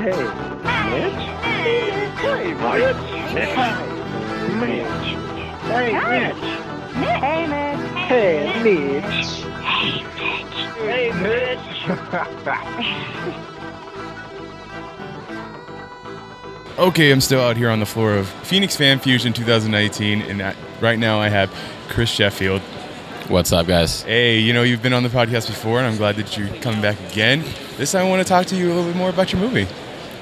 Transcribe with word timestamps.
Mitch. 0.00 0.16
You 0.16 1.74
cool? 2.18 2.38
You 2.38 2.54
Hey, 2.54 2.54
Mitch. 2.54 2.54
Hey, 2.54 2.54
Mitch. 2.54 3.58
Hey, 4.54 4.54
Mitch. 4.54 5.14
Mitch. 5.74 5.92
Hey, 5.92 5.92
Mitch. 6.16 6.44
Hey, 6.94 8.52
Mitch. 8.62 9.24
Hey, 10.86 11.12
Mitch. 11.12 11.12
Hey, 11.12 11.12
Mitch. 11.12 11.68
Okay, 16.78 17.10
I'm 17.10 17.20
still 17.20 17.40
out 17.40 17.56
here 17.56 17.70
on 17.70 17.80
the 17.80 17.86
floor 17.86 18.14
of 18.14 18.28
Phoenix 18.28 18.76
Fan 18.76 19.00
Fusion 19.00 19.32
2019, 19.32 20.22
and 20.22 20.40
I, 20.40 20.54
right 20.80 20.98
now 20.98 21.18
I 21.18 21.28
have 21.28 21.52
Chris 21.88 22.08
Sheffield. 22.08 22.62
What's 23.26 23.52
up, 23.52 23.66
guys? 23.66 24.02
Hey, 24.02 24.38
you 24.38 24.52
know 24.52 24.62
you've 24.62 24.80
been 24.80 24.92
on 24.92 25.02
the 25.02 25.08
podcast 25.08 25.48
before, 25.48 25.78
and 25.78 25.88
I'm 25.88 25.96
glad 25.96 26.14
that 26.16 26.36
you're 26.36 26.48
coming 26.62 26.80
back 26.80 26.98
again. 27.10 27.42
This 27.76 27.90
time 27.92 28.06
I 28.06 28.08
want 28.08 28.22
to 28.24 28.28
talk 28.28 28.46
to 28.46 28.56
you 28.56 28.66
a 28.66 28.72
little 28.72 28.84
bit 28.84 28.96
more 28.96 29.10
about 29.10 29.32
your 29.32 29.40
movie. 29.40 29.66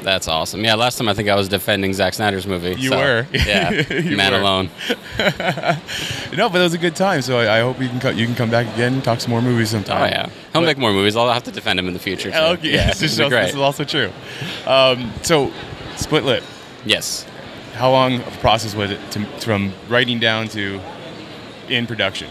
That's 0.06 0.28
awesome. 0.28 0.62
Yeah, 0.62 0.76
last 0.76 0.98
time 0.98 1.08
I 1.08 1.14
think 1.14 1.28
I 1.28 1.34
was 1.34 1.48
defending 1.48 1.92
Zack 1.92 2.14
Snyder's 2.14 2.46
movie. 2.46 2.80
You 2.80 2.90
so, 2.90 2.96
were. 2.96 3.26
Yeah, 3.32 3.70
You 3.90 4.16
Man 4.16 4.30
were. 4.34 4.38
Alone. 4.38 4.70
no, 5.18 6.48
but 6.48 6.60
it 6.60 6.62
was 6.62 6.74
a 6.74 6.78
good 6.78 6.94
time. 6.94 7.22
So 7.22 7.40
I, 7.40 7.58
I 7.58 7.60
hope 7.60 7.82
you 7.82 7.88
can 7.88 7.98
co- 7.98 8.10
you 8.10 8.24
can 8.24 8.36
come 8.36 8.48
back 8.48 8.72
again 8.74 8.94
and 8.94 9.02
talk 9.02 9.20
some 9.20 9.30
more 9.32 9.42
movies 9.42 9.70
sometime. 9.70 10.02
Oh 10.02 10.04
yeah, 10.04 10.26
he'll 10.52 10.60
But- 10.60 10.66
make 10.66 10.78
more 10.78 10.92
movies. 10.92 11.16
I'll 11.16 11.28
have 11.32 11.42
to 11.42 11.50
defend 11.50 11.80
him 11.80 11.88
in 11.88 11.92
the 11.92 11.98
future. 11.98 12.30
Too. 12.30 12.36
Okay, 12.38 12.74
yeah, 12.74 12.86
this, 12.86 13.02
is 13.02 13.18
also, 13.18 13.30
this 13.30 13.50
is 13.54 13.56
also 13.56 13.82
true. 13.82 14.12
Um, 14.64 15.12
so, 15.22 15.50
Split 15.96 16.22
Lip. 16.22 16.44
Yes. 16.84 17.26
How 17.74 17.90
long 17.90 18.20
of 18.20 18.28
a 18.28 18.38
process 18.38 18.76
was 18.76 18.92
it 18.92 19.00
to, 19.10 19.26
from 19.40 19.72
writing 19.88 20.20
down 20.20 20.46
to 20.50 20.80
in 21.68 21.88
production? 21.88 22.28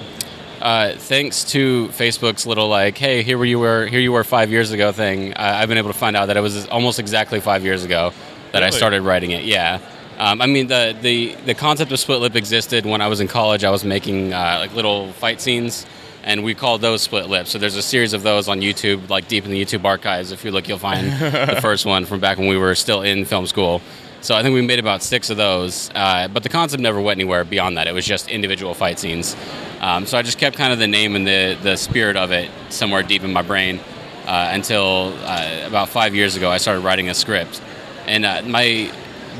Uh, 0.65 0.97
thanks 0.97 1.43
to 1.43 1.89
Facebook's 1.89 2.47
little 2.47 2.67
like, 2.67 2.97
hey, 2.97 3.21
here 3.21 3.37
where 3.37 3.45
you 3.45 3.59
were, 3.59 3.85
here 3.85 3.99
you 3.99 4.11
were 4.11 4.23
five 4.23 4.49
years 4.49 4.71
ago 4.71 4.91
thing. 4.91 5.31
Uh, 5.35 5.37
I've 5.37 5.69
been 5.69 5.77
able 5.77 5.91
to 5.91 5.97
find 5.97 6.15
out 6.15 6.25
that 6.25 6.37
it 6.37 6.41
was 6.41 6.65
almost 6.69 6.97
exactly 6.97 7.39
five 7.39 7.63
years 7.63 7.83
ago 7.83 8.13
that 8.51 8.63
I 8.63 8.71
started 8.71 9.03
writing 9.03 9.29
it. 9.29 9.43
Yeah. 9.43 9.79
Um, 10.17 10.41
I 10.41 10.47
mean, 10.47 10.65
the, 10.65 10.97
the 10.99 11.35
the 11.45 11.53
concept 11.53 11.91
of 11.91 11.99
split 11.99 12.19
lip 12.19 12.35
existed 12.35 12.83
when 12.83 12.99
I 12.99 13.09
was 13.09 13.19
in 13.19 13.27
college. 13.27 13.63
I 13.63 13.69
was 13.69 13.85
making 13.85 14.33
uh, 14.33 14.57
like 14.59 14.73
little 14.73 15.11
fight 15.11 15.39
scenes, 15.39 15.85
and 16.23 16.43
we 16.43 16.55
called 16.55 16.81
those 16.81 17.03
split 17.03 17.29
lips. 17.29 17.51
So 17.51 17.59
there's 17.59 17.75
a 17.75 17.83
series 17.83 18.13
of 18.13 18.23
those 18.23 18.47
on 18.47 18.61
YouTube, 18.61 19.07
like 19.07 19.27
deep 19.27 19.45
in 19.45 19.51
the 19.51 19.63
YouTube 19.63 19.85
archives. 19.85 20.31
If 20.31 20.43
you 20.43 20.49
look, 20.49 20.67
you'll 20.67 20.79
find 20.79 21.11
the 21.19 21.59
first 21.61 21.85
one 21.85 22.05
from 22.05 22.19
back 22.19 22.39
when 22.39 22.47
we 22.47 22.57
were 22.57 22.73
still 22.73 23.03
in 23.03 23.25
film 23.25 23.45
school. 23.45 23.83
So 24.21 24.33
I 24.35 24.41
think 24.41 24.53
we 24.55 24.61
made 24.61 24.79
about 24.79 25.03
six 25.03 25.29
of 25.29 25.37
those, 25.37 25.91
uh, 25.93 26.27
but 26.27 26.41
the 26.43 26.49
concept 26.49 26.81
never 26.81 26.99
went 26.99 27.17
anywhere 27.19 27.43
beyond 27.43 27.77
that. 27.77 27.87
It 27.87 27.93
was 27.93 28.05
just 28.05 28.27
individual 28.27 28.73
fight 28.73 28.97
scenes. 28.97 29.35
Um, 29.81 30.05
so 30.07 30.17
I 30.17 30.23
just 30.23 30.39
kept 30.39 30.57
kind 30.57 30.73
of 30.73 30.79
the 30.79 30.87
name 30.87 31.15
and 31.15 31.27
the 31.27 31.57
the 31.61 31.75
spirit 31.75 32.17
of 32.17 32.31
it 32.31 32.49
somewhere 32.69 33.03
deep 33.03 33.23
in 33.23 33.31
my 33.33 33.43
brain 33.43 33.79
uh, 34.25 34.49
until 34.51 35.13
uh, 35.23 35.63
about 35.67 35.89
five 35.89 36.15
years 36.15 36.35
ago. 36.35 36.49
I 36.49 36.57
started 36.57 36.81
writing 36.81 37.09
a 37.09 37.13
script, 37.13 37.61
and 38.07 38.25
uh, 38.25 38.41
my 38.45 38.91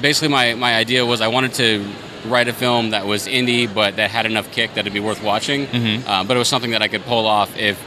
basically 0.01 0.27
my 0.27 0.53
my 0.53 0.75
idea 0.75 1.05
was 1.05 1.19
I 1.21 1.29
wanted 1.29 1.53
to 1.55 1.83
write 2.27 2.47
a 2.47 2.53
film 2.53 2.89
that 2.91 3.05
was 3.05 3.27
indie 3.27 3.71
but 3.71 3.95
that 3.97 4.09
had 4.09 4.25
enough 4.25 4.51
kick 4.51 4.71
that 4.73 4.79
it'd 4.81 4.93
be 4.93 4.99
worth 4.99 5.23
watching. 5.23 5.67
Uh, 6.05 6.23
but 6.23 6.35
it 6.35 6.39
was 6.39 6.47
something 6.47 6.71
that 6.71 6.81
I 6.81 6.87
could 6.87 7.03
pull 7.03 7.25
off 7.27 7.55
if 7.57 7.77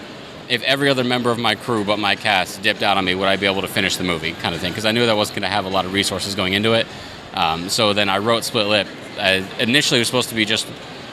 if 0.48 0.62
every 0.62 0.88
other 0.88 1.04
member 1.04 1.30
of 1.30 1.38
my 1.38 1.54
crew 1.54 1.84
but 1.84 1.98
my 1.98 2.16
cast 2.16 2.62
dipped 2.62 2.82
out 2.82 2.96
on 2.96 3.04
me, 3.04 3.14
would 3.14 3.28
I 3.28 3.36
be 3.36 3.46
able 3.46 3.60
to 3.62 3.68
finish 3.68 3.96
the 3.96 4.04
movie, 4.04 4.32
kind 4.32 4.54
of 4.54 4.60
thing? 4.60 4.72
Because 4.72 4.84
I 4.84 4.92
knew 4.92 5.00
that 5.00 5.10
I 5.10 5.14
wasn't 5.14 5.36
going 5.36 5.48
to 5.48 5.54
have 5.54 5.64
a 5.64 5.68
lot 5.68 5.84
of 5.84 5.92
resources 5.92 6.34
going 6.34 6.52
into 6.54 6.72
it. 6.72 6.86
Um, 7.34 7.68
so 7.68 7.92
then 7.92 8.08
I 8.08 8.18
wrote 8.18 8.44
Split 8.44 8.66
Lip. 8.66 8.86
Uh, 9.18 9.42
initially, 9.58 9.98
it 9.98 10.02
was 10.02 10.08
supposed 10.08 10.30
to 10.30 10.34
be 10.34 10.44
just 10.44 10.66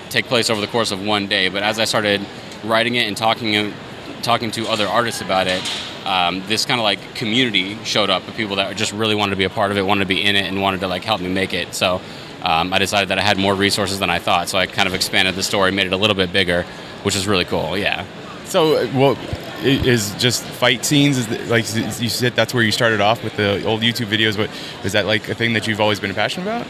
take 0.09 0.25
place 0.25 0.49
over 0.49 0.61
the 0.61 0.67
course 0.67 0.91
of 0.91 1.03
one 1.05 1.27
day, 1.27 1.49
but 1.49 1.63
as 1.63 1.79
I 1.79 1.85
started 1.85 2.21
writing 2.63 2.95
it 2.95 3.07
and 3.07 3.17
talking 3.17 3.73
talking 4.21 4.49
to 4.49 4.67
other 4.67 4.87
artists 4.87 5.21
about 5.21 5.45
it, 5.45 5.61
um, 6.05 6.41
this 6.47 6.65
kind 6.65 6.79
of 6.79 6.83
like 6.83 7.15
community 7.15 7.77
showed 7.83 8.09
up 8.09 8.27
of 8.27 8.35
people 8.35 8.55
that 8.55 8.75
just 8.75 8.91
really 8.91 9.13
wanted 9.13 9.31
to 9.31 9.35
be 9.35 9.43
a 9.43 9.49
part 9.49 9.71
of 9.71 9.77
it, 9.77 9.83
wanted 9.83 10.01
to 10.01 10.07
be 10.07 10.23
in 10.23 10.35
it, 10.35 10.45
and 10.45 10.61
wanted 10.61 10.79
to 10.79 10.87
like 10.87 11.03
help 11.03 11.21
me 11.21 11.29
make 11.29 11.53
it. 11.53 11.75
So 11.75 12.01
um, 12.41 12.73
I 12.73 12.79
decided 12.79 13.09
that 13.09 13.19
I 13.19 13.21
had 13.21 13.37
more 13.37 13.53
resources 13.53 13.99
than 13.99 14.09
I 14.09 14.19
thought, 14.19 14.49
so 14.49 14.57
I 14.57 14.65
kind 14.65 14.87
of 14.87 14.95
expanded 14.95 15.35
the 15.35 15.43
story, 15.43 15.71
made 15.71 15.87
it 15.87 15.93
a 15.93 15.97
little 15.97 16.15
bit 16.15 16.31
bigger, 16.31 16.63
which 17.03 17.15
is 17.15 17.27
really 17.27 17.45
cool. 17.45 17.77
Yeah. 17.77 18.05
So, 18.45 18.75
uh, 18.77 18.87
well, 18.93 19.17
is 19.63 20.13
just 20.15 20.43
fight 20.43 20.85
scenes? 20.85 21.17
Is 21.17 21.27
the, 21.27 21.39
like 21.45 21.65
you 21.99 22.09
said, 22.09 22.33
that's 22.33 22.53
where 22.53 22.63
you 22.63 22.71
started 22.71 23.01
off 23.01 23.23
with 23.23 23.35
the 23.35 23.63
old 23.65 23.81
YouTube 23.81 24.07
videos. 24.07 24.37
But 24.37 24.49
is 24.85 24.93
that 24.93 25.05
like 25.05 25.27
a 25.29 25.35
thing 25.35 25.53
that 25.53 25.67
you've 25.67 25.81
always 25.81 25.99
been 25.99 26.13
passionate 26.13 26.43
about? 26.43 26.67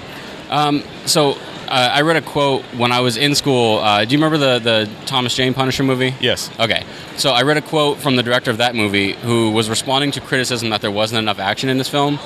Um, 0.49 0.83
so 1.05 1.31
uh, 1.67 1.89
I 1.93 2.01
read 2.01 2.15
a 2.15 2.21
quote 2.21 2.63
when 2.77 2.91
I 2.91 2.99
was 2.99 3.17
in 3.17 3.35
school. 3.35 3.79
Uh, 3.79 4.05
do 4.05 4.15
you 4.15 4.23
remember 4.23 4.37
the 4.37 4.59
the 4.59 5.05
Thomas 5.05 5.35
Jane 5.35 5.53
Punisher 5.53 5.83
movie? 5.83 6.13
Yes. 6.19 6.49
Okay. 6.59 6.83
So 7.17 7.31
I 7.31 7.41
read 7.41 7.57
a 7.57 7.61
quote 7.61 7.97
from 7.97 8.15
the 8.15 8.23
director 8.23 8.51
of 8.51 8.57
that 8.57 8.75
movie 8.75 9.13
who 9.13 9.51
was 9.51 9.69
responding 9.69 10.11
to 10.11 10.21
criticism 10.21 10.69
that 10.69 10.81
there 10.81 10.91
wasn't 10.91 11.19
enough 11.19 11.39
action 11.39 11.69
in 11.69 11.77
this 11.77 11.89
film, 11.89 12.19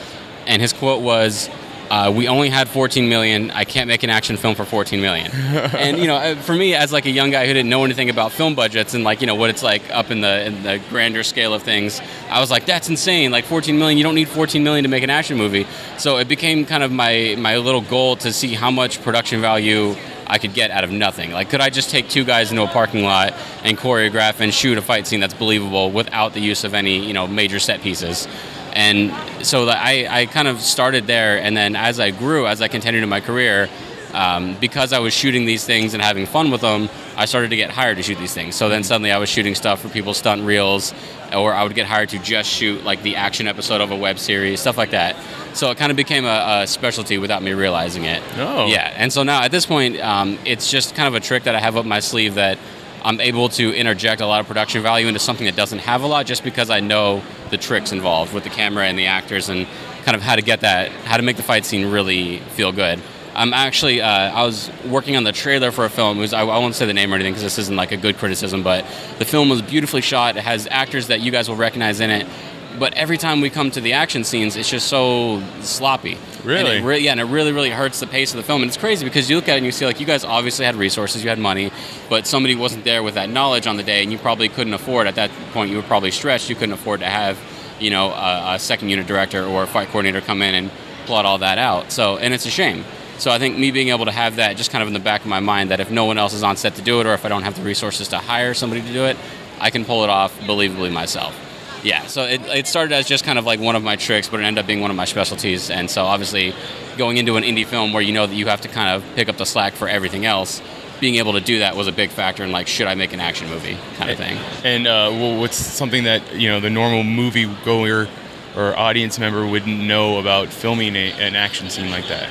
and 0.46 0.62
his 0.62 0.74
quote 0.74 1.02
was. 1.02 1.50
Uh, 1.90 2.14
we 2.16 2.28
only 2.28 2.50
had 2.50 2.70
14 2.70 3.10
million. 3.10 3.50
I 3.52 3.64
can't 3.64 3.88
make 3.88 4.04
an 4.04 4.10
action 4.10 4.38
film 4.38 4.56
for 4.56 4.66
14 4.66 5.02
million. 5.02 5.32
and 5.34 5.98
you 5.98 6.08
know, 6.08 6.16
uh, 6.16 6.36
for 6.36 6.54
me, 6.54 6.76
as 6.76 6.92
like 6.92 7.06
a 7.06 7.10
young 7.10 7.32
guy 7.32 7.48
who 7.48 7.54
didn't 7.54 7.70
know 7.70 7.84
anything 7.84 8.10
about 8.10 8.32
film 8.32 8.54
budgets 8.56 8.94
and 8.94 9.04
like 9.04 9.22
you 9.22 9.28
know 9.28 9.36
what 9.36 9.50
it's 9.50 9.64
like 9.64 9.82
up 9.90 10.12
in 10.12 10.22
the 10.22 10.46
in 10.46 10.64
the 10.64 10.80
grander 10.90 11.24
scale 11.24 11.54
of 11.54 11.64
things, 11.64 12.00
I 12.30 12.40
was 12.40 12.52
like, 12.52 12.66
that's 12.66 12.90
insane. 12.90 13.32
Like 13.32 13.46
14 13.46 13.78
million, 13.78 13.98
you 13.98 14.04
don't 14.04 14.16
need 14.16 14.30
14 14.30 14.64
million 14.64 14.84
to 14.84 14.90
make 14.90 15.04
an 15.04 15.10
action 15.10 15.38
movie. 15.38 15.66
So 15.98 16.18
it 16.18 16.28
became 16.28 16.66
kind 16.66 16.84
of 16.84 16.92
my 16.92 17.36
my 17.40 17.58
little 17.58 17.82
goal 17.82 18.16
to 18.18 18.32
see 18.32 18.54
how 18.54 18.70
much 18.70 19.02
production 19.02 19.42
value 19.42 19.96
I 20.30 20.38
could 20.38 20.54
get 20.54 20.70
out 20.70 20.84
of 20.84 20.92
nothing. 20.92 21.32
Like, 21.32 21.50
could 21.50 21.60
I 21.60 21.72
just 21.72 21.90
take 21.90 22.08
two 22.08 22.24
guys 22.24 22.52
into 22.52 22.64
a 22.64 22.68
parking 22.68 23.04
lot 23.04 23.34
and 23.64 23.76
choreograph 23.76 24.40
and 24.40 24.54
shoot 24.54 24.78
a 24.78 24.82
fight 24.82 25.08
scene 25.08 25.20
that's 25.20 25.34
believable 25.34 25.90
without 25.92 26.34
the 26.34 26.40
use 26.40 26.64
of 26.64 26.76
any, 26.76 27.04
you 27.04 27.14
know, 27.14 27.28
major 27.28 27.60
set 27.60 27.82
pieces? 27.82 28.28
And 28.74 29.12
so 29.46 29.68
I, 29.68 30.08
I 30.10 30.26
kind 30.26 30.48
of 30.48 30.62
started 30.62 31.08
there, 31.08 31.42
and 31.42 31.56
then 31.56 31.76
as 31.76 32.00
I 32.00 32.12
grew, 32.12 32.48
as 32.48 32.62
I 32.62 32.68
continued 32.68 33.04
in 33.04 33.10
my 33.10 33.22
career, 33.22 33.70
um, 34.14 34.56
because 34.60 34.92
I 34.92 35.00
was 35.00 35.14
shooting 35.14 35.46
these 35.46 35.66
things 35.66 35.94
and 35.94 36.02
having 36.02 36.26
fun 36.26 36.50
with 36.52 36.62
them, 36.62 36.90
I 37.16 37.26
started 37.26 37.50
to 37.52 37.56
get 37.56 37.70
hired 37.70 37.98
to 37.98 38.04
shoot 38.04 38.18
these 38.18 38.34
things. 38.34 38.56
So 38.56 38.70
then 38.70 38.84
suddenly 38.84 39.12
I 39.12 39.18
was 39.18 39.30
shooting 39.30 39.56
stuff 39.56 39.82
for 39.82 39.90
people's 39.90 40.18
stunt 40.18 40.44
reels, 40.44 40.94
or 41.34 41.54
I 41.54 41.64
would 41.64 41.76
get 41.76 41.86
hired 41.86 42.10
to 42.10 42.20
just 42.20 42.50
shoot 42.50 42.84
like 42.84 43.04
the 43.04 43.18
action 43.18 43.48
episode 43.48 43.82
of 43.82 43.92
a 43.92 43.96
web 43.96 44.18
series, 44.18 44.62
stuff 44.62 44.78
like 44.78 44.92
that. 44.92 45.16
So 45.54 45.70
it 45.70 45.78
kind 45.78 45.92
of 45.92 45.96
became 45.96 46.26
a, 46.26 46.62
a 46.64 46.68
specialty 46.68 47.18
without 47.18 47.44
me 47.44 47.54
realizing 47.54 48.06
it. 48.06 48.24
Oh. 48.38 48.68
Yeah, 48.68 48.94
and 48.96 49.14
so 49.14 49.24
now 49.24 49.44
at 49.44 49.52
this 49.52 49.66
point, 49.66 50.00
um, 50.00 50.40
it's 50.46 50.72
just 50.72 50.96
kind 50.96 51.08
of 51.08 51.14
a 51.14 51.20
trick 51.20 51.44
that 51.44 51.56
I 51.56 51.60
have 51.60 51.78
up 51.78 51.86
my 51.86 52.00
sleeve 52.00 52.36
that 52.36 52.58
I'm 53.04 53.20
able 53.22 53.50
to 53.50 53.74
interject 53.74 54.22
a 54.22 54.26
lot 54.26 54.42
of 54.42 54.48
production 54.48 54.82
value 54.82 55.08
into 55.08 55.20
something 55.20 55.46
that 55.46 55.56
doesn't 55.56 55.80
have 55.80 56.04
a 56.04 56.08
lot, 56.08 56.26
just 56.26 56.44
because 56.44 56.70
I 56.70 56.80
know 56.80 57.22
the 57.50 57.58
tricks 57.58 57.92
involved 57.92 58.34
with 58.34 58.44
the 58.44 58.50
camera 58.50 58.86
and 58.86 58.98
the 58.98 59.08
actors 59.08 59.50
and 59.50 59.68
kind 60.04 60.16
of 60.16 60.22
how 60.22 60.36
to 60.36 60.42
get 60.42 60.62
that, 60.62 60.92
how 60.92 61.18
to 61.18 61.24
make 61.24 61.38
the 61.38 61.44
fight 61.44 61.66
scene 61.66 61.92
really 61.92 62.40
feel 62.40 62.72
good. 62.72 63.00
I'm 63.36 63.54
actually, 63.54 64.02
uh, 64.02 64.10
I 64.10 64.44
was 64.44 64.70
working 64.86 65.16
on 65.16 65.24
the 65.24 65.32
trailer 65.32 65.72
for 65.72 65.86
a 65.86 65.90
film. 65.90 66.18
Was, 66.18 66.34
I, 66.34 66.42
I 66.42 66.58
won't 66.58 66.76
say 66.76 66.86
the 66.86 66.94
name 66.94 67.12
or 67.12 67.16
anything 67.16 67.34
because 67.34 67.44
this 67.44 67.58
isn't 67.60 67.76
like 67.76 67.92
a 67.92 67.98
good 67.98 68.18
criticism, 68.18 68.64
but 68.64 68.86
the 69.18 69.26
film 69.26 69.50
was 69.50 69.62
beautifully 69.62 70.02
shot. 70.02 70.36
It 70.36 70.44
has 70.44 70.68
actors 70.70 71.08
that 71.08 71.22
you 71.22 71.32
guys 71.32 71.48
will 71.48 71.56
recognize 71.56 72.02
in 72.02 72.10
it. 72.10 72.28
But 72.78 72.94
every 72.94 73.18
time 73.18 73.42
we 73.42 73.50
come 73.50 73.72
to 73.72 73.82
the 73.82 73.94
action 73.94 74.24
scenes, 74.24 74.56
it's 74.56 74.70
just 74.70 74.88
so 74.88 75.42
sloppy. 75.62 76.18
Really? 76.44 76.78
And 76.78 76.86
re- 76.86 77.00
yeah, 77.00 77.12
and 77.12 77.20
it 77.20 77.26
really, 77.26 77.52
really 77.52 77.72
hurts 77.72 78.00
the 78.00 78.08
pace 78.08 78.32
of 78.32 78.38
the 78.38 78.44
film. 78.44 78.62
And 78.62 78.70
it's 78.70 78.78
crazy 78.78 79.06
because 79.06 79.30
you 79.30 79.36
look 79.36 79.50
at 79.50 79.56
it 79.56 79.58
and 79.58 79.66
you 79.66 79.72
see, 79.72 79.86
like, 79.86 80.00
you 80.00 80.06
guys 80.06 80.24
obviously 80.24 80.66
had 80.66 80.76
resources, 80.76 81.24
you 81.24 81.30
had 81.30 81.40
money, 81.40 81.72
but 82.10 82.28
somebody 82.28 82.56
wasn't 82.56 82.84
there 82.84 83.02
with 83.02 83.16
that 83.16 83.30
knowledge 83.30 83.66
on 83.66 83.76
the 83.76 83.84
day, 83.84 84.04
and 84.04 84.12
you 84.12 84.18
probably 84.18 84.50
couldn't 84.50 84.74
afford, 84.74 85.08
at 85.08 85.16
that 85.16 85.32
point, 85.52 85.72
you 85.72 85.78
were 85.78 85.84
probably 85.84 86.12
stretched, 86.12 86.50
you 86.50 86.56
couldn't 86.56 86.74
afford 86.74 87.00
to 87.00 87.08
have, 87.08 87.40
you 87.80 87.90
know, 87.90 88.12
a, 88.12 88.56
a 88.56 88.60
second 88.60 88.90
unit 88.90 89.08
director 89.08 89.44
or 89.44 89.64
a 89.64 89.68
fight 89.68 89.88
coordinator 89.88 90.22
come 90.22 90.42
in 90.42 90.54
and 90.54 90.72
plot 91.06 91.26
all 91.26 91.40
that 91.40 91.58
out. 91.58 91.92
So, 91.92 92.18
and 92.18 92.34
it's 92.34 92.46
a 92.46 92.52
shame. 92.52 92.86
So 93.18 93.32
I 93.32 93.40
think 93.40 93.58
me 93.58 93.72
being 93.72 93.90
able 93.90 94.06
to 94.06 94.12
have 94.12 94.38
that 94.38 94.56
just 94.56 94.72
kind 94.72 94.82
of 94.82 94.88
in 94.88 94.94
the 94.94 95.00
back 95.00 95.22
of 95.22 95.28
my 95.28 95.42
mind 95.42 95.72
that 95.72 95.82
if 95.82 95.92
no 95.92 96.06
one 96.06 96.18
else 96.18 96.34
is 96.34 96.44
on 96.44 96.56
set 96.56 96.76
to 96.76 96.82
do 96.82 97.02
it, 97.02 97.08
or 97.08 97.14
if 97.14 97.26
I 97.26 97.30
don't 97.30 97.44
have 97.44 97.56
the 97.56 97.64
resources 97.64 98.08
to 98.10 98.20
hire 98.20 98.54
somebody 98.54 98.82
to 98.82 98.94
do 98.94 99.06
it, 99.06 99.18
I 99.60 99.72
can 99.72 99.84
pull 99.84 100.04
it 100.06 100.10
off 100.10 100.40
believably 100.42 100.94
myself. 100.94 101.36
Yeah, 101.84 102.06
so 102.08 102.24
it, 102.24 102.42
it 102.48 102.68
started 102.68 102.94
as 102.94 103.08
just 103.08 103.24
kind 103.24 103.40
of 103.40 103.46
like 103.46 103.60
one 103.60 103.76
of 103.76 103.84
my 103.84 103.96
tricks, 103.96 104.28
but 104.28 104.40
it 104.40 104.44
ended 104.44 104.62
up 104.62 104.68
being 104.68 104.82
one 104.82 104.92
of 104.92 104.98
my 104.98 105.06
specialties. 105.06 105.70
And 105.70 105.90
so 105.90 106.06
obviously, 106.06 106.54
going 106.98 107.18
into 107.18 107.38
an 107.38 107.44
indie 107.44 107.66
film 107.66 107.94
where 107.94 108.02
you 108.02 108.12
know 108.14 108.28
that 108.28 108.36
you 108.36 108.48
have 108.48 108.62
to 108.62 108.68
kind 108.68 108.90
of 108.90 109.16
pick 109.16 109.30
up 109.30 109.38
the 109.38 109.46
slack 109.46 109.74
for 109.74 109.88
everything 109.88 110.26
else, 110.26 110.62
being 111.00 111.16
able 111.16 111.34
to 111.34 111.42
do 111.42 111.60
that 111.60 111.76
was 111.76 111.88
a 111.88 111.92
big 111.92 112.10
factor 112.10 112.44
in 112.44 112.52
like, 112.52 112.68
should 112.68 112.88
I 112.88 112.96
make 112.96 113.14
an 113.14 113.20
action 113.20 113.48
movie 113.50 113.78
kind 113.96 114.12
of 114.12 114.18
thing. 114.18 114.38
And 114.64 114.88
uh, 114.88 115.10
well, 115.12 115.40
what's 115.40 115.56
something 115.56 116.04
that 116.04 116.36
you 116.36 116.50
know 116.50 116.60
the 116.60 116.70
normal 116.70 117.04
movie 117.04 117.46
goer 117.64 118.08
or 118.56 118.78
audience 118.78 119.20
member 119.20 119.48
wouldn't 119.48 119.80
know 119.80 120.20
about 120.20 120.50
filming 120.50 120.96
a, 120.96 121.12
an 121.14 121.36
action 121.36 121.70
scene 121.70 121.90
like 121.90 122.08
that? 122.08 122.30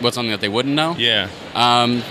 What's 0.00 0.16
something 0.16 0.32
that 0.32 0.40
they 0.40 0.48
wouldn't 0.48 0.74
know? 0.74 0.96
Yeah. 0.98 1.28
Um, 1.54 2.02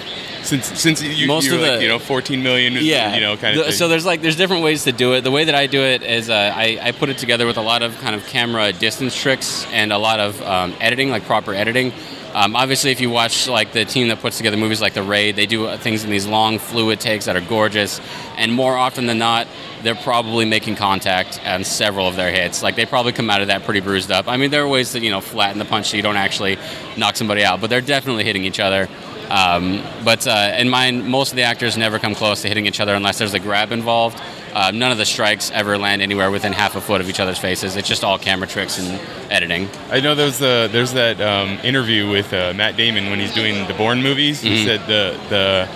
Since 0.43 0.79
since 0.79 1.01
you, 1.01 1.27
Most 1.27 1.47
of 1.47 1.59
like, 1.61 1.77
the- 1.77 1.81
you 1.83 1.87
know 1.87 1.99
14 1.99 2.43
million 2.43 2.73
yeah. 2.73 3.15
you 3.15 3.21
know 3.21 3.37
kind 3.37 3.55
The- 3.57 3.61
of 3.61 3.67
thing. 3.67 3.75
so 3.75 3.87
there's 3.87 4.05
like 4.05 4.21
there's 4.21 4.35
different 4.35 4.63
ways 4.63 4.83
to 4.83 4.91
do 4.91 5.13
it. 5.13 5.21
The 5.21 5.31
way 5.31 5.45
that 5.45 5.55
i 5.55 5.67
do 5.67 5.81
it 5.81 6.03
is 6.03 6.29
uh, 6.29 6.33
I, 6.55 6.77
I 6.81 6.91
put 6.91 7.09
it 7.09 7.17
together 7.17 7.45
with 7.45 7.57
a 7.57 7.61
lot 7.61 7.81
of 7.81 7.97
kind 7.99 8.13
of 8.15 8.25
camera 8.27 8.73
distance 8.73 9.15
tricks 9.15 9.65
and 9.71 9.91
a 9.93 9.97
lot 9.97 10.19
of 10.19 10.41
um, 10.41 10.73
editing 10.79 11.09
like 11.09 11.23
proper 11.23 11.53
editing. 11.53 11.91
Um, 12.33 12.55
obviously 12.55 12.89
if 12.91 12.99
you 12.99 13.11
watch 13.11 13.47
like 13.47 13.73
the 13.73 13.85
team 13.85 14.07
that 14.07 14.19
puts 14.19 14.37
together 14.37 14.57
movies 14.57 14.81
like 14.81 14.93
the 14.95 15.03
raid 15.03 15.35
they 15.35 15.45
do 15.45 15.67
uh, 15.67 15.77
things 15.77 16.03
in 16.03 16.09
these 16.09 16.25
long 16.25 16.57
fluid 16.57 16.99
takes 16.99 17.25
that 17.25 17.35
are 17.35 17.41
gorgeous. 17.41 18.01
And 18.37 18.51
more 18.51 18.75
often 18.75 19.05
than 19.05 19.19
not 19.19 19.47
they're 19.83 19.93
probably 19.95 20.45
making 20.45 20.75
contact 20.77 21.39
on 21.45 21.63
several 21.65 22.07
of 22.07 22.15
their 22.15 22.31
hits. 22.31 22.63
Like 22.63 22.75
they 22.75 22.85
probably 22.85 23.11
come 23.11 23.29
out 23.29 23.41
of 23.41 23.47
that 23.49 23.63
pretty 23.65 23.81
bruised 23.81 24.11
up. 24.11 24.27
I 24.27 24.37
mean 24.37 24.49
there 24.51 24.63
are 24.63 24.67
ways 24.67 24.91
to 24.93 24.99
you 24.99 25.11
know 25.11 25.21
flatten 25.21 25.59
the 25.59 25.65
punch 25.65 25.89
so 25.91 25.97
you 25.97 26.03
don't 26.03 26.17
actually 26.17 26.57
knock 26.97 27.15
somebody 27.15 27.43
out 27.45 27.61
but 27.61 27.69
they're 27.69 27.81
definitely 27.81 28.23
hitting 28.23 28.43
each 28.43 28.59
other 28.59 28.89
um, 29.29 29.83
but 30.03 30.25
uh, 30.27 30.55
in 30.57 30.69
mine, 30.69 31.09
most 31.09 31.31
of 31.31 31.35
the 31.35 31.43
actors 31.43 31.77
never 31.77 31.99
come 31.99 32.13
close 32.15 32.41
to 32.43 32.47
hitting 32.47 32.65
each 32.65 32.79
other 32.79 32.93
unless 32.95 33.17
there's 33.19 33.33
a 33.33 33.39
grab 33.39 33.71
involved. 33.71 34.21
Uh, 34.53 34.69
none 34.71 34.91
of 34.91 34.97
the 34.99 35.05
strikes 35.05 35.49
ever 35.51 35.77
land 35.79 36.01
anywhere 36.01 36.29
within 36.29 36.53
half 36.53 36.75
a 36.75 36.81
foot 36.81 37.01
of 37.01 37.09
each 37.09 37.19
other's 37.19 37.39
faces. 37.39 37.75
It's 37.75 37.87
just 37.87 38.03
all 38.03 38.19
camera 38.19 38.47
tricks 38.47 38.77
and 38.77 38.99
editing. 39.31 39.67
I 39.89 39.99
know 39.99 40.13
there's 40.13 40.41
uh, 40.41 40.67
there's 40.71 40.93
that 40.93 41.19
um, 41.19 41.57
interview 41.63 42.07
with 42.09 42.31
uh, 42.33 42.53
Matt 42.53 42.77
Damon 42.77 43.09
when 43.09 43.19
he's 43.19 43.33
doing 43.33 43.67
the 43.67 43.73
Bourne 43.73 44.03
movies. 44.03 44.41
He 44.41 44.49
Mhm. 44.61 44.65
said 44.65 44.81
the 44.87 45.17
the 45.29 45.69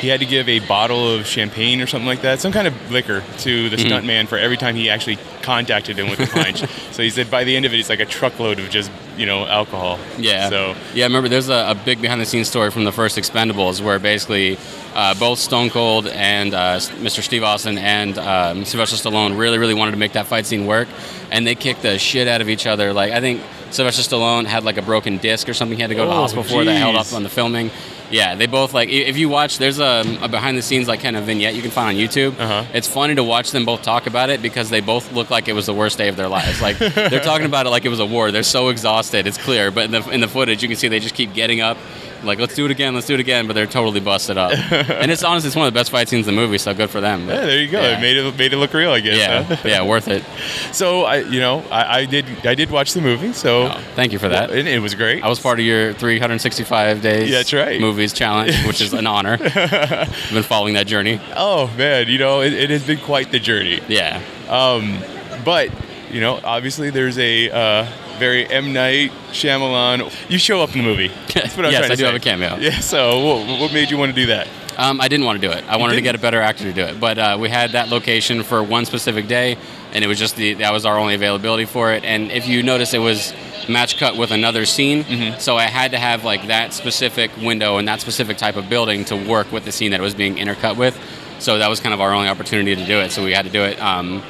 he 0.00 0.08
had 0.08 0.20
to 0.20 0.26
give 0.26 0.48
a 0.48 0.60
bottle 0.60 1.14
of 1.14 1.26
champagne 1.26 1.80
or 1.80 1.86
something 1.86 2.06
like 2.06 2.22
that, 2.22 2.40
some 2.40 2.52
kind 2.52 2.66
of 2.66 2.90
liquor 2.90 3.22
to 3.38 3.68
the 3.68 3.76
Mhm. 3.76 3.84
stuntman 4.02 4.28
for 4.28 4.38
every 4.38 4.56
time 4.56 4.74
he 4.74 4.88
actually 4.90 5.18
contacted 5.42 5.98
him 5.98 6.08
with 6.08 6.20
a 6.20 6.26
punch. 6.26 6.64
so 6.92 7.02
he 7.02 7.10
said 7.10 7.30
by 7.30 7.44
the 7.44 7.54
end 7.54 7.66
of 7.66 7.74
it, 7.74 7.78
it's 7.80 7.88
like 7.90 8.00
a 8.00 8.06
truckload 8.06 8.58
of 8.58 8.70
just 8.70 8.90
you 9.18 9.26
know 9.26 9.46
alcohol. 9.46 9.98
Yeah. 10.18 10.48
So 10.48 10.74
Yeah, 10.94 11.04
I 11.04 11.08
remember 11.08 11.28
there's 11.28 11.48
a, 11.50 11.66
a 11.70 11.74
big 11.74 12.00
behind 12.00 12.20
the 12.20 12.26
scenes 12.26 12.48
story 12.48 12.70
from 12.70 12.84
the 12.84 12.92
first 12.92 13.18
Expendables 13.18 13.82
where 13.82 13.98
basically 13.98 14.58
uh, 14.94 15.14
both 15.14 15.38
Stone 15.38 15.70
Cold 15.70 16.06
and 16.08 16.54
uh, 16.54 16.78
Mr. 17.02 17.22
Steve 17.22 17.42
Austin 17.44 17.76
and 17.78 18.16
um, 18.18 18.64
Sylvester 18.64 18.96
Stallone 18.96 19.38
really, 19.38 19.58
really 19.58 19.74
wanted 19.74 19.92
to 19.92 19.96
make 19.98 20.12
that 20.12 20.26
fight 20.26 20.46
scene 20.46 20.66
work, 20.66 20.88
and 21.30 21.46
they 21.46 21.54
kicked 21.54 21.82
the 21.82 21.98
shit 21.98 22.26
out 22.26 22.40
of 22.40 22.48
each 22.48 22.66
other. 22.66 22.92
Like 22.92 23.12
I 23.12 23.20
think 23.20 23.42
Sylvester 23.70 24.02
Stallone 24.02 24.46
had 24.46 24.64
like 24.64 24.78
a 24.78 24.82
broken 24.82 25.18
disc 25.18 25.48
or 25.48 25.54
something 25.54 25.76
he 25.76 25.82
had 25.82 25.90
to 25.90 25.94
go 25.94 26.04
to 26.04 26.10
the 26.10 26.16
Oh, 26.16 26.20
hospital 26.22 26.42
for 26.44 26.64
that 26.64 26.72
held 26.76 26.96
up 26.96 27.12
on 27.12 27.22
the 27.22 27.28
filming. 27.28 27.70
Yeah, 28.10 28.34
they 28.34 28.46
both 28.46 28.74
like. 28.74 28.88
If 28.88 29.16
you 29.16 29.28
watch, 29.28 29.58
there's 29.58 29.78
a, 29.78 30.04
a 30.20 30.28
behind 30.28 30.56
the 30.56 30.62
scenes 30.62 30.88
like 30.88 31.00
kind 31.00 31.16
of 31.16 31.24
vignette 31.24 31.54
you 31.54 31.62
can 31.62 31.70
find 31.70 31.96
on 31.96 32.02
YouTube. 32.02 32.38
Uh-huh. 32.38 32.64
It's 32.74 32.88
funny 32.88 33.14
to 33.14 33.24
watch 33.24 33.50
them 33.52 33.64
both 33.64 33.82
talk 33.82 34.06
about 34.06 34.30
it 34.30 34.42
because 34.42 34.70
they 34.70 34.80
both 34.80 35.12
look 35.12 35.30
like 35.30 35.48
it 35.48 35.52
was 35.52 35.66
the 35.66 35.74
worst 35.74 35.98
day 35.98 36.08
of 36.08 36.16
their 36.16 36.28
lives. 36.28 36.60
Like 36.60 36.78
they're 36.78 37.20
talking 37.20 37.46
about 37.46 37.66
it 37.66 37.70
like 37.70 37.84
it 37.84 37.88
was 37.88 38.00
a 38.00 38.06
war. 38.06 38.30
They're 38.30 38.42
so 38.42 38.68
exhausted. 38.68 39.26
It's 39.26 39.38
clear, 39.38 39.70
but 39.70 39.84
in 39.84 39.90
the 39.92 40.10
in 40.10 40.20
the 40.20 40.28
footage 40.28 40.62
you 40.62 40.68
can 40.68 40.76
see 40.76 40.88
they 40.88 41.00
just 41.00 41.14
keep 41.14 41.34
getting 41.34 41.60
up. 41.60 41.78
Like 42.22 42.38
let's 42.38 42.54
do 42.54 42.64
it 42.64 42.70
again, 42.70 42.94
let's 42.94 43.06
do 43.06 43.14
it 43.14 43.20
again, 43.20 43.46
but 43.46 43.54
they're 43.54 43.66
totally 43.66 44.00
busted 44.00 44.36
up. 44.38 44.52
and 44.52 45.10
it's 45.10 45.22
honestly 45.24 45.48
it's 45.48 45.56
one 45.56 45.66
of 45.66 45.72
the 45.72 45.78
best 45.78 45.90
fight 45.90 46.08
scenes 46.08 46.28
in 46.28 46.34
the 46.34 46.40
movie, 46.40 46.58
so 46.58 46.74
good 46.74 46.90
for 46.90 47.00
them. 47.00 47.26
But, 47.26 47.34
yeah, 47.36 47.46
there 47.46 47.58
you 47.60 47.68
go. 47.70 47.80
Yeah. 47.80 47.98
It 47.98 48.00
made 48.00 48.16
it 48.16 48.38
made 48.38 48.52
it 48.52 48.56
look 48.56 48.72
real, 48.74 48.90
I 48.92 49.00
guess. 49.00 49.16
yeah, 49.18 49.42
huh? 49.42 49.56
yeah, 49.68 49.82
worth 49.82 50.08
it. 50.08 50.24
So 50.72 51.02
I, 51.04 51.16
you 51.18 51.40
know, 51.40 51.60
I, 51.70 52.00
I 52.00 52.04
did 52.04 52.24
I 52.46 52.54
did 52.54 52.70
watch 52.70 52.92
the 52.92 53.00
movie. 53.00 53.32
So 53.32 53.64
Oh, 53.68 53.80
thank 53.94 54.12
you 54.12 54.18
for 54.18 54.28
that. 54.28 54.50
and 54.50 54.68
it 54.68 54.78
was 54.80 54.94
great. 54.94 55.22
I 55.24 55.28
was 55.28 55.40
part 55.40 55.58
of 55.58 55.64
your 55.66 55.92
365 55.94 57.02
days 57.02 57.28
Yeah, 57.28 57.38
that's 57.38 57.52
right. 57.52 57.80
movies 57.80 58.12
challenge, 58.12 58.54
which 58.66 58.80
is 58.80 58.92
an 58.92 59.06
honor. 59.06 59.36
I've 59.40 60.30
been 60.32 60.42
following 60.42 60.74
that 60.74 60.86
journey. 60.86 61.20
oh 61.36 61.66
man, 61.76 62.08
you 62.08 62.18
know, 62.18 62.40
it, 62.42 62.52
it 62.52 62.70
has 62.70 62.86
been 62.86 62.98
quite 63.00 63.30
the 63.32 63.38
journey. 63.40 63.80
Yeah. 63.88 64.22
Um, 64.48 64.98
but 65.44 65.70
you 66.10 66.20
know, 66.20 66.40
obviously, 66.42 66.90
there's 66.90 67.18
a 67.18 67.50
uh, 67.50 67.86
very 68.20 68.46
M 68.48 68.72
Night 68.72 69.10
Shyamalan. 69.32 70.12
You 70.30 70.38
show 70.38 70.60
up 70.62 70.70
in 70.76 70.78
the 70.82 70.84
movie. 70.84 71.08
That's 71.34 71.56
what 71.56 71.66
I'm 71.66 71.72
Yes, 71.72 71.86
trying 71.86 71.88
to 71.88 71.92
I 71.92 71.96
do 71.96 72.02
say. 72.02 72.06
have 72.06 72.14
a 72.14 72.20
cameo. 72.20 72.56
Yeah. 72.58 72.78
So, 72.80 73.18
what, 73.24 73.60
what 73.60 73.72
made 73.72 73.90
you 73.90 73.98
want 73.98 74.14
to 74.14 74.20
do 74.20 74.26
that? 74.26 74.46
Um, 74.78 75.00
I 75.00 75.08
didn't 75.08 75.26
want 75.26 75.40
to 75.40 75.46
do 75.46 75.52
it. 75.52 75.64
I 75.68 75.76
wanted 75.76 75.96
to 75.96 76.00
get 76.00 76.14
a 76.14 76.18
better 76.18 76.40
actor 76.40 76.64
to 76.64 76.72
do 76.72 76.82
it, 76.82 76.98
but 77.00 77.18
uh, 77.18 77.36
we 77.40 77.48
had 77.50 77.72
that 77.72 77.88
location 77.88 78.42
for 78.44 78.62
one 78.62 78.86
specific 78.86 79.26
day, 79.26 79.58
and 79.92 80.02
it 80.04 80.06
was 80.06 80.18
just 80.18 80.36
the 80.36 80.54
that 80.54 80.72
was 80.72 80.86
our 80.86 80.96
only 80.98 81.14
availability 81.14 81.64
for 81.66 81.92
it. 81.92 82.04
And 82.04 82.30
if 82.30 82.46
you 82.48 82.62
notice, 82.62 82.94
it 82.94 82.98
was 83.00 83.34
match 83.68 83.98
cut 83.98 84.16
with 84.16 84.30
another 84.30 84.64
scene, 84.64 85.04
Mm-hmm. 85.04 85.38
so 85.38 85.56
I 85.56 85.64
had 85.64 85.90
to 85.90 85.98
have 85.98 86.24
like 86.24 86.46
that 86.46 86.72
specific 86.72 87.30
window 87.36 87.76
and 87.78 87.86
that 87.88 88.00
specific 88.00 88.36
type 88.38 88.56
of 88.56 88.68
building 88.70 89.04
to 89.06 89.16
work 89.16 89.52
with 89.52 89.64
the 89.64 89.72
scene 89.72 89.90
that 89.90 90.00
it 90.00 90.02
was 90.02 90.14
being 90.14 90.36
intercut 90.36 90.76
with. 90.76 90.96
So 91.40 91.58
that 91.58 91.68
was 91.68 91.80
kind 91.80 91.92
of 91.94 92.00
our 92.00 92.12
only 92.12 92.28
opportunity 92.28 92.74
to 92.76 92.86
do 92.86 93.00
it. 93.00 93.10
So 93.12 93.22
we 93.24 93.32
had 93.32 93.44
to 93.46 93.50
do 93.50 93.62
it. 93.64 93.80
Um, 93.82 94.22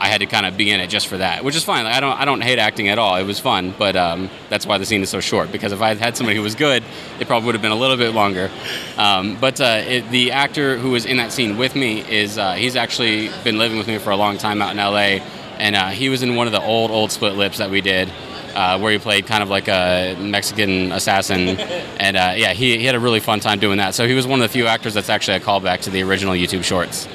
I 0.00 0.08
had 0.08 0.22
to 0.22 0.26
kind 0.26 0.46
of 0.46 0.56
be 0.56 0.70
in 0.70 0.80
it 0.80 0.86
just 0.86 1.08
for 1.08 1.18
that, 1.18 1.44
which 1.44 1.54
is 1.54 1.62
fine. 1.62 1.84
Like, 1.84 1.94
I 1.94 2.00
don't 2.00 2.18
I 2.18 2.24
don't 2.24 2.40
hate 2.40 2.58
acting 2.58 2.88
at 2.88 2.98
all. 2.98 3.16
It 3.16 3.24
was 3.24 3.38
fun, 3.38 3.74
but 3.78 3.96
um, 3.96 4.30
that's 4.48 4.64
why 4.64 4.78
the 4.78 4.86
scene 4.86 5.02
is 5.02 5.10
so 5.10 5.20
short. 5.20 5.52
Because 5.52 5.72
if 5.72 5.82
I 5.82 5.88
had 5.88 5.98
had 5.98 6.16
somebody 6.16 6.36
who 6.36 6.42
was 6.42 6.54
good, 6.54 6.82
it 7.20 7.26
probably 7.26 7.44
would 7.46 7.54
have 7.54 7.60
been 7.60 7.70
a 7.70 7.76
little 7.76 7.98
bit 7.98 8.14
longer. 8.14 8.50
Um, 8.96 9.36
but 9.38 9.60
uh, 9.60 9.82
it, 9.86 10.10
the 10.10 10.32
actor 10.32 10.78
who 10.78 10.92
was 10.92 11.04
in 11.04 11.18
that 11.18 11.32
scene 11.32 11.58
with 11.58 11.76
me 11.76 12.00
is 12.00 12.38
uh, 12.38 12.54
he's 12.54 12.76
actually 12.76 13.28
been 13.44 13.58
living 13.58 13.76
with 13.76 13.88
me 13.88 13.98
for 13.98 14.08
a 14.08 14.16
long 14.16 14.38
time 14.38 14.62
out 14.62 14.70
in 14.70 14.78
LA, 14.78 15.22
and 15.58 15.76
uh, 15.76 15.88
he 15.88 16.08
was 16.08 16.22
in 16.22 16.34
one 16.34 16.46
of 16.46 16.54
the 16.54 16.62
old 16.62 16.90
old 16.90 17.12
split 17.12 17.34
lips 17.34 17.58
that 17.58 17.70
we 17.70 17.82
did. 17.82 18.10
Uh, 18.54 18.76
where 18.80 18.90
he 18.90 18.98
played 18.98 19.26
kind 19.26 19.44
of 19.44 19.48
like 19.48 19.68
a 19.68 20.16
Mexican 20.18 20.90
assassin, 20.90 21.40
and 22.00 22.16
uh, 22.16 22.32
yeah, 22.34 22.52
he, 22.52 22.78
he 22.78 22.84
had 22.84 22.96
a 22.96 22.98
really 22.98 23.20
fun 23.20 23.38
time 23.38 23.60
doing 23.60 23.78
that. 23.78 23.94
So 23.94 24.08
he 24.08 24.14
was 24.14 24.26
one 24.26 24.42
of 24.42 24.48
the 24.48 24.52
few 24.52 24.66
actors 24.66 24.92
that's 24.92 25.08
actually 25.08 25.36
a 25.36 25.40
callback 25.40 25.82
to 25.82 25.90
the 25.90 26.02
original 26.02 26.34
YouTube 26.34 26.64
shorts. 26.64 27.06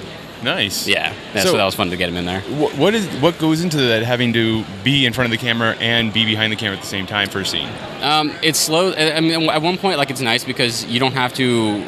Nice. 0.46 0.88
Yeah, 0.88 1.12
yeah 1.34 1.42
so, 1.42 1.52
So- 1.52 1.58
that 1.58 1.66
was 1.66 1.76
fun 1.76 1.90
to 1.90 1.98
get 1.98 2.08
him 2.08 2.18
in 2.18 2.26
there. 2.26 2.42
What, 2.42 2.78
what 2.78 2.94
is 2.94 3.08
what 3.20 3.38
goes 3.40 3.62
into 3.64 3.78
that 3.78 4.04
having 4.04 4.32
to 4.34 4.64
be 4.84 5.06
in 5.06 5.12
front 5.12 5.26
of 5.26 5.32
the 5.32 5.44
camera 5.44 5.76
and 5.80 6.14
be 6.14 6.24
behind 6.26 6.54
the 6.54 6.56
camera 6.56 6.78
at 6.78 6.82
the 6.84 6.88
same 6.88 7.08
time 7.08 7.30
for 7.30 7.40
a 7.40 7.46
scene? 7.46 7.70
Um, 8.02 8.32
it's 8.44 8.60
slow. 8.60 8.94
I 8.94 9.20
mean, 9.20 9.50
at 9.50 9.62
one 9.62 9.78
point, 9.78 9.98
like 9.98 10.12
it's 10.12 10.22
nice 10.22 10.44
because 10.44 10.86
you 10.86 11.00
don't 11.00 11.14
have 11.14 11.34
to, 11.34 11.84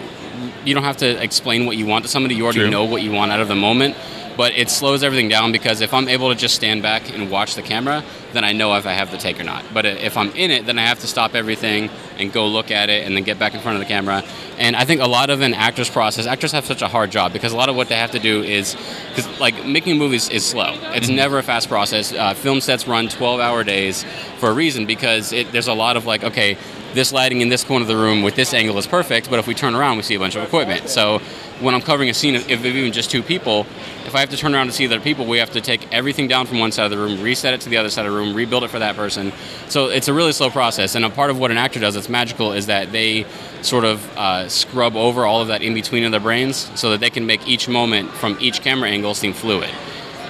you 0.66 0.74
don't 0.74 0.84
have 0.84 0.98
to 0.98 1.24
explain 1.24 1.66
what 1.66 1.78
you 1.78 1.86
want 1.86 2.06
to 2.06 2.10
somebody. 2.10 2.36
You 2.36 2.44
already 2.44 2.60
True. 2.60 2.69
know 2.69 2.86
what 2.86 3.01
you 3.01 3.12
want 3.12 3.31
out 3.31 3.39
of 3.39 3.48
the 3.48 3.56
moment. 3.56 3.95
But 4.38 4.54
it 4.54 4.69
slows 4.69 5.04
everything 5.04 5.30
down 5.30 5.51
because 5.51 5.81
if 5.81 5.95
I'm 5.95 6.07
able 6.07 6.30
to 6.30 6.36
just 6.36 6.54
stand 6.54 6.84
back 6.84 7.12
and 7.12 7.31
watch 7.31 7.56
the 7.56 7.63
camera, 7.63 8.04
then 8.34 8.44
I 8.44 8.54
know 8.54 8.75
if 8.75 8.86
I 8.86 8.94
have 8.94 9.10
the 9.10 9.18
take 9.18 9.39
or 9.39 9.44
not. 9.44 9.66
But 9.74 9.88
if 9.88 10.16
I'm 10.16 10.30
in 10.30 10.51
it, 10.51 10.68
then 10.68 10.78
I 10.78 10.84
have 10.84 11.00
to 11.00 11.07
stop 11.07 11.34
everything 11.34 11.89
and 12.19 12.31
go 12.31 12.45
look 12.48 12.69
at 12.69 12.92
it 12.92 13.07
and 13.07 13.18
then 13.18 13.24
get 13.24 13.39
back 13.39 13.56
in 13.56 13.62
front 13.62 13.78
of 13.78 13.80
the 13.80 13.88
camera. 13.88 14.24
And 14.60 14.75
I 14.75 14.86
think 14.86 15.01
a 15.01 15.07
lot 15.07 15.31
of 15.31 15.42
an 15.42 15.56
actor's 15.56 15.89
process, 15.89 16.28
actors 16.28 16.51
have 16.51 16.68
such 16.68 16.83
a 16.83 16.88
hard 16.88 17.10
job 17.10 17.33
because 17.33 17.51
a 17.51 17.57
lot 17.57 17.68
of 17.68 17.75
what 17.75 17.90
they 17.90 17.95
have 17.95 18.12
to 18.12 18.19
do 18.19 18.44
is, 18.44 18.75
because 19.10 19.40
like 19.40 19.66
making 19.66 19.97
movies 19.97 20.30
is 20.30 20.45
slow. 20.45 20.78
It's 20.94 21.09
never 21.09 21.40
a 21.40 21.44
fast 21.44 21.68
process. 21.68 22.14
Uh, 22.14 22.35
film 22.35 22.61
sets 22.61 22.88
run 22.88 23.07
12 23.07 23.40
hour 23.40 23.64
days 23.64 24.06
for 24.38 24.52
a 24.52 24.54
reason 24.54 24.85
because 24.85 25.33
it, 25.33 25.52
there's 25.52 25.68
a 25.68 25.73
lot 25.73 25.97
of 25.97 26.06
like, 26.06 26.23
okay, 26.23 26.57
this 26.97 27.13
lighting 27.13 27.42
in 27.42 27.49
this 27.49 27.63
corner 27.63 27.83
of 27.83 27.87
the 27.87 27.95
room 27.95 28.23
with 28.23 28.35
this 28.35 28.54
angle 28.54 28.77
is 28.77 28.87
perfect, 28.87 29.30
but 29.30 29.37
if 29.37 29.47
we 29.47 29.54
turn 29.54 29.75
around, 29.75 29.97
we 29.97 30.04
see 30.04 30.16
a 30.16 30.19
bunch 30.19 30.35
of 30.35 30.44
equipment. 30.44 30.89
So 30.89 31.19
when 31.61 31.75
I'm 31.75 31.81
covering 31.81 32.09
a 32.09 32.13
scene 32.13 32.35
of 32.35 32.49
if 32.49 32.66
even 32.66 32.92
just 32.92 33.11
two 33.11 33.21
people, 33.21 33.68
if 34.06 34.16
I 34.16 34.19
have 34.19 34.30
to 34.31 34.37
turn 34.37 34.56
around 34.56 34.66
to 34.68 34.73
see 34.73 34.87
other 34.87 34.99
people, 34.99 35.25
we 35.25 35.37
have 35.37 35.51
to 35.51 35.61
take 35.61 35.94
everything 35.94 36.27
down 36.27 36.47
from 36.47 36.57
one 36.57 36.71
side 36.71 36.85
of 36.85 36.92
the 36.92 36.97
room, 36.97 37.21
reset 37.21 37.54
it 37.54 37.61
to 37.61 37.69
the 37.69 37.77
other 37.77 37.92
side 37.92 38.06
of 38.07 38.11
the 38.11 38.18
room, 38.18 38.33
rebuild 38.33 38.63
it 38.63 38.69
for 38.69 38.80
that 38.80 38.95
person. 38.95 39.31
So 39.69 39.87
it's 39.87 40.07
a 40.07 40.13
really 40.13 40.31
slow 40.31 40.49
process. 40.49 40.95
And 40.95 41.06
a 41.06 41.09
part 41.09 41.30
of 41.30 41.37
what 41.37 41.51
an 41.51 41.57
actor 41.57 41.80
does 41.80 41.94
that's 41.94 42.09
magical 42.09 42.51
is 42.54 42.66
that 42.66 42.92
they 42.92 43.25
sort 43.61 43.85
of 43.85 44.18
uh, 44.18 44.49
scrub 44.49 44.95
over 44.95 45.25
all 45.25 45.42
of 45.42 45.49
that 45.49 45.61
in 45.61 45.75
between 45.75 46.04
in 46.04 46.11
their 46.11 46.19
brains 46.19 46.71
so 46.73 46.89
that 46.92 46.99
they 46.99 47.11
can 47.11 47.27
make 47.27 47.47
each 47.47 47.69
moment 47.69 48.09
from 48.11 48.37
each 48.39 48.61
camera 48.61 48.89
angle 48.89 49.13
seem 49.13 49.33
fluid. 49.33 49.69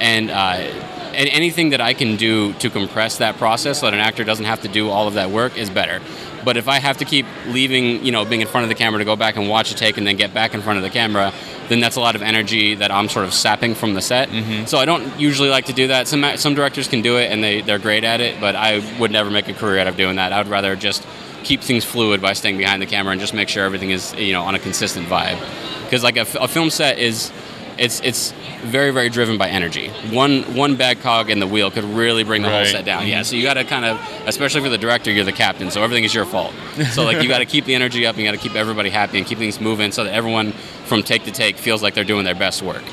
And 0.02 0.30
uh, 0.30 0.84
and 1.18 1.30
anything 1.30 1.72
that 1.72 1.82
I 1.82 1.96
can 1.96 2.16
do 2.16 2.54
to 2.54 2.70
compress 2.70 3.18
that 3.18 3.38
process 3.38 3.80
so 3.80 3.88
that 3.88 3.96
an 3.96 4.00
actor 4.00 4.24
doesn't 4.24 4.46
have 4.46 4.62
to 4.62 4.68
do 4.68 4.90
all 4.90 5.08
of 5.08 5.16
that 5.16 5.32
work 5.32 5.58
is 5.58 5.68
better. 5.68 6.00
But 6.48 6.56
if 6.56 6.70
I 6.70 6.80
have 6.80 6.96
to 7.00 7.04
keep 7.04 7.26
leaving, 7.48 8.06
you 8.06 8.14
know, 8.14 8.24
being 8.24 8.40
in 8.40 8.48
front 8.48 8.64
of 8.64 8.70
the 8.70 8.76
camera 8.76 9.00
to 9.00 9.04
go 9.04 9.18
back 9.18 9.36
and 9.36 9.50
watch 9.50 9.70
a 9.70 9.76
take 9.76 9.98
and 9.98 10.08
then 10.08 10.16
get 10.16 10.34
back 10.34 10.54
in 10.54 10.62
front 10.62 10.78
of 10.78 10.84
the 10.84 10.90
camera, 10.90 11.34
then 11.68 11.82
that's 11.82 11.98
a 11.98 12.00
lot 12.00 12.16
of 12.16 12.22
energy 12.22 12.74
that 12.76 12.90
I'm 12.90 13.10
sort 13.10 13.26
of 13.26 13.34
sapping 13.34 13.76
from 13.76 13.96
the 13.96 14.02
set. 14.02 14.30
Mm-hmm. 14.30 14.64
So 14.64 14.78
I 14.78 14.86
don't 14.86 15.20
usually 15.20 15.50
like 15.50 15.66
to 15.66 15.74
do 15.74 15.88
that. 15.88 16.08
Some 16.08 16.24
some 16.38 16.56
directors 16.56 16.88
can 16.88 17.02
do 17.02 17.18
it 17.18 17.30
and 17.34 17.44
they 17.44 17.60
they're 17.60 17.80
great 17.80 18.06
at 18.06 18.22
it, 18.22 18.40
but 18.40 18.56
I 18.56 18.82
would 18.98 19.12
never 19.12 19.30
make 19.30 19.50
a 19.50 19.54
career 19.54 19.78
out 19.78 19.88
of 19.88 19.98
doing 19.98 20.16
that. 20.16 20.32
I 20.32 20.38
would 20.38 20.48
rather 20.48 20.78
just 20.78 21.06
keep 21.44 21.60
things 21.60 21.84
fluid 21.84 22.22
by 22.22 22.32
staying 22.32 22.58
behind 22.58 22.82
the 22.82 22.86
camera 22.86 23.12
and 23.12 23.20
just 23.20 23.34
make 23.34 23.50
sure 23.50 23.66
everything 23.66 23.90
is 23.90 24.14
you 24.14 24.32
know 24.32 24.44
on 24.44 24.56
a 24.56 24.60
consistent 24.60 25.08
vibe. 25.08 25.38
Because 25.84 26.02
like 26.02 26.16
a 26.16 26.48
film 26.48 26.70
set 26.70 26.98
is 26.98 27.30
it's 27.80 28.00
it's 28.02 28.32
very 28.64 28.92
very 28.92 29.10
driven 29.10 29.38
by 29.38 29.50
energy. 29.50 29.90
One 30.12 30.44
one 30.56 30.76
bad 30.76 31.02
cog 31.02 31.30
in 31.30 31.40
the 31.40 31.48
wheel 31.48 31.72
could 31.72 31.84
really 31.84 32.24
bring 32.24 32.42
the 32.42 32.50
whole 32.50 32.66
set 32.66 32.86
down. 32.86 33.08
Yeah, 33.08 33.22
so 33.24 33.36
you 33.36 33.44
got 33.44 33.56
to 33.56 33.64
kind 33.64 33.86
of, 33.86 34.00
especially 34.26 34.62
for 34.62 34.70
the 34.70 34.78
director, 34.78 35.12
you're 35.12 35.26
the 35.26 35.32
captain, 35.32 35.72
so 35.72 35.84
everything 35.84 36.04
is 36.04 36.14
your 36.14 36.26
fault. 36.26 36.54
So 36.92 37.04
like 37.04 37.22
you 37.22 37.30
got 37.30 37.40
to 37.40 37.46
keep 37.46 37.66
the 37.66 37.76
energy 37.76 38.06
up, 38.06 38.16
and 38.16 38.24
you 38.24 38.30
got 38.30 38.38
to 38.40 38.42
keep 38.42 38.56
everybody 38.56 38.90
happy 38.90 39.18
and 39.18 39.28
keep 39.28 39.38
things 39.38 39.60
moving, 39.60 39.92
so 39.92 40.04
that 40.04 40.14
everyone 40.14 40.52
from 40.86 41.04
take 41.04 41.24
to 41.26 41.32
take 41.32 41.58
feels 41.58 41.82
like 41.84 41.94
they're 41.94 42.04
doing 42.04 42.26
their 42.26 42.36
best 42.36 42.62
work. 42.62 42.84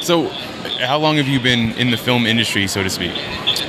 So, 0.00 0.28
how 0.80 0.98
long 0.98 1.16
have 1.16 1.28
you 1.28 1.38
been 1.38 1.70
in 1.72 1.92
the 1.92 1.96
film 1.96 2.26
industry, 2.26 2.66
so 2.66 2.82
to 2.82 2.90
speak? 2.90 3.12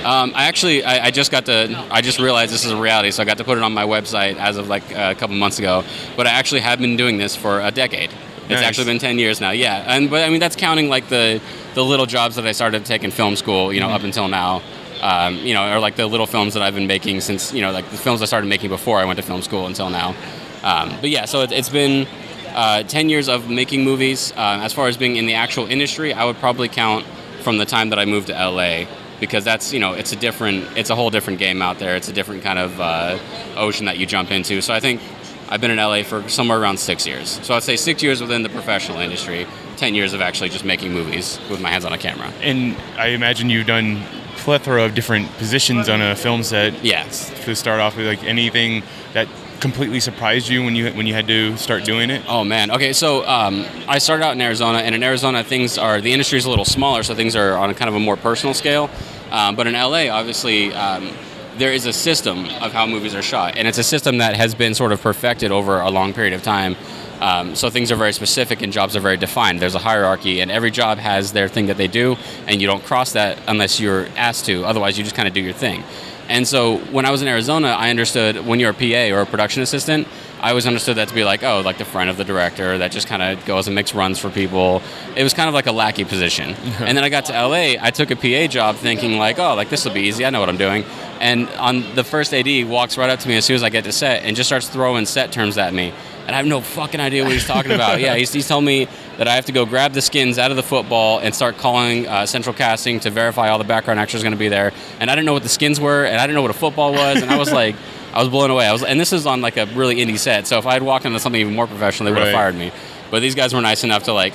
Um, 0.03 0.31
I 0.35 0.45
actually, 0.45 0.83
I, 0.83 1.05
I 1.05 1.11
just 1.11 1.31
got 1.31 1.45
to, 1.45 1.85
I 1.91 2.01
just 2.01 2.19
realized 2.19 2.51
this 2.51 2.65
is 2.65 2.71
a 2.71 2.77
reality, 2.77 3.11
so 3.11 3.21
I 3.21 3.25
got 3.25 3.37
to 3.37 3.43
put 3.43 3.57
it 3.57 3.63
on 3.63 3.71
my 3.71 3.85
website 3.85 4.37
as 4.37 4.57
of 4.57 4.67
like 4.67 4.83
a 4.91 5.13
couple 5.13 5.35
months 5.35 5.59
ago. 5.59 5.83
But 6.17 6.25
I 6.25 6.31
actually 6.31 6.61
have 6.61 6.79
been 6.79 6.97
doing 6.97 7.17
this 7.19 7.35
for 7.35 7.61
a 7.61 7.69
decade. 7.69 8.11
It's 8.43 8.49
Nice. 8.51 8.63
actually 8.63 8.85
been 8.85 8.99
ten 8.99 9.17
years 9.19 9.39
now. 9.41 9.51
Yeah, 9.51 9.83
and 9.87 10.09
but 10.09 10.23
I 10.23 10.29
mean 10.29 10.39
that's 10.39 10.55
counting 10.55 10.89
like 10.89 11.07
the 11.09 11.41
the 11.75 11.83
little 11.83 12.05
jobs 12.05 12.35
that 12.35 12.45
I 12.45 12.51
started 12.51 12.79
to 12.79 12.85
take 12.85 13.03
in 13.03 13.11
film 13.11 13.35
school, 13.35 13.71
you 13.73 13.79
know, 13.79 13.89
up 13.89 14.03
until 14.03 14.27
now. 14.27 14.61
um, 15.01 15.35
you 15.39 15.53
know, 15.53 15.73
or 15.75 15.79
like 15.81 15.97
the 15.97 16.07
little 16.07 16.25
films 16.25 16.53
that 16.53 16.63
I've 16.63 16.75
been 16.75 16.87
making 16.87 17.19
since 17.21 17.51
you 17.53 17.61
know, 17.61 17.71
like 17.73 17.89
the 17.89 17.97
films 17.97 18.21
I 18.21 18.25
started 18.25 18.47
making 18.47 18.69
before 18.69 18.99
I 18.99 19.05
went 19.05 19.17
to 19.17 19.23
film 19.23 19.41
school 19.41 19.65
until 19.67 19.89
now. 19.89 20.15
Um, 20.63 20.95
but 21.01 21.09
yeah, 21.09 21.25
so 21.25 21.41
it, 21.41 21.51
it's 21.51 21.67
been 21.67 22.07
uh, 22.55 22.83
10 22.83 23.09
years 23.09 23.27
of 23.27 23.49
making 23.49 23.83
movies. 23.83 24.31
Uh, 24.31 24.59
as 24.63 24.71
far 24.71 24.87
as 24.87 24.95
being 24.95 25.17
in 25.17 25.25
the 25.25 25.33
actual 25.33 25.65
industry, 25.67 26.13
I 26.13 26.23
would 26.23 26.37
probably 26.37 26.69
count 26.69 27.05
from 27.41 27.57
the 27.57 27.65
time 27.65 27.89
that 27.89 27.99
I 27.99 28.05
moved 28.05 28.27
to 28.27 28.33
LA 28.33 28.85
because 29.19 29.43
that's 29.43 29.73
you 29.73 29.79
know 29.81 29.91
it's 29.91 30.13
a 30.13 30.15
different 30.15 30.65
it's 30.77 30.89
a 30.89 30.95
whole 30.95 31.09
different 31.09 31.39
game 31.39 31.61
out 31.61 31.79
there. 31.79 31.97
It's 31.97 32.07
a 32.07 32.13
different 32.13 32.41
kind 32.43 32.59
of 32.59 32.79
uh, 32.79 33.17
ocean 33.57 33.87
that 33.87 33.97
you 33.97 34.05
jump 34.05 34.31
into. 34.31 34.61
So 34.61 34.73
I 34.73 34.79
think 34.79 35.01
I've 35.49 35.61
been 35.61 35.71
in 35.71 35.77
LA 35.77 36.03
for 36.03 36.27
somewhere 36.29 36.59
around 36.59 36.79
six 36.79 37.05
years. 37.05 37.39
So 37.43 37.53
I'd 37.53 37.63
say 37.63 37.75
six 37.75 38.01
years 38.01 38.21
within 38.21 38.43
the 38.43 38.49
professional 38.49 38.99
industry, 38.99 39.47
10 39.77 39.95
years 39.95 40.13
of 40.13 40.21
actually 40.21 40.49
just 40.49 40.65
making 40.65 40.93
movies 40.93 41.39
with 41.49 41.61
my 41.61 41.69
hands 41.69 41.85
on 41.85 41.93
a 41.93 41.97
camera. 41.97 42.27
And 42.41 42.75
I 42.97 43.07
imagine 43.07 43.49
you've 43.49 43.67
done 43.67 44.03
plethora 44.37 44.83
of 44.83 44.93
different 44.95 45.29
positions 45.37 45.89
on 45.89 46.01
a 46.01 46.15
film 46.15 46.43
set. 46.43 46.83
Yes. 46.83 47.29
To 47.45 47.55
start 47.55 47.79
off 47.79 47.95
with, 47.95 48.07
like 48.07 48.23
anything 48.23 48.83
that 49.13 49.27
completely 49.59 50.01
surprised 50.01 50.49
you 50.49 50.61
when 50.61 50.75
you 50.75 50.91
when 50.91 51.07
you 51.07 51.13
had 51.13 51.25
to 51.27 51.55
start 51.55 51.85
doing 51.85 52.09
it? 52.09 52.21
Oh 52.27 52.43
man. 52.43 52.69
Okay, 52.69 52.91
so 52.91 53.25
um, 53.25 53.65
I 53.87 53.97
started 53.99 54.25
out 54.25 54.33
in 54.33 54.41
Arizona, 54.41 54.79
and 54.79 54.93
in 54.93 55.01
Arizona, 55.03 55.43
things 55.43 55.77
are 55.77 56.01
the 56.01 56.11
industry 56.11 56.37
is 56.37 56.45
a 56.45 56.49
little 56.49 56.65
smaller, 56.65 57.01
so 57.03 57.15
things 57.15 57.35
are 57.35 57.57
on 57.57 57.69
a 57.69 57.73
kind 57.73 57.87
of 57.87 57.95
a 57.95 57.99
more 57.99 58.17
personal 58.17 58.53
scale. 58.53 58.89
Um, 59.31 59.55
but 59.55 59.67
in 59.67 59.73
LA, 59.73 60.09
obviously. 60.09 60.73
Um, 60.73 61.13
there 61.57 61.71
is 61.71 61.85
a 61.85 61.93
system 61.93 62.45
of 62.61 62.73
how 62.73 62.85
movies 62.85 63.13
are 63.15 63.21
shot, 63.21 63.57
and 63.57 63.67
it's 63.67 63.77
a 63.77 63.83
system 63.83 64.17
that 64.17 64.35
has 64.35 64.55
been 64.55 64.73
sort 64.73 64.91
of 64.91 65.01
perfected 65.01 65.51
over 65.51 65.79
a 65.79 65.89
long 65.89 66.13
period 66.13 66.33
of 66.33 66.41
time. 66.41 66.75
Um, 67.21 67.55
so 67.55 67.69
things 67.69 67.91
are 67.91 67.95
very 67.95 68.11
specific 68.11 68.61
and 68.61 68.73
jobs 68.73 68.95
are 68.95 68.99
very 68.99 69.15
defined. 69.17 69.61
There's 69.61 69.75
a 69.75 69.79
hierarchy, 69.79 70.41
and 70.41 70.51
every 70.51 70.71
job 70.71 70.97
has 70.97 71.31
their 71.31 71.47
thing 71.47 71.67
that 71.67 71.77
they 71.77 71.87
do, 71.87 72.17
and 72.47 72.61
you 72.61 72.67
don't 72.67 72.83
cross 72.83 73.13
that 73.13 73.37
unless 73.47 73.79
you're 73.79 74.07
asked 74.17 74.45
to. 74.45 74.65
Otherwise, 74.65 74.97
you 74.97 75.03
just 75.03 75.15
kind 75.15 75.27
of 75.27 75.33
do 75.33 75.41
your 75.41 75.53
thing. 75.53 75.83
And 76.29 76.47
so 76.47 76.77
when 76.91 77.05
I 77.05 77.11
was 77.11 77.21
in 77.21 77.27
Arizona, 77.27 77.67
I 77.67 77.89
understood 77.89 78.45
when 78.45 78.59
you're 78.59 78.71
a 78.71 78.73
PA 78.73 79.15
or 79.15 79.21
a 79.21 79.25
production 79.25 79.61
assistant, 79.61 80.07
I 80.43 80.49
always 80.49 80.67
understood 80.67 80.97
that 80.97 81.07
to 81.07 81.15
be 81.15 81.23
like, 81.23 81.41
oh, 81.41 81.61
like 81.61 81.77
the 81.77 81.85
friend 81.85 82.09
of 82.09 82.17
the 82.17 82.25
director 82.25 82.77
that 82.79 82.91
just 82.91 83.07
kind 83.07 83.21
of 83.21 83.45
goes 83.45 83.67
and 83.67 83.75
makes 83.75 83.95
runs 83.95 84.19
for 84.19 84.29
people. 84.29 84.81
It 85.15 85.23
was 85.23 85.33
kind 85.33 85.47
of 85.47 85.53
like 85.53 85.67
a 85.67 85.71
lackey 85.71 86.03
position. 86.03 86.49
and 86.79 86.97
then 86.97 87.05
I 87.05 87.07
got 87.07 87.25
to 87.25 87.31
LA, 87.31 87.81
I 87.81 87.91
took 87.91 88.11
a 88.11 88.17
PA 88.17 88.51
job 88.51 88.75
thinking 88.75 89.17
like, 89.17 89.39
oh, 89.39 89.55
like 89.55 89.69
this 89.69 89.85
will 89.85 89.93
be 89.93 90.01
easy. 90.01 90.25
I 90.25 90.31
know 90.31 90.41
what 90.41 90.49
I'm 90.49 90.57
doing. 90.57 90.83
And 91.21 91.47
on 91.51 91.95
the 91.95 92.03
first 92.03 92.33
AD 92.33 92.67
walks 92.67 92.97
right 92.97 93.09
up 93.09 93.19
to 93.19 93.29
me 93.29 93.37
as 93.37 93.45
soon 93.45 93.55
as 93.55 93.63
I 93.63 93.69
get 93.69 93.85
to 93.85 93.93
set 93.93 94.23
and 94.23 94.35
just 94.35 94.49
starts 94.49 94.67
throwing 94.67 95.05
set 95.05 95.31
terms 95.31 95.57
at 95.57 95.73
me. 95.73 95.93
And 96.27 96.31
I 96.31 96.37
have 96.37 96.45
no 96.45 96.59
fucking 96.59 96.99
idea 96.99 97.23
what 97.23 97.31
he's 97.31 97.47
talking 97.47 97.71
about. 97.71 98.01
yeah, 98.01 98.15
he's, 98.15 98.33
he's 98.33 98.45
telling 98.47 98.65
me 98.65 98.89
that 99.17 99.29
I 99.29 99.35
have 99.35 99.45
to 99.45 99.53
go 99.53 99.65
grab 99.65 99.93
the 99.93 100.01
skins 100.01 100.37
out 100.37 100.51
of 100.51 100.57
the 100.57 100.63
football 100.63 101.19
and 101.19 101.33
start 101.33 101.57
calling 101.57 102.05
uh, 102.05 102.25
central 102.25 102.53
casting 102.53 102.99
to 103.01 103.09
verify 103.09 103.47
all 103.47 103.59
the 103.59 103.63
background 103.63 104.01
actors 104.01 104.19
are 104.19 104.25
going 104.25 104.33
to 104.33 104.37
be 104.37 104.49
there. 104.49 104.73
And 104.99 105.09
I 105.09 105.15
didn't 105.15 105.25
know 105.25 105.33
what 105.33 105.43
the 105.43 105.49
skins 105.49 105.79
were, 105.79 106.03
and 106.03 106.17
I 106.19 106.27
didn't 106.27 106.35
know 106.35 106.41
what 106.41 106.51
a 106.51 106.53
football 106.53 106.91
was, 106.91 107.21
and 107.21 107.31
I 107.31 107.37
was 107.37 107.51
like, 107.51 107.75
I 108.13 108.19
was 108.19 108.29
blown 108.29 108.51
away. 108.51 108.67
I 108.67 108.71
was, 108.71 108.83
and 108.83 108.99
this 108.99 109.11
is 109.13 109.25
on 109.25 109.41
like 109.41 109.57
a 109.57 109.65
really 109.67 109.95
indie 109.95 110.19
set, 110.19 110.45
so 110.47 110.57
if 110.57 110.65
I 110.65 110.73
had 110.73 110.83
walked 110.83 111.05
into 111.05 111.19
something 111.19 111.41
even 111.41 111.55
more 111.55 111.67
professional, 111.67 112.05
they 112.05 112.11
would 112.11 112.19
have 112.25 112.33
Right. 112.33 112.39
fired 112.39 112.55
me. 112.55 112.71
But 113.11 113.21
these 113.21 113.35
guys 113.35 113.53
were 113.53 113.61
nice 113.61 113.83
enough 113.83 114.03
to 114.03 114.13
like. 114.13 114.33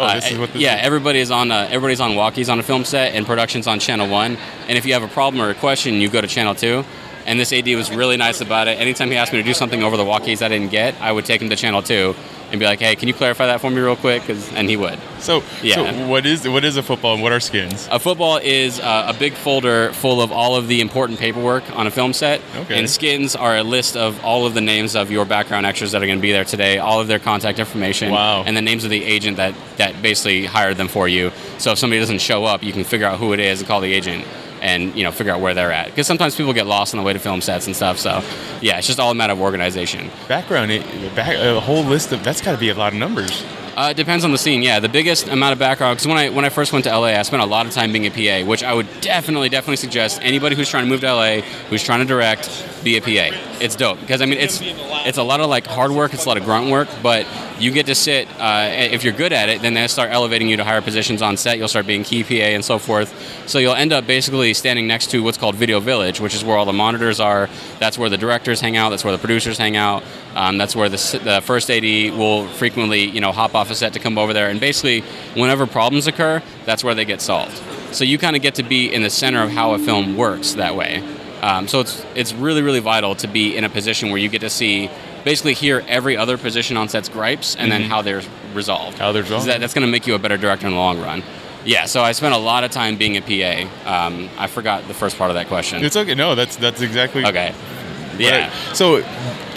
Oh, 0.00 0.14
this 0.14 0.30
is 0.30 0.38
what 0.38 0.52
this 0.52 0.62
yeah, 0.62 0.78
is? 0.78 0.86
everybody 0.86 1.18
is 1.18 1.30
on. 1.30 1.50
Uh, 1.50 1.66
everybody's 1.70 2.00
on 2.00 2.12
walkies 2.12 2.50
on 2.50 2.58
a 2.58 2.62
film 2.62 2.84
set, 2.84 3.14
and 3.14 3.26
production's 3.26 3.66
on 3.66 3.80
channel 3.80 4.08
one. 4.08 4.36
And 4.68 4.78
if 4.78 4.86
you 4.86 4.92
have 4.92 5.02
a 5.02 5.08
problem 5.08 5.42
or 5.42 5.50
a 5.50 5.54
question, 5.54 5.94
you 5.94 6.08
go 6.08 6.20
to 6.20 6.28
channel 6.28 6.54
two. 6.54 6.84
And 7.26 7.38
this 7.38 7.52
AD 7.52 7.66
was 7.74 7.90
really 7.90 8.16
nice 8.16 8.40
about 8.40 8.68
it. 8.68 8.78
Anytime 8.78 9.10
he 9.10 9.16
asked 9.16 9.32
me 9.32 9.38
to 9.38 9.44
do 9.44 9.52
something 9.52 9.82
over 9.82 9.98
the 9.98 10.04
walkies 10.04 10.40
I 10.40 10.48
didn't 10.48 10.70
get, 10.70 10.94
I 11.00 11.12
would 11.12 11.26
take 11.26 11.42
him 11.42 11.50
to 11.50 11.56
channel 11.56 11.82
two 11.82 12.14
and 12.50 12.58
be 12.60 12.66
like, 12.66 12.80
"Hey, 12.80 12.94
can 12.96 13.08
you 13.08 13.14
clarify 13.14 13.46
that 13.46 13.60
for 13.60 13.70
me 13.70 13.80
real 13.80 13.96
quick?" 13.96 14.26
'Cause- 14.26 14.50
and 14.54 14.68
he 14.68 14.76
would. 14.76 14.98
So, 15.20 15.42
Yeah. 15.62 15.74
so 15.76 16.06
what 16.06 16.24
is 16.26 16.46
what 16.48 16.64
is 16.64 16.76
a 16.76 16.82
football 16.82 17.14
and 17.14 17.22
what 17.22 17.32
are 17.32 17.40
skins? 17.40 17.88
A 17.90 17.98
football 17.98 18.36
is 18.38 18.80
uh, 18.80 19.06
a 19.08 19.14
big 19.14 19.34
folder 19.34 19.92
full 19.92 20.22
of 20.22 20.30
all 20.32 20.56
of 20.56 20.68
the 20.68 20.80
important 20.80 21.18
paperwork 21.18 21.64
on 21.74 21.86
a 21.86 21.90
film 21.90 22.12
set. 22.12 22.40
Okay. 22.62 22.78
And 22.78 22.88
skins 22.88 23.34
are 23.36 23.56
a 23.56 23.62
list 23.62 23.96
of 23.96 24.22
all 24.24 24.46
of 24.46 24.54
the 24.54 24.60
names 24.60 24.94
of 24.96 25.10
your 25.10 25.24
background 25.24 25.66
extras 25.66 25.92
that 25.92 26.02
are 26.02 26.06
going 26.06 26.18
to 26.18 26.22
be 26.22 26.32
there 26.32 26.44
today, 26.44 26.78
all 26.78 27.00
of 27.00 27.08
their 27.08 27.18
contact 27.18 27.58
information, 27.58 28.10
Wow. 28.12 28.44
and 28.46 28.56
the 28.56 28.62
names 28.62 28.84
of 28.84 28.90
the 28.90 29.04
agent 29.04 29.36
that, 29.38 29.54
that 29.76 30.00
basically 30.02 30.46
hired 30.46 30.76
them 30.76 30.88
for 30.88 31.08
you. 31.08 31.32
So 31.58 31.72
if 31.72 31.78
somebody 31.78 32.00
doesn't 32.00 32.20
show 32.20 32.44
up, 32.44 32.62
you 32.62 32.72
can 32.72 32.84
figure 32.84 33.06
out 33.06 33.18
who 33.18 33.32
it 33.32 33.40
is 33.40 33.60
and 33.60 33.68
call 33.68 33.80
the 33.80 33.92
agent 33.92 34.24
and 34.60 34.94
you 34.96 35.04
know 35.04 35.12
figure 35.12 35.32
out 35.32 35.40
where 35.40 35.54
they're 35.54 35.72
at 35.72 35.86
because 35.86 36.06
sometimes 36.06 36.36
people 36.36 36.52
get 36.52 36.66
lost 36.66 36.94
on 36.94 36.98
the 36.98 37.04
way 37.04 37.12
to 37.12 37.18
film 37.18 37.40
sets 37.40 37.66
and 37.66 37.74
stuff 37.74 37.98
so 37.98 38.22
yeah 38.60 38.78
it's 38.78 38.86
just 38.86 39.00
all 39.00 39.10
a 39.10 39.14
matter 39.14 39.32
of 39.32 39.40
organization 39.40 40.10
Background, 40.28 40.70
it, 40.70 41.14
back, 41.14 41.36
a 41.36 41.60
whole 41.60 41.84
list 41.84 42.12
of 42.12 42.22
that's 42.22 42.40
got 42.40 42.52
to 42.52 42.58
be 42.58 42.68
a 42.68 42.74
lot 42.74 42.92
of 42.92 42.98
numbers. 42.98 43.44
Uh, 43.76 43.90
it 43.90 43.96
depends 43.96 44.24
on 44.24 44.32
the 44.32 44.38
scene. 44.38 44.62
Yeah, 44.62 44.80
the 44.80 44.88
biggest 44.88 45.28
amount 45.28 45.52
of 45.52 45.58
background 45.58 45.96
because 45.96 46.06
when 46.06 46.16
I 46.16 46.28
when 46.30 46.44
I 46.44 46.48
first 46.48 46.72
went 46.72 46.84
to 46.84 46.90
LA, 46.90 47.08
I 47.08 47.22
spent 47.22 47.42
a 47.42 47.46
lot 47.46 47.64
of 47.64 47.72
time 47.72 47.92
being 47.92 48.06
a 48.06 48.10
PA, 48.10 48.46
which 48.46 48.64
I 48.64 48.74
would 48.74 48.88
definitely 49.00 49.48
definitely 49.48 49.76
suggest 49.76 50.20
anybody 50.20 50.56
who's 50.56 50.68
trying 50.68 50.84
to 50.84 50.90
move 50.90 51.00
to 51.02 51.14
LA, 51.14 51.40
who's 51.70 51.82
trying 51.82 52.00
to 52.00 52.04
direct, 52.04 52.50
be 52.82 52.96
a 52.96 53.00
PA. 53.00 53.36
It's 53.60 53.76
dope 53.76 54.00
because 54.00 54.20
I 54.20 54.26
mean 54.26 54.38
it's 54.38 54.60
it's 54.62 55.18
a 55.18 55.22
lot 55.22 55.40
of 55.40 55.48
like 55.48 55.66
hard 55.66 55.92
work, 55.92 56.12
it's 56.12 56.24
a 56.24 56.28
lot 56.28 56.38
of 56.38 56.44
grunt 56.44 56.70
work, 56.70 56.88
but 57.02 57.26
you 57.58 57.72
get 57.72 57.86
to 57.86 57.94
sit. 57.94 58.28
Uh, 58.38 58.68
if 58.72 59.04
you're 59.04 59.12
good 59.12 59.32
at 59.32 59.48
it, 59.48 59.62
then 59.62 59.74
they 59.74 59.86
start 59.88 60.10
elevating 60.10 60.48
you 60.48 60.56
to 60.56 60.64
higher 60.64 60.80
positions 60.80 61.22
on 61.22 61.36
set. 61.36 61.58
You'll 61.58 61.68
start 61.68 61.86
being 61.86 62.04
key 62.04 62.22
PA 62.22 62.34
and 62.34 62.64
so 62.64 62.78
forth. 62.78 63.12
So 63.48 63.58
you'll 63.58 63.74
end 63.74 63.92
up 63.92 64.06
basically 64.06 64.54
standing 64.54 64.86
next 64.86 65.10
to 65.10 65.22
what's 65.22 65.38
called 65.38 65.54
Video 65.54 65.80
Village, 65.80 66.20
which 66.20 66.34
is 66.34 66.44
where 66.44 66.56
all 66.56 66.64
the 66.64 66.72
monitors 66.72 67.20
are. 67.20 67.48
That's 67.78 67.98
where 67.98 68.08
the 68.08 68.18
directors 68.18 68.60
hang 68.60 68.76
out. 68.76 68.90
That's 68.90 69.04
where 69.04 69.12
the 69.12 69.18
producers 69.18 69.58
hang 69.58 69.76
out. 69.76 70.04
Um, 70.34 70.58
that's 70.58 70.76
where 70.76 70.88
the, 70.88 71.20
the 71.24 71.40
first 71.42 71.70
AD 71.70 71.82
will 71.82 72.46
frequently, 72.48 73.04
you 73.04 73.20
know, 73.20 73.32
hop 73.32 73.54
off 73.54 73.70
a 73.70 73.74
set 73.74 73.92
to 73.94 73.98
come 73.98 74.18
over 74.18 74.32
there. 74.32 74.48
And 74.48 74.60
basically, 74.60 75.00
whenever 75.34 75.66
problems 75.66 76.06
occur, 76.06 76.42
that's 76.64 76.84
where 76.84 76.94
they 76.94 77.04
get 77.04 77.20
solved. 77.20 77.60
So 77.92 78.04
you 78.04 78.18
kind 78.18 78.36
of 78.36 78.42
get 78.42 78.56
to 78.56 78.62
be 78.62 78.92
in 78.92 79.02
the 79.02 79.10
center 79.10 79.42
of 79.42 79.50
how 79.50 79.72
a 79.72 79.78
film 79.78 80.16
works 80.16 80.54
that 80.54 80.76
way. 80.76 81.02
Um, 81.42 81.68
so 81.68 81.80
it's 81.80 82.04
it's 82.14 82.32
really 82.32 82.62
really 82.62 82.80
vital 82.80 83.14
to 83.16 83.28
be 83.28 83.56
in 83.56 83.64
a 83.64 83.68
position 83.68 84.10
where 84.10 84.18
you 84.18 84.28
get 84.28 84.40
to 84.40 84.50
see, 84.50 84.90
basically 85.28 85.52
hear 85.52 85.84
every 85.88 86.16
other 86.16 86.38
position 86.38 86.78
on 86.78 86.88
set's 86.88 87.10
gripes 87.10 87.54
and 87.54 87.70
then 87.70 87.82
how 87.82 88.00
they're 88.00 88.22
resolved. 88.54 88.94
Mm-hmm. 88.94 89.02
How 89.04 89.12
they're 89.12 89.22
resolved. 89.22 89.46
That, 89.46 89.60
that's 89.60 89.74
going 89.74 89.86
to 89.86 89.90
make 89.92 90.06
you 90.06 90.14
a 90.14 90.18
better 90.18 90.38
director 90.38 90.66
in 90.66 90.72
the 90.72 90.78
long 90.78 90.98
run. 90.98 91.22
Yeah. 91.66 91.84
So 91.84 92.00
I 92.00 92.12
spent 92.12 92.34
a 92.34 92.38
lot 92.38 92.64
of 92.64 92.70
time 92.70 92.96
being 92.96 93.18
a 93.18 93.20
PA. 93.20 94.06
Um, 94.06 94.30
I 94.38 94.46
forgot 94.46 94.88
the 94.88 94.94
first 94.94 95.18
part 95.18 95.30
of 95.30 95.34
that 95.34 95.48
question. 95.48 95.84
It's 95.84 95.96
okay. 95.96 96.14
No, 96.14 96.34
that's 96.34 96.56
that's 96.56 96.80
exactly 96.80 97.26
okay. 97.26 97.54
Yeah. 98.18 98.48
Right. 98.48 98.76
So, 98.76 99.02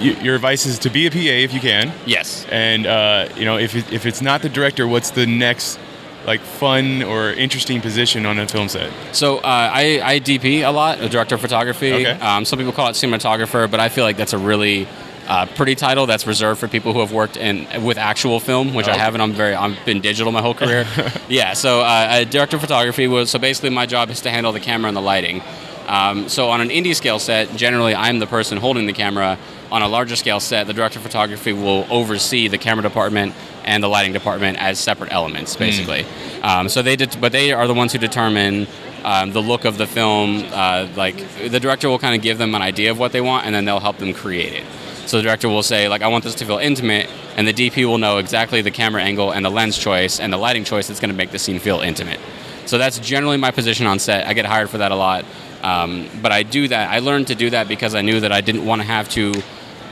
y- 0.01 0.19
your 0.21 0.35
advice 0.35 0.65
is 0.65 0.77
to 0.79 0.89
be 0.89 1.07
a 1.07 1.09
PA 1.11 1.17
if 1.47 1.53
you 1.53 1.61
can, 1.61 1.93
Yes. 2.05 2.45
and 2.51 2.85
uh, 2.85 3.29
you 3.37 3.45
know 3.45 3.57
if 3.57 3.73
it, 3.75 3.93
if 3.93 4.05
it's 4.05 4.21
not 4.21 4.41
the 4.41 4.49
director, 4.49 4.85
what's 4.87 5.11
the 5.11 5.25
next 5.25 5.79
like 6.27 6.41
fun 6.41 7.01
or 7.01 7.31
interesting 7.31 7.79
position 7.81 8.25
on 8.25 8.37
a 8.39 8.45
film 8.47 8.67
set? 8.67 8.91
So 9.13 9.37
uh, 9.37 9.41
I, 9.73 10.01
I 10.03 10.19
DP 10.19 10.67
a 10.67 10.71
lot, 10.71 10.99
a 10.99 11.07
director 11.09 11.35
of 11.35 11.41
photography. 11.41 11.93
Okay. 11.93 12.19
Um, 12.19 12.43
some 12.45 12.59
people 12.59 12.73
call 12.73 12.89
it 12.89 12.93
cinematographer, 12.93 13.71
but 13.71 13.79
I 13.79 13.87
feel 13.89 14.03
like 14.03 14.17
that's 14.17 14.33
a 14.33 14.37
really 14.37 14.85
uh, 15.31 15.45
pretty 15.55 15.75
title 15.75 16.05
that's 16.05 16.27
reserved 16.27 16.59
for 16.59 16.67
people 16.67 16.91
who 16.93 16.99
have 16.99 17.13
worked 17.13 17.37
in 17.37 17.55
with 17.85 17.97
actual 17.97 18.39
film, 18.39 18.73
which 18.73 18.87
I 18.87 18.91
Okay. 18.91 18.99
haven't. 18.99 19.21
I'm 19.21 19.33
very 19.33 19.55
I've 19.55 19.77
been 19.85 20.01
digital 20.01 20.31
my 20.31 20.41
whole 20.41 20.53
career. 20.53 20.85
yeah. 21.29 21.53
So 21.53 21.79
uh, 21.81 22.07
a 22.21 22.25
director 22.25 22.57
of 22.57 22.61
photography 22.61 23.07
was 23.07 23.29
so 23.31 23.39
basically 23.39 23.69
my 23.69 23.85
job 23.85 24.09
is 24.09 24.19
to 24.21 24.29
handle 24.29 24.51
the 24.51 24.59
camera 24.59 24.89
and 24.89 24.97
the 24.97 25.01
lighting. 25.13 25.41
Um, 25.87 26.27
so 26.29 26.49
on 26.49 26.59
an 26.61 26.69
indie 26.69 26.95
scale 26.95 27.17
set, 27.19 27.55
generally 27.55 27.95
I'm 27.95 28.19
the 28.19 28.27
person 28.27 28.57
holding 28.57 28.85
the 28.87 28.93
camera. 28.93 29.37
On 29.71 29.81
a 29.81 29.87
larger 29.87 30.17
scale 30.17 30.41
set, 30.41 30.67
the 30.67 30.73
director 30.73 30.99
of 30.99 31.03
photography 31.03 31.53
will 31.53 31.85
oversee 31.89 32.49
the 32.49 32.57
camera 32.57 32.83
department 32.83 33.33
and 33.63 33.81
the 33.81 33.87
lighting 33.87 34.11
department 34.11 34.57
as 34.61 34.77
separate 34.79 35.13
elements, 35.13 35.55
basically. 35.55 36.05
Um, 36.43 36.67
so 36.67 36.81
they 36.81 36.97
did, 36.97 37.15
but 37.21 37.31
they 37.31 37.53
are 37.53 37.67
the 37.67 37.73
ones 37.73 37.93
who 37.93 37.99
determine 37.99 38.67
um, 39.05 39.31
the 39.31 39.41
look 39.41 39.63
of 39.63 39.77
the 39.77 39.87
film. 39.87 40.43
Uh, 40.51 40.87
like 40.97 41.15
the 41.55 41.59
director 41.59 41.87
will 41.87 41.99
kind 41.99 42.15
of 42.17 42.21
give 42.21 42.37
them 42.37 42.53
an 42.53 42.61
idea 42.61 42.91
of 42.91 42.99
what 42.99 43.13
they 43.13 43.21
want, 43.21 43.45
and 43.45 43.55
then 43.55 43.63
they'll 43.63 43.79
help 43.79 43.97
them 43.97 44.13
create 44.13 44.51
it. 44.53 44.65
So 45.05 45.17
the 45.17 45.23
director 45.23 45.49
will 45.49 45.63
say, 45.63 45.87
like, 45.87 46.01
I 46.01 46.07
want 46.07 46.23
this 46.23 46.35
to 46.35 46.45
feel 46.45 46.57
intimate, 46.57 47.09
and 47.35 47.47
the 47.47 47.53
DP 47.53 47.85
will 47.85 47.97
know 47.97 48.17
exactly 48.17 48.61
the 48.61 48.71
camera 48.71 49.01
angle 49.01 49.31
and 49.31 49.43
the 49.43 49.49
lens 49.49 49.77
choice 49.77 50.19
and 50.19 50.31
the 50.31 50.37
lighting 50.37 50.63
choice 50.63 50.87
that's 50.87 50.99
going 50.99 51.09
to 51.11 51.15
make 51.15 51.31
the 51.31 51.39
scene 51.39 51.59
feel 51.59 51.79
intimate. 51.81 52.19
So 52.65 52.77
that's 52.77 52.99
generally 52.99 53.37
my 53.37 53.51
position 53.51 53.87
on 53.87 53.99
set. 53.99 54.27
I 54.27 54.33
get 54.33 54.45
hired 54.45 54.69
for 54.69 54.77
that 54.77 54.91
a 54.91 54.95
lot, 54.95 55.25
um, 55.63 56.07
but 56.21 56.31
I 56.31 56.43
do 56.43 56.67
that. 56.67 56.89
I 56.89 56.99
learned 56.99 57.27
to 57.27 57.35
do 57.35 57.49
that 57.49 57.67
because 57.67 57.95
I 57.95 58.01
knew 58.01 58.19
that 58.19 58.31
I 58.31 58.41
didn't 58.41 58.65
want 58.65 58.81
to 58.81 58.87
have 58.87 59.09
to 59.09 59.33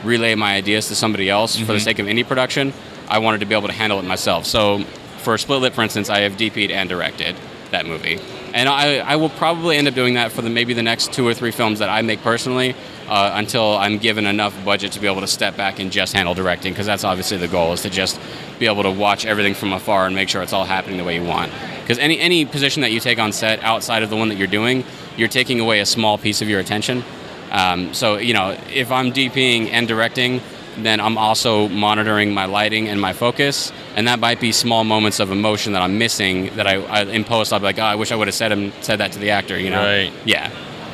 relay 0.04 0.36
my 0.36 0.56
ideas 0.56 0.88
to 0.88 0.96
somebody 0.96 1.30
else 1.30 1.58
for 1.58 1.74
the 1.74 1.80
sake 1.80 2.00
of 2.00 2.08
any 2.08 2.24
production. 2.24 2.74
I 3.10 3.20
wanted 3.20 3.40
to 3.40 3.46
be 3.46 3.56
able 3.56 3.68
to 3.68 3.74
handle 3.74 4.00
it 4.00 4.06
myself. 4.06 4.46
So 4.46 4.84
for 5.20 5.38
Split 5.38 5.62
Lip, 5.62 5.74
for 5.74 5.82
instance, 5.82 6.10
I 6.10 6.22
have 6.22 6.34
DP'd 6.34 6.72
and 6.72 6.88
directed 6.88 7.36
that 7.72 7.86
movie. 7.86 8.20
And 8.54 8.70
I, 8.70 8.98
I 9.00 9.16
will 9.18 9.30
probably 9.30 9.78
end 9.78 9.88
up 9.88 9.94
doing 9.94 10.16
that 10.16 10.32
for 10.32 10.42
the 10.42 10.50
maybe 10.50 10.74
the 10.74 10.84
next 10.84 11.14
two 11.14 11.28
or 11.28 11.34
three 11.34 11.52
films 11.52 11.80
that 11.80 11.90
I 11.90 12.02
make 12.02 12.22
personally 12.22 12.76
uh, 13.10 13.32
until 13.34 13.76
I'm 13.78 13.98
given 13.98 14.26
enough 14.26 14.54
budget 14.64 14.92
to 14.94 15.00
be 15.00 15.08
able 15.08 15.22
to 15.22 15.28
step 15.28 15.58
back 15.58 15.80
and 15.80 15.92
just 15.92 16.14
handle 16.14 16.36
directing 16.36 16.72
because 16.72 16.86
that's 16.86 17.04
obviously 17.04 17.38
the 17.38 17.48
goal 17.48 17.74
is 17.74 17.82
to 17.82 17.90
just 17.90 18.20
be 18.60 18.68
able 18.68 18.84
to 18.84 18.92
watch 18.92 19.26
everything 19.26 19.56
from 19.56 19.74
afar 19.74 20.06
and 20.06 20.16
make 20.16 20.30
sure 20.30 20.44
it's 20.44 20.54
all 20.54 20.66
happening 20.66 20.98
the 20.98 21.04
way 21.04 21.16
you 21.16 21.24
want. 21.24 21.52
Because 21.82 21.98
any, 21.98 22.20
any 22.20 22.46
position 22.46 22.82
that 22.84 22.92
you 22.92 23.00
take 23.00 23.18
on 23.18 23.32
set 23.32 23.62
outside 23.64 24.04
of 24.04 24.12
the 24.12 24.16
one 24.16 24.30
that 24.30 24.36
you're 24.36 24.48
doing, 24.48 24.84
you're 25.18 25.28
taking 25.28 25.60
away 25.60 25.80
a 25.80 25.86
small 25.86 26.18
piece 26.18 26.42
of 26.42 26.48
your 26.48 26.60
attention. 26.60 27.04
Um, 27.52 27.96
so, 27.96 28.18
you 28.18 28.34
know, 28.34 28.56
if 28.72 28.92
I'm 28.92 29.12
DPing 29.12 29.70
and 29.72 29.88
directing, 29.88 30.40
then 30.78 31.00
I'm 31.00 31.18
also 31.18 31.68
monitoring 31.68 32.32
my 32.32 32.46
lighting 32.46 32.88
and 32.88 33.02
my 33.02 33.14
focus, 33.14 33.72
and 33.96 34.08
that 34.08 34.20
might 34.20 34.40
be 34.40 34.52
small 34.52 34.84
moments 34.84 35.20
of 35.20 35.32
emotion 35.32 35.74
that 35.74 35.82
I'm 35.82 35.98
missing 35.98 36.56
that 36.56 36.68
I, 36.68 36.76
I 36.76 37.02
in 37.04 37.24
post 37.24 37.52
I'll 37.52 37.60
be 37.60 37.66
like, 37.66 37.80
oh, 37.80 37.84
I 37.84 37.96
wish 37.96 38.12
I 38.12 38.16
would 38.16 38.28
have 38.28 38.36
said 38.36 38.52
him 38.52 38.72
said 38.82 39.00
that 39.00 39.14
to 39.14 39.20
the 39.20 39.32
actor, 39.32 39.60
you 39.60 39.72
know? 39.72 39.82
Right. 39.82 40.14
Yeah. 40.26 40.52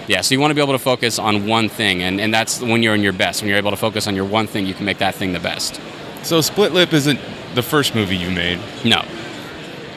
Yeah, 0.08 0.22
so 0.22 0.36
you 0.36 0.40
want 0.40 0.52
to 0.52 0.56
be 0.56 0.62
able 0.62 0.74
to 0.74 0.80
focus 0.80 1.18
on 1.18 1.48
one 1.48 1.68
thing, 1.68 2.04
and, 2.04 2.22
and 2.22 2.34
that's 2.34 2.62
when 2.62 2.84
you're 2.84 2.96
in 2.96 3.02
your 3.02 3.14
best. 3.14 3.42
When 3.42 3.50
you're 3.50 3.58
able 3.58 3.72
to 3.72 3.78
focus 3.78 4.08
on 4.08 4.16
your 4.16 4.26
one 4.26 4.48
thing, 4.48 4.66
you 4.66 4.74
can 4.74 4.86
make 4.86 5.00
that 5.00 5.16
thing 5.16 5.34
the 5.34 5.40
best. 5.40 5.82
So 6.24 6.42
Split 6.42 6.74
Lip 6.74 6.94
isn't 6.94 7.20
the 7.56 7.64
first 7.64 7.96
movie 7.96 8.16
you 8.18 8.30
made. 8.30 8.60
No. 8.84 9.02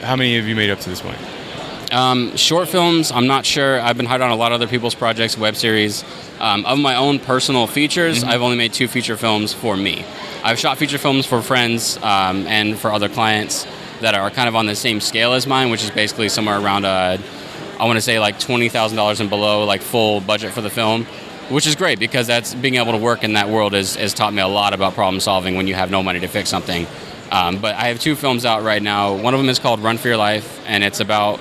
How 0.01 0.15
many 0.15 0.35
have 0.35 0.47
you 0.47 0.55
made 0.55 0.69
up 0.69 0.79
to 0.79 0.89
this 0.89 1.01
point? 1.01 1.17
Um, 1.91 2.35
short 2.37 2.69
films, 2.69 3.11
I'm 3.11 3.27
not 3.27 3.45
sure. 3.45 3.81
I've 3.81 3.97
been 3.97 4.05
hired 4.05 4.21
on 4.21 4.31
a 4.31 4.35
lot 4.35 4.51
of 4.51 4.55
other 4.55 4.67
people's 4.67 4.95
projects, 4.95 5.37
web 5.37 5.55
series. 5.55 6.03
Um, 6.39 6.65
of 6.65 6.79
my 6.79 6.95
own 6.95 7.19
personal 7.19 7.67
features, 7.67 8.23
I've 8.23 8.41
only 8.41 8.57
made 8.57 8.73
two 8.73 8.87
feature 8.87 9.17
films 9.17 9.53
for 9.53 9.75
me. 9.75 10.05
I've 10.43 10.59
shot 10.59 10.77
feature 10.77 10.97
films 10.97 11.25
for 11.25 11.41
friends 11.41 11.97
um, 11.97 12.47
and 12.47 12.77
for 12.77 12.93
other 12.93 13.09
clients 13.09 13.65
that 14.01 14.13
are 14.13 14.29
kind 14.29 14.47
of 14.47 14.55
on 14.55 14.65
the 14.67 14.75
same 14.75 15.01
scale 15.01 15.33
as 15.33 15.47
mine, 15.47 15.69
which 15.69 15.83
is 15.83 15.91
basically 15.91 16.29
somewhere 16.29 16.59
around, 16.59 16.85
uh, 16.85 17.17
I 17.79 17.85
want 17.85 17.97
to 17.97 18.01
say 18.01 18.19
like 18.19 18.39
$20,000 18.39 19.19
and 19.19 19.29
below, 19.29 19.63
like 19.63 19.81
full 19.81 20.19
budget 20.19 20.51
for 20.51 20.61
the 20.61 20.69
film, 20.69 21.05
which 21.49 21.65
is 21.65 21.75
great 21.75 21.97
because 21.97 22.27
that's 22.27 22.53
being 22.53 22.75
able 22.75 22.91
to 22.91 22.97
work 22.97 23.23
in 23.23 23.33
that 23.33 23.49
world 23.49 23.73
has, 23.73 23.95
has 23.95 24.13
taught 24.13 24.33
me 24.33 24.41
a 24.41 24.47
lot 24.47 24.73
about 24.73 24.93
problem 24.93 25.19
solving 25.19 25.55
when 25.55 25.65
you 25.65 25.75
have 25.75 25.89
no 25.89 26.03
money 26.03 26.19
to 26.19 26.27
fix 26.27 26.49
something. 26.49 26.85
Um, 27.31 27.61
but 27.61 27.75
I 27.75 27.87
have 27.87 27.99
two 27.99 28.15
films 28.15 28.43
out 28.43 28.63
right 28.63 28.81
now. 28.81 29.15
One 29.15 29.33
of 29.33 29.39
them 29.39 29.49
is 29.49 29.59
called 29.59 29.79
Run 29.79 29.97
for 29.97 30.07
Your 30.07 30.17
Life, 30.17 30.61
and 30.65 30.83
it's 30.83 30.99
about 30.99 31.39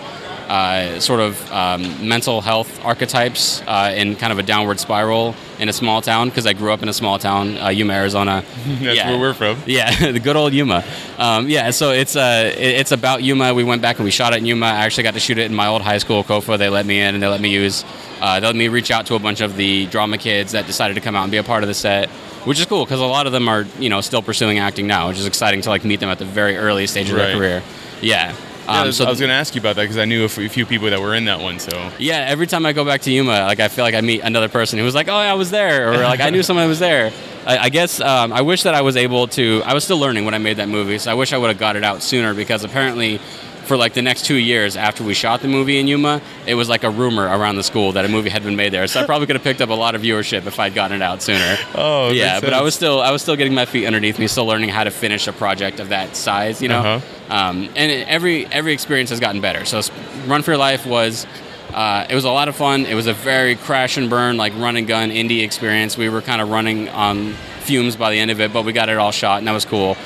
uh, 0.49 0.99
sort 0.99 1.21
of 1.21 1.53
um, 1.53 2.09
mental 2.09 2.41
health 2.41 2.83
archetypes 2.85 3.61
uh, 3.67 3.93
in 3.95 4.17
kind 4.17 4.33
of 4.33 4.39
a 4.39 4.43
downward 4.43 4.81
spiral 4.81 5.35
in 5.59 5.69
a 5.69 5.73
small 5.73 6.01
town 6.01 6.29
because 6.29 6.47
I 6.47 6.55
grew 6.55 6.73
up 6.73 6.83
in 6.83 6.89
a 6.89 6.93
small 6.93 7.19
town, 7.19 7.59
uh, 7.59 7.69
Yuma, 7.69 7.93
Arizona. 7.93 8.43
That's 8.67 8.97
Yeah. 8.97 9.11
where 9.11 9.21
we're 9.21 9.35
from. 9.35 9.59
Yeah, 9.67 10.11
the 10.13 10.21
good 10.21 10.37
old 10.37 10.53
Yuma. 10.55 10.85
Um, 11.19 11.49
yeah, 11.49 11.71
so 11.71 11.91
it's 11.93 12.17
uh, 12.17 12.53
it's 12.57 12.93
about 12.93 13.23
Yuma. 13.23 13.53
We 13.53 13.65
went 13.65 13.83
back 13.83 13.97
and 13.97 14.05
we 14.05 14.11
shot 14.11 14.33
it 14.33 14.39
in 14.39 14.47
Yuma. 14.47 14.67
I 14.67 14.85
actually 14.87 15.03
got 15.05 15.15
to 15.15 15.21
shoot 15.21 15.37
it 15.39 15.47
in 15.51 15.55
my 15.55 15.67
old 15.67 15.83
high 15.83 15.99
school, 15.99 16.25
Kofa. 16.25 16.57
They 16.59 16.69
let 16.71 16.87
me 16.87 16.99
in 17.01 17.15
and 17.15 17.23
they 17.23 17.29
let 17.29 17.41
me 17.41 17.51
use. 17.51 17.85
Uh, 18.21 18.41
they 18.41 18.47
let 18.47 18.57
me 18.57 18.69
reach 18.69 18.91
out 18.91 19.07
to 19.07 19.15
a 19.17 19.19
bunch 19.19 19.41
of 19.41 19.57
the 19.57 19.87
drama 19.87 20.17
kids 20.19 20.53
that 20.53 20.67
decided 20.67 20.95
to 20.95 21.01
come 21.01 21.15
out 21.15 21.23
and 21.25 21.31
be 21.31 21.37
a 21.39 21.43
part 21.45 21.63
of 21.63 21.69
the 21.69 21.75
set, 21.75 22.09
which 22.47 22.59
is 22.59 22.67
cool 22.67 22.85
because 22.85 23.01
a 23.01 23.05
lot 23.07 23.27
of 23.27 23.33
them 23.33 23.49
are 23.49 23.67
you 23.79 23.91
know 23.91 24.01
still 24.01 24.23
pursuing 24.23 24.59
acting 24.59 24.87
now, 24.87 25.09
which 25.09 25.19
is 25.19 25.27
exciting 25.27 25.61
to 25.63 25.69
like 25.69 25.85
meet 25.85 26.01
them 26.01 26.09
at 26.09 26.19
the 26.19 26.25
very 26.25 26.57
early 26.57 26.87
stage 26.87 27.11
of 27.11 27.17
Right. 27.17 27.27
their 27.27 27.37
career. 27.37 27.63
Yeah. 28.01 28.35
Yeah, 28.69 28.75
Um, 28.75 28.83
I 28.83 28.87
was, 28.87 29.01
I 29.01 29.09
was 29.09 29.19
going 29.19 29.31
to 29.31 29.35
ask 29.35 29.55
you 29.55 29.61
about 29.61 29.77
that 29.77 29.83
because 29.83 29.97
I 29.97 30.05
knew 30.05 30.25
a 30.25 30.29
few 30.29 30.67
people 30.67 30.91
that 30.91 31.01
were 31.01 31.15
in 31.15 31.25
that 31.25 31.41
one. 31.41 31.59
So 31.59 31.91
yeah, 31.99 32.27
every 32.29 32.47
time 32.47 32.67
I 32.67 32.73
go 32.75 32.85
back 32.85 33.01
to 33.03 33.11
Yuma, 33.11 33.31
like 33.47 33.61
I 33.61 33.69
feel 33.69 33.85
like 33.85 33.95
I 33.95 34.01
meet 34.03 34.21
another 34.21 34.49
person 34.49 34.79
who 34.79 34.85
was 34.85 34.95
like, 34.95 35.09
"Oh, 35.09 35.13
yeah, 35.23 35.31
I 35.31 35.35
was 35.35 35.51
there," 35.51 35.91
or 35.91 35.97
like 36.03 36.21
I 36.21 36.31
knew 36.31 36.43
someone 36.49 36.65
who 36.65 36.69
was 36.69 36.79
there. 36.79 37.11
I, 37.47 37.59
I 37.59 37.69
guess 37.71 38.01
um, 38.01 38.33
I 38.33 38.43
wish 38.43 38.65
that 38.65 38.75
I 38.75 38.83
was 38.83 38.97
able 38.97 39.27
to. 39.29 39.63
I 39.65 39.73
was 39.73 39.85
still 39.85 39.99
learning 39.99 40.25
when 40.27 40.35
I 40.35 40.39
made 40.39 40.59
that 40.59 40.69
movie, 40.69 40.99
so 40.99 41.11
I 41.11 41.15
wish 41.15 41.33
I 41.33 41.39
would 41.39 41.49
have 41.49 41.59
got 41.59 41.77
it 41.77 41.85
out 41.85 42.03
sooner 42.03 42.35
because 42.35 42.63
apparently, 42.63 43.21
for 43.69 43.77
like 43.77 43.93
the 43.93 44.03
next 44.03 44.25
two 44.25 44.35
years 44.35 44.77
after 44.77 45.05
we 45.05 45.15
shot 45.15 45.43
the 45.43 45.49
movie 45.49 45.79
in 45.79 45.87
Yuma, 45.87 46.23
it 46.47 46.55
was 46.55 46.69
like 46.69 46.85
a 46.85 46.91
rumor 46.91 47.25
around 47.25 47.57
the 47.57 47.63
school 47.63 47.93
that 47.93 48.05
a 48.05 48.09
movie 48.09 48.31
had 48.31 48.43
been 48.43 48.57
made 48.57 48.73
there. 48.73 48.87
So 48.87 49.01
I 49.01 49.07
probably 49.07 49.27
could 49.27 49.37
have 49.37 49.45
picked 49.45 49.61
up 49.61 49.69
a 49.69 49.75
lot 49.75 49.95
of 49.95 50.03
viewership 50.03 50.47
if 50.47 50.59
I'd 50.59 50.75
gotten 50.75 50.97
it 50.97 51.03
out 51.03 51.23
sooner. 51.23 51.57
Oh, 51.75 52.11
yeah, 52.11 52.41
but 52.41 52.53
I 52.53 52.63
was 52.63 52.75
still 52.75 53.01
I 53.01 53.13
was 53.13 53.23
still 53.23 53.37
getting 53.37 53.55
my 53.55 53.67
feet 53.67 53.87
underneath 53.87 54.19
me, 54.19 54.27
still 54.27 54.47
learning 54.47 54.71
how 54.71 54.85
to 54.85 54.91
finish 54.91 55.29
a 55.29 55.33
project 55.33 55.81
of 55.81 55.91
that 55.91 56.17
size, 56.17 56.61
you 56.63 56.69
know. 56.69 56.81
Uh-huh. 56.81 57.35
Um, 57.35 57.69
and 57.77 57.93
it, 57.93 58.09
every 58.09 58.47
every 58.47 58.73
experience 58.73 59.11
has 59.11 59.21
gotten 59.21 59.41
better. 59.41 59.65
So 59.65 59.83
Run 60.27 60.43
for 60.43 60.53
Your 60.53 60.59
Life 60.59 60.87
was 60.87 61.27
uh, 61.73 62.07
it 62.09 62.15
was 62.15 62.25
a 62.25 62.31
lot 62.31 62.49
of 62.49 62.57
fun. 62.57 62.87
It 62.87 62.95
was 62.95 63.07
a 63.07 63.13
very 63.13 63.55
crash 63.55 63.97
and 63.97 64.09
burn, 64.09 64.37
like 64.37 64.55
run 64.55 64.77
and 64.77 64.87
gun 64.87 65.11
indie 65.11 65.45
experience. 65.45 65.97
We 65.97 66.09
were 66.09 66.23
kind 66.23 66.41
of 66.41 66.49
running 66.49 66.89
on 66.89 67.35
fumes 67.61 67.97
by 67.97 68.11
the 68.11 68.19
end 68.19 68.31
of 68.31 68.41
it, 68.41 68.53
but 68.53 68.65
we 68.65 68.73
got 68.73 68.89
it 68.89 68.97
all 68.97 69.13
shot, 69.13 69.39
and 69.39 69.47
that 69.47 69.53
was 69.53 69.65
cool. 69.65 69.97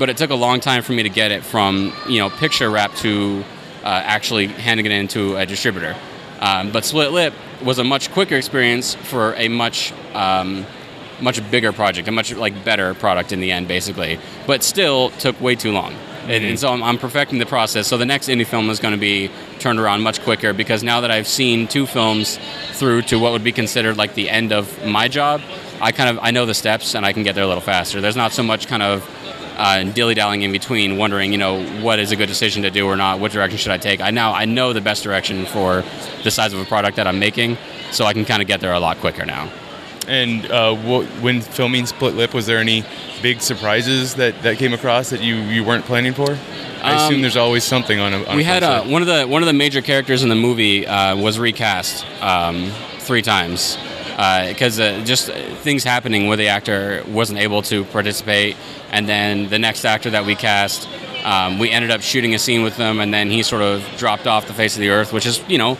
But 0.00 0.08
it 0.08 0.16
took 0.16 0.30
a 0.30 0.34
long 0.34 0.60
time 0.60 0.82
for 0.82 0.92
me 0.92 1.04
to 1.04 1.10
get 1.10 1.30
it 1.30 1.44
from 1.44 1.92
you 2.08 2.18
know 2.18 2.30
picture 2.30 2.70
wrap 2.70 2.92
to 2.96 3.44
uh, 3.84 3.88
actually 3.88 4.46
handing 4.46 4.86
it 4.86 4.92
into 4.92 5.36
a 5.36 5.44
distributor. 5.44 5.94
Um, 6.40 6.72
but 6.72 6.86
Split 6.86 7.12
Lip 7.12 7.34
was 7.62 7.78
a 7.78 7.84
much 7.84 8.10
quicker 8.10 8.36
experience 8.36 8.94
for 8.94 9.34
a 9.34 9.48
much 9.48 9.92
um, 10.14 10.64
much 11.20 11.38
bigger 11.50 11.72
project, 11.72 12.08
a 12.08 12.12
much 12.12 12.34
like 12.34 12.64
better 12.64 12.94
product 12.94 13.30
in 13.30 13.40
the 13.40 13.52
end, 13.52 13.68
basically. 13.68 14.18
But 14.46 14.62
still 14.62 15.10
took 15.10 15.38
way 15.38 15.54
too 15.54 15.72
long. 15.72 15.94
And, 16.22 16.44
and 16.44 16.58
so 16.58 16.68
I'm, 16.72 16.82
I'm 16.82 16.98
perfecting 16.98 17.38
the 17.38 17.46
process. 17.46 17.86
So 17.86 17.96
the 17.96 18.06
next 18.06 18.28
indie 18.28 18.46
film 18.46 18.70
is 18.70 18.78
going 18.78 18.92
to 18.92 19.00
be 19.00 19.30
turned 19.58 19.80
around 19.80 20.02
much 20.02 20.22
quicker 20.22 20.52
because 20.52 20.82
now 20.82 21.00
that 21.00 21.10
I've 21.10 21.26
seen 21.26 21.66
two 21.66 21.86
films 21.86 22.38
through 22.72 23.02
to 23.02 23.18
what 23.18 23.32
would 23.32 23.44
be 23.44 23.52
considered 23.52 23.96
like 23.96 24.14
the 24.14 24.30
end 24.30 24.52
of 24.52 24.86
my 24.86 25.08
job, 25.08 25.40
I 25.80 25.92
kind 25.92 26.10
of 26.10 26.22
I 26.22 26.30
know 26.30 26.46
the 26.46 26.54
steps 26.54 26.94
and 26.94 27.04
I 27.04 27.12
can 27.12 27.22
get 27.22 27.34
there 27.34 27.44
a 27.44 27.48
little 27.48 27.62
faster. 27.62 28.00
There's 28.00 28.16
not 28.16 28.32
so 28.32 28.42
much 28.42 28.66
kind 28.66 28.82
of 28.82 29.02
uh, 29.60 29.84
dilly 29.92 30.14
dallying 30.14 30.42
in 30.42 30.52
between, 30.52 30.96
wondering 30.96 31.32
you 31.32 31.38
know 31.38 31.62
what 31.82 31.98
is 31.98 32.10
a 32.12 32.16
good 32.16 32.28
decision 32.28 32.62
to 32.62 32.70
do 32.70 32.86
or 32.86 32.96
not. 32.96 33.20
What 33.20 33.32
direction 33.32 33.58
should 33.58 33.72
I 33.72 33.78
take? 33.78 34.00
I 34.00 34.10
now 34.10 34.32
I 34.32 34.44
know 34.46 34.72
the 34.72 34.80
best 34.80 35.04
direction 35.04 35.46
for 35.46 35.84
the 36.24 36.30
size 36.30 36.52
of 36.54 36.60
a 36.60 36.64
product 36.64 36.96
that 36.96 37.06
I'm 37.06 37.18
making, 37.18 37.58
so 37.92 38.06
I 38.06 38.12
can 38.12 38.24
kind 38.24 38.40
of 38.42 38.48
get 38.48 38.60
there 38.60 38.72
a 38.72 38.80
lot 38.80 38.96
quicker 38.98 39.24
now. 39.26 39.50
And 40.08 40.50
uh, 40.50 40.74
wh- 40.74 41.22
when 41.22 41.40
filming 41.40 41.86
Split 41.86 42.14
Lip, 42.14 42.34
was 42.34 42.46
there 42.46 42.58
any 42.58 42.84
big 43.22 43.40
surprises 43.40 44.14
that, 44.16 44.42
that 44.42 44.56
came 44.56 44.72
across 44.72 45.10
that 45.10 45.22
you, 45.22 45.36
you 45.36 45.62
weren't 45.62 45.84
planning 45.84 46.14
for? 46.14 46.36
I 46.82 46.94
assume 46.96 47.16
Um, 47.16 47.20
there's 47.20 47.36
always 47.36 47.62
something 47.62 48.00
on 48.00 48.14
a. 48.14 48.24
On 48.24 48.36
we 48.36 48.42
a 48.42 48.46
had 48.46 48.62
uh, 48.64 48.82
one 48.84 49.02
of 49.02 49.08
the 49.08 49.26
one 49.26 49.42
of 49.42 49.46
the 49.46 49.52
major 49.52 49.82
characters 49.82 50.22
in 50.22 50.30
the 50.30 50.34
movie 50.34 50.86
uh, 50.86 51.14
was 51.14 51.38
recast 51.38 52.04
um, 52.22 52.72
three 52.98 53.22
times 53.22 53.76
because 54.48 54.78
uh, 54.78 55.02
just 55.04 55.30
uh, 55.30 55.54
things 55.62 55.84
happening 55.84 56.26
where 56.26 56.36
the 56.36 56.48
actor 56.48 57.02
wasn't 57.08 57.38
able 57.38 57.62
to 57.62 57.84
participate, 57.86 58.56
and 58.90 59.08
then 59.08 59.48
the 59.48 59.58
next 59.58 59.84
actor 59.84 60.10
that 60.10 60.26
we 60.26 60.34
cast, 60.34 60.88
um, 61.24 61.58
we 61.58 61.70
ended 61.70 61.90
up 61.90 62.02
shooting 62.02 62.34
a 62.34 62.38
scene 62.38 62.62
with 62.62 62.76
them, 62.76 63.00
and 63.00 63.14
then 63.14 63.30
he 63.30 63.42
sort 63.42 63.62
of 63.62 63.82
dropped 63.96 64.26
off 64.26 64.46
the 64.46 64.54
face 64.54 64.74
of 64.74 64.80
the 64.80 64.90
earth, 64.90 65.12
which 65.12 65.26
is 65.26 65.40
you 65.48 65.58
know. 65.58 65.76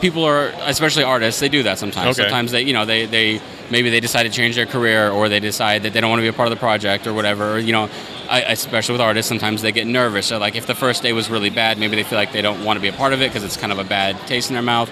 People 0.00 0.24
are, 0.24 0.46
especially 0.60 1.04
artists, 1.04 1.40
they 1.40 1.50
do 1.50 1.62
that 1.64 1.78
sometimes. 1.78 2.18
Okay. 2.18 2.22
Sometimes 2.26 2.52
they, 2.52 2.62
you 2.62 2.72
know, 2.72 2.86
they, 2.86 3.04
they 3.04 3.38
maybe 3.70 3.90
they 3.90 4.00
decide 4.00 4.22
to 4.22 4.30
change 4.30 4.54
their 4.54 4.64
career, 4.64 5.10
or 5.10 5.28
they 5.28 5.40
decide 5.40 5.82
that 5.82 5.92
they 5.92 6.00
don't 6.00 6.08
want 6.08 6.20
to 6.20 6.22
be 6.22 6.28
a 6.28 6.32
part 6.32 6.46
of 6.46 6.56
the 6.56 6.60
project, 6.60 7.06
or 7.06 7.12
whatever. 7.12 7.52
Or, 7.52 7.58
you 7.58 7.72
know, 7.72 7.90
I, 8.30 8.40
especially 8.42 8.94
with 8.94 9.02
artists, 9.02 9.28
sometimes 9.28 9.60
they 9.60 9.72
get 9.72 9.86
nervous. 9.86 10.24
So, 10.26 10.38
like, 10.38 10.54
if 10.56 10.66
the 10.66 10.74
first 10.74 11.02
day 11.02 11.12
was 11.12 11.28
really 11.28 11.50
bad, 11.50 11.76
maybe 11.76 11.96
they 11.96 12.02
feel 12.04 12.16
like 12.16 12.32
they 12.32 12.40
don't 12.40 12.64
want 12.64 12.78
to 12.78 12.80
be 12.80 12.88
a 12.88 12.94
part 12.94 13.12
of 13.12 13.20
it 13.20 13.28
because 13.28 13.44
it's 13.44 13.58
kind 13.58 13.72
of 13.72 13.78
a 13.78 13.84
bad 13.84 14.16
taste 14.26 14.48
in 14.48 14.54
their 14.54 14.62
mouth. 14.62 14.88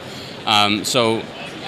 Um, 0.46 0.84
so, 0.84 1.22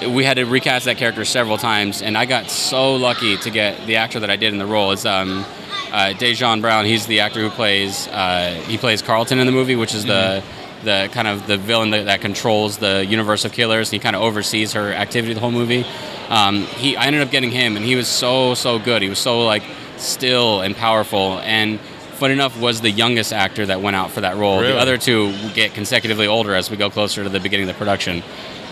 we 0.07 0.23
had 0.23 0.37
to 0.37 0.45
recast 0.45 0.85
that 0.85 0.97
character 0.97 1.23
several 1.25 1.57
times, 1.57 2.01
and 2.01 2.17
I 2.17 2.25
got 2.25 2.49
so 2.49 2.95
lucky 2.95 3.37
to 3.37 3.49
get 3.49 3.85
the 3.85 3.97
actor 3.97 4.19
that 4.19 4.29
I 4.29 4.35
did 4.35 4.53
in 4.53 4.59
the 4.59 4.65
role. 4.65 4.91
It's 4.91 5.05
um, 5.05 5.45
uh, 5.91 6.13
Dejan 6.17 6.61
Brown. 6.61 6.85
He's 6.85 7.05
the 7.05 7.19
actor 7.19 7.39
who 7.39 7.49
plays 7.49 8.07
uh, 8.07 8.61
he 8.67 8.77
plays 8.77 9.01
Carlton 9.01 9.39
in 9.39 9.45
the 9.45 9.51
movie, 9.51 9.75
which 9.75 9.93
is 9.93 10.05
the 10.05 10.43
the 10.83 11.09
kind 11.11 11.27
of 11.27 11.45
the 11.45 11.57
villain 11.57 11.91
that, 11.91 12.05
that 12.05 12.21
controls 12.21 12.77
the 12.77 13.05
universe 13.05 13.45
of 13.45 13.51
killers. 13.51 13.91
He 13.91 13.99
kind 13.99 14.15
of 14.15 14.23
oversees 14.23 14.73
her 14.73 14.91
activity 14.91 15.33
the 15.33 15.39
whole 15.39 15.51
movie. 15.51 15.85
Um, 16.29 16.63
he 16.63 16.97
I 16.97 17.05
ended 17.05 17.21
up 17.21 17.29
getting 17.29 17.51
him, 17.51 17.75
and 17.75 17.85
he 17.85 17.95
was 17.95 18.07
so 18.07 18.55
so 18.55 18.79
good. 18.79 19.01
He 19.01 19.09
was 19.09 19.19
so 19.19 19.45
like 19.45 19.63
still 19.97 20.61
and 20.61 20.75
powerful 20.75 21.39
and. 21.39 21.79
Fun 22.21 22.29
enough, 22.29 22.61
was 22.61 22.81
the 22.81 22.91
youngest 22.91 23.33
actor 23.33 23.65
that 23.65 23.81
went 23.81 23.95
out 23.95 24.11
for 24.11 24.21
that 24.21 24.37
role. 24.37 24.61
Really? 24.61 24.73
The 24.73 24.77
other 24.79 24.95
two 24.95 25.33
get 25.55 25.73
consecutively 25.73 26.27
older 26.27 26.53
as 26.53 26.69
we 26.69 26.77
go 26.77 26.91
closer 26.91 27.23
to 27.23 27.29
the 27.29 27.39
beginning 27.39 27.67
of 27.67 27.73
the 27.73 27.79
production. 27.79 28.21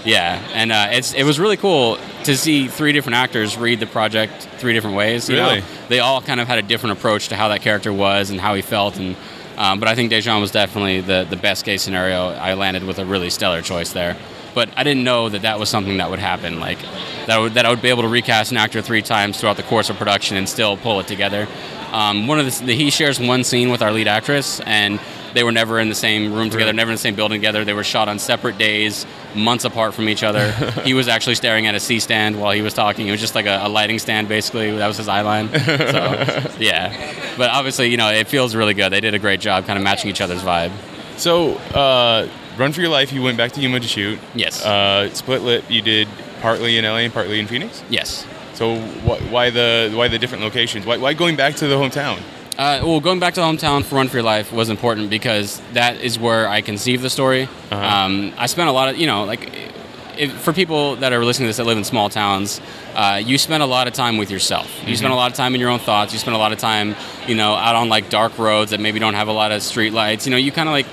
Yeah, 0.05 0.41
and 0.53 0.71
uh, 0.71 0.87
it's 0.91 1.13
it 1.13 1.23
was 1.23 1.39
really 1.39 1.57
cool 1.57 1.97
to 2.23 2.35
see 2.37 2.67
three 2.67 2.91
different 2.93 3.15
actors 3.17 3.57
read 3.57 3.79
the 3.79 3.85
project 3.87 4.47
three 4.57 4.73
different 4.73 4.95
ways. 4.95 5.29
You 5.29 5.35
Really? 5.35 5.59
know, 5.59 5.65
they 5.89 5.99
all 5.99 6.21
kind 6.21 6.39
of 6.39 6.47
had 6.47 6.57
a 6.57 6.61
different 6.61 6.97
approach 6.97 7.27
to 7.29 7.35
how 7.35 7.49
that 7.49 7.61
character 7.61 7.91
was 7.91 8.29
and 8.29 8.39
how 8.39 8.55
he 8.55 8.61
felt. 8.61 8.97
And 8.97 9.15
um, 9.57 9.79
but 9.79 9.89
I 9.89 9.95
think 9.95 10.11
Dejan 10.11 10.39
was 10.39 10.51
definitely 10.51 11.01
the 11.01 11.27
the 11.29 11.35
best 11.35 11.65
case 11.65 11.81
scenario. 11.81 12.29
I 12.29 12.53
landed 12.53 12.83
with 12.85 12.97
a 12.99 13.05
really 13.05 13.29
stellar 13.29 13.61
choice 13.61 13.91
there. 13.91 14.15
But 14.55 14.69
I 14.75 14.83
didn't 14.83 15.03
know 15.03 15.29
that 15.29 15.43
that 15.43 15.59
was 15.59 15.69
something 15.69 15.97
that 15.97 16.09
would 16.09 16.19
happen. 16.19 16.59
Like 16.59 16.79
that 17.27 17.31
I 17.31 17.39
would, 17.39 17.53
that 17.53 17.65
I 17.65 17.69
would 17.69 17.81
be 17.83 17.89
able 17.89 18.01
to 18.01 18.07
recast 18.07 18.51
an 18.51 18.57
actor 18.57 18.81
three 18.81 19.03
times 19.03 19.39
throughout 19.39 19.57
the 19.57 19.63
course 19.63 19.89
of 19.91 19.97
production 19.97 20.37
and 20.37 20.49
still 20.49 20.75
pull 20.75 20.99
it 20.99 21.07
together. 21.07 21.47
Um, 21.91 22.25
one 22.27 22.39
of 22.39 22.45
the, 22.45 22.65
the 22.65 22.75
he 22.75 22.89
shares 22.89 23.19
one 23.19 23.43
scene 23.43 23.69
with 23.69 23.81
our 23.81 23.91
lead 23.91 24.07
actress 24.07 24.59
and. 24.61 24.99
They 25.33 25.43
were 25.43 25.51
never 25.51 25.79
in 25.79 25.89
the 25.89 25.95
same 25.95 26.33
room 26.33 26.49
together, 26.49 26.69
Right. 26.69 26.75
never 26.75 26.91
in 26.91 26.95
the 26.95 27.01
same 27.01 27.15
building 27.15 27.39
together. 27.39 27.63
They 27.65 27.73
were 27.73 27.83
shot 27.83 28.07
on 28.09 28.17
separate 28.19 28.57
days, 28.57 29.05
months 29.35 29.63
apart 29.65 29.93
from 29.93 30.09
each 30.09 30.23
other. 30.23 30.51
he 30.83 30.93
was 30.93 31.07
actually 31.07 31.35
staring 31.35 31.67
at 31.67 31.75
a 31.75 31.79
C 31.79 31.99
stand 31.99 32.39
while 32.39 32.51
he 32.51 32.61
was 32.61 32.73
talking. 32.73 33.07
It 33.07 33.11
was 33.11 33.19
just 33.19 33.35
like 33.35 33.45
a, 33.45 33.59
a 33.63 33.69
lighting 33.69 33.99
stand, 33.99 34.27
basically. 34.27 34.71
That 34.77 34.87
was 34.87 34.97
his 34.97 35.07
eye 35.07 35.21
line. 35.21 35.49
So, 35.59 36.51
yeah. 36.59 37.15
But 37.37 37.49
obviously, 37.51 37.89
you 37.89 37.97
know, 37.97 38.09
it 38.09 38.27
feels 38.27 38.55
really 38.55 38.73
good. 38.73 38.91
They 38.91 39.01
did 39.01 39.13
a 39.13 39.19
great 39.19 39.39
job 39.39 39.65
kind 39.65 39.77
of 39.77 39.83
matching 39.83 40.09
each 40.09 40.21
other's 40.21 40.41
vibe. 40.41 40.71
So, 41.17 41.55
uh, 41.75 42.27
Run 42.57 42.71
for 42.73 42.81
Your 42.81 42.89
Life, 42.89 43.11
you 43.13 43.21
went 43.21 43.37
back 43.37 43.51
to 43.53 43.61
Yuma 43.61 43.79
to 43.79 43.87
shoot. 43.87 44.19
Yes. 44.35 44.65
Uh, 44.65 45.09
Split 45.13 45.41
Lip, 45.43 45.63
you 45.69 45.81
did 45.81 46.07
partly 46.41 46.77
in 46.77 46.85
LA 46.85 46.97
and 46.99 47.13
partly 47.13 47.39
in 47.39 47.47
Phoenix. 47.47 47.83
yes. 47.89 48.25
So, 48.55 48.75
wh- 48.77 49.31
why 49.31 49.51
the 49.51 49.89
why 49.95 50.09
the 50.09 50.19
different 50.19 50.43
locations? 50.43 50.85
Why, 50.85 50.97
why 50.97 51.13
going 51.13 51.37
back 51.37 51.55
to 51.57 51.67
the 51.67 51.75
hometown? 51.75 52.19
Uh, 52.59 52.81
well, 52.83 52.99
going 52.99 53.21
back 53.21 53.35
to 53.35 53.39
hometown 53.39 53.85
for 53.85 53.95
Run 53.95 54.09
for 54.09 54.17
Your 54.17 54.23
Life 54.23 54.51
was 54.51 54.67
important 54.67 55.09
because 55.09 55.61
that 55.71 56.01
is 56.01 56.19
where 56.19 56.45
I 56.45 56.59
conceived 56.59 57.01
the 57.01 57.09
story. 57.09 57.43
Uh-huh. 57.43 57.75
Um, 57.77 58.33
I 58.37 58.47
spent 58.47 58.67
a 58.67 58.73
lot 58.73 58.89
of, 58.89 58.97
you 58.97 59.07
know, 59.07 59.23
like 59.23 59.49
if, 60.17 60.33
for 60.41 60.51
people 60.51 60.97
that 60.97 61.13
are 61.13 61.23
listening 61.23 61.45
to 61.45 61.49
this 61.51 61.55
that 61.55 61.63
live 61.63 61.77
in 61.77 61.85
small 61.85 62.09
towns, 62.09 62.59
uh, 62.95 63.21
you 63.23 63.37
spend 63.37 63.63
a 63.63 63.65
lot 63.65 63.87
of 63.87 63.93
time 63.93 64.17
with 64.17 64.29
yourself. 64.29 64.69
You 64.85 64.97
spend 64.97 65.13
a 65.13 65.15
lot 65.15 65.31
of 65.31 65.37
time 65.37 65.55
in 65.55 65.61
your 65.61 65.69
own 65.69 65.79
thoughts. 65.79 66.11
You 66.11 66.19
spend 66.19 66.35
a 66.35 66.37
lot 66.37 66.51
of 66.51 66.59
time, 66.59 66.97
you 67.29 67.35
know, 67.35 67.53
out 67.53 67.77
on 67.77 67.87
like 67.87 68.09
dark 68.09 68.37
roads 68.37 68.71
that 68.71 68.81
maybe 68.81 68.99
don't 68.99 69.13
have 69.13 69.29
a 69.29 69.31
lot 69.31 69.53
of 69.53 69.63
street 69.63 69.93
lights. 69.93 70.27
You 70.27 70.31
know, 70.31 70.37
you 70.37 70.51
kind 70.51 70.67
of 70.67 70.73
like 70.73 70.87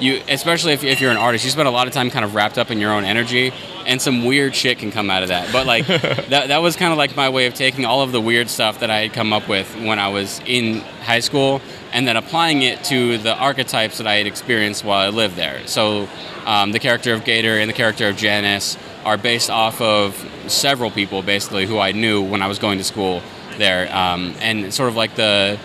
you, 0.00 0.22
especially 0.28 0.72
if, 0.72 0.84
if 0.84 1.00
you're 1.00 1.10
an 1.10 1.16
artist, 1.16 1.44
you 1.44 1.50
spend 1.50 1.68
a 1.68 1.70
lot 1.70 1.86
of 1.86 1.92
time 1.92 2.10
kind 2.10 2.24
of 2.24 2.34
wrapped 2.34 2.58
up 2.58 2.70
in 2.70 2.78
your 2.78 2.92
own 2.92 3.04
energy, 3.04 3.52
and 3.86 4.00
some 4.00 4.24
weird 4.24 4.54
shit 4.54 4.78
can 4.78 4.90
come 4.90 5.10
out 5.10 5.22
of 5.22 5.28
that. 5.28 5.52
But 5.52 5.66
like 5.66 5.86
that, 5.86 6.48
that 6.48 6.58
was 6.62 6.76
kind 6.76 6.92
of 6.92 6.98
like 6.98 7.16
my 7.16 7.28
way 7.28 7.46
of 7.46 7.54
taking 7.54 7.84
all 7.84 8.02
of 8.02 8.12
the 8.12 8.20
weird 8.20 8.48
stuff 8.48 8.80
that 8.80 8.90
I 8.90 9.00
had 9.00 9.12
come 9.12 9.32
up 9.32 9.48
with 9.48 9.72
when 9.76 9.98
I 9.98 10.08
was 10.08 10.40
in 10.46 10.80
high 11.02 11.20
school, 11.20 11.60
and 11.92 12.06
then 12.06 12.16
applying 12.16 12.62
it 12.62 12.84
to 12.84 13.18
the 13.18 13.34
archetypes 13.34 13.98
that 13.98 14.06
I 14.06 14.14
had 14.14 14.26
experienced 14.26 14.84
while 14.84 15.00
I 15.06 15.08
lived 15.08 15.36
there. 15.36 15.66
So 15.66 16.08
um, 16.44 16.72
the 16.72 16.78
character 16.78 17.12
of 17.14 17.24
Gator 17.24 17.58
and 17.58 17.68
the 17.68 17.74
character 17.74 18.08
of 18.08 18.16
Janice 18.16 18.76
are 19.04 19.16
based 19.16 19.50
off 19.50 19.80
of 19.80 20.14
several 20.48 20.90
people 20.90 21.22
basically 21.22 21.66
who 21.66 21.78
I 21.78 21.92
knew 21.92 22.22
when 22.22 22.42
I 22.42 22.48
was 22.48 22.58
going 22.58 22.78
to 22.78 22.84
school 22.84 23.22
there, 23.56 23.94
um, 23.94 24.34
and 24.40 24.72
sort 24.72 24.88
of 24.88 24.96
like 24.96 25.14
the 25.14 25.58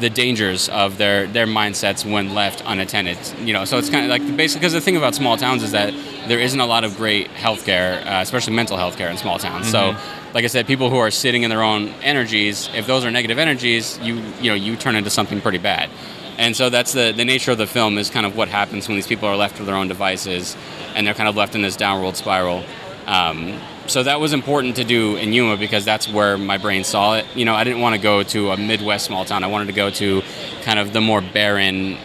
the 0.00 0.10
dangers 0.10 0.68
of 0.68 0.98
their 0.98 1.26
their 1.26 1.46
mindsets 1.46 2.10
when 2.10 2.34
left 2.34 2.62
unattended. 2.66 3.18
You 3.40 3.52
know, 3.52 3.64
so 3.64 3.78
it's 3.78 3.90
kind 3.90 4.04
of 4.04 4.10
like 4.10 4.22
basically 4.36 4.60
because 4.60 4.72
the 4.72 4.80
thing 4.80 4.96
about 4.96 5.14
small 5.14 5.36
towns 5.36 5.62
is 5.62 5.72
that 5.72 5.92
there 6.28 6.40
isn't 6.40 6.60
a 6.60 6.66
lot 6.66 6.84
of 6.84 6.96
great 6.96 7.28
healthcare, 7.30 8.04
uh, 8.06 8.20
especially 8.20 8.54
mental 8.54 8.76
health 8.76 8.96
care 8.96 9.08
in 9.08 9.16
small 9.16 9.38
towns. 9.38 9.70
So, 9.70 9.96
like 10.34 10.44
I 10.44 10.48
said, 10.48 10.66
people 10.66 10.90
who 10.90 10.98
are 10.98 11.10
sitting 11.10 11.42
in 11.42 11.50
their 11.50 11.62
own 11.62 11.88
energies, 12.02 12.68
if 12.74 12.86
those 12.86 13.04
are 13.04 13.10
negative 13.10 13.38
energies, 13.38 13.98
you 14.02 14.16
you 14.40 14.50
know 14.50 14.54
you 14.54 14.76
turn 14.76 14.96
into 14.96 15.10
something 15.10 15.40
pretty 15.40 15.58
bad. 15.58 15.90
And 16.38 16.56
so 16.56 16.70
that's 16.70 16.92
the 16.92 17.12
the 17.16 17.24
nature 17.24 17.50
of 17.52 17.58
the 17.58 17.66
film 17.66 17.98
is 17.98 18.10
kind 18.10 18.24
of 18.24 18.36
what 18.36 18.48
happens 18.48 18.88
when 18.88 18.96
these 18.96 19.06
people 19.08 19.28
are 19.28 19.36
left 19.36 19.56
to 19.56 19.64
their 19.64 19.74
own 19.74 19.88
devices, 19.88 20.56
and 20.94 21.06
they're 21.06 21.14
kind 21.14 21.28
of 21.28 21.36
left 21.36 21.54
in 21.54 21.62
this 21.62 21.76
downward 21.76 22.16
spiral. 22.16 22.64
Um, 23.06 23.58
so 23.88 24.02
that 24.02 24.20
was 24.20 24.32
important 24.32 24.76
to 24.76 24.84
do 24.84 25.16
in 25.16 25.32
Yuma 25.32 25.56
because 25.56 25.84
that's 25.84 26.08
where 26.08 26.38
my 26.38 26.58
brain 26.58 26.84
saw 26.84 27.14
it. 27.14 27.26
You 27.34 27.44
know, 27.44 27.54
I 27.54 27.64
didn't 27.64 27.80
want 27.80 27.94
to 27.96 28.00
go 28.00 28.22
to 28.22 28.50
a 28.52 28.56
Midwest 28.56 29.06
small 29.06 29.24
town. 29.24 29.42
I 29.44 29.48
wanted 29.48 29.66
to 29.66 29.72
go 29.72 29.90
to 29.90 30.22
kind 30.62 30.78
of 30.78 30.92
the 30.92 31.00
more 31.00 31.20
barren 31.20 31.96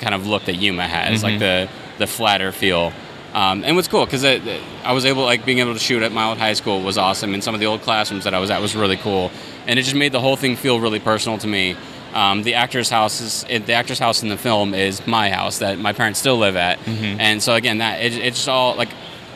kind 0.00 0.14
of 0.14 0.26
look 0.26 0.44
that 0.46 0.56
Yuma 0.56 0.86
has, 0.86 1.22
like 1.22 1.38
the 1.38 1.68
the 1.98 2.06
flatter 2.06 2.52
feel. 2.52 2.92
Um, 3.32 3.62
and 3.64 3.76
what's 3.76 3.86
cool 3.86 4.04
because 4.04 4.24
I, 4.24 4.40
I 4.82 4.92
was 4.92 5.04
able 5.04 5.22
like 5.22 5.44
being 5.44 5.60
able 5.60 5.74
to 5.74 5.78
shoot 5.78 6.02
at 6.02 6.10
my 6.10 6.28
old 6.28 6.38
high 6.38 6.54
school 6.54 6.82
was 6.82 6.98
awesome, 6.98 7.32
and 7.34 7.44
some 7.44 7.54
of 7.54 7.60
the 7.60 7.66
old 7.66 7.82
classrooms 7.82 8.24
that 8.24 8.34
I 8.34 8.40
was 8.40 8.50
at 8.50 8.60
was 8.60 8.74
really 8.74 8.96
cool, 8.96 9.30
and 9.68 9.78
it 9.78 9.82
just 9.82 9.94
made 9.94 10.10
the 10.10 10.20
whole 10.20 10.36
thing 10.36 10.56
feel 10.56 10.80
really 10.80 10.98
personal 10.98 11.38
to 11.38 11.46
me. 11.46 11.76
Um, 12.12 12.42
the 12.42 12.54
actor's 12.54 12.90
house 12.90 13.20
is 13.20 13.44
it, 13.48 13.66
the 13.66 13.74
actor's 13.74 14.00
house 14.00 14.24
in 14.24 14.30
the 14.30 14.36
film 14.36 14.74
is 14.74 15.06
my 15.06 15.30
house 15.30 15.60
that 15.60 15.78
my 15.78 15.92
parents 15.92 16.18
still 16.18 16.38
live 16.38 16.56
at, 16.56 16.80
and 17.20 17.40
so 17.40 17.54
again 17.54 17.78
that 17.78 18.02
it, 18.02 18.14
it's 18.14 18.48
all 18.48 18.74
like 18.74 18.88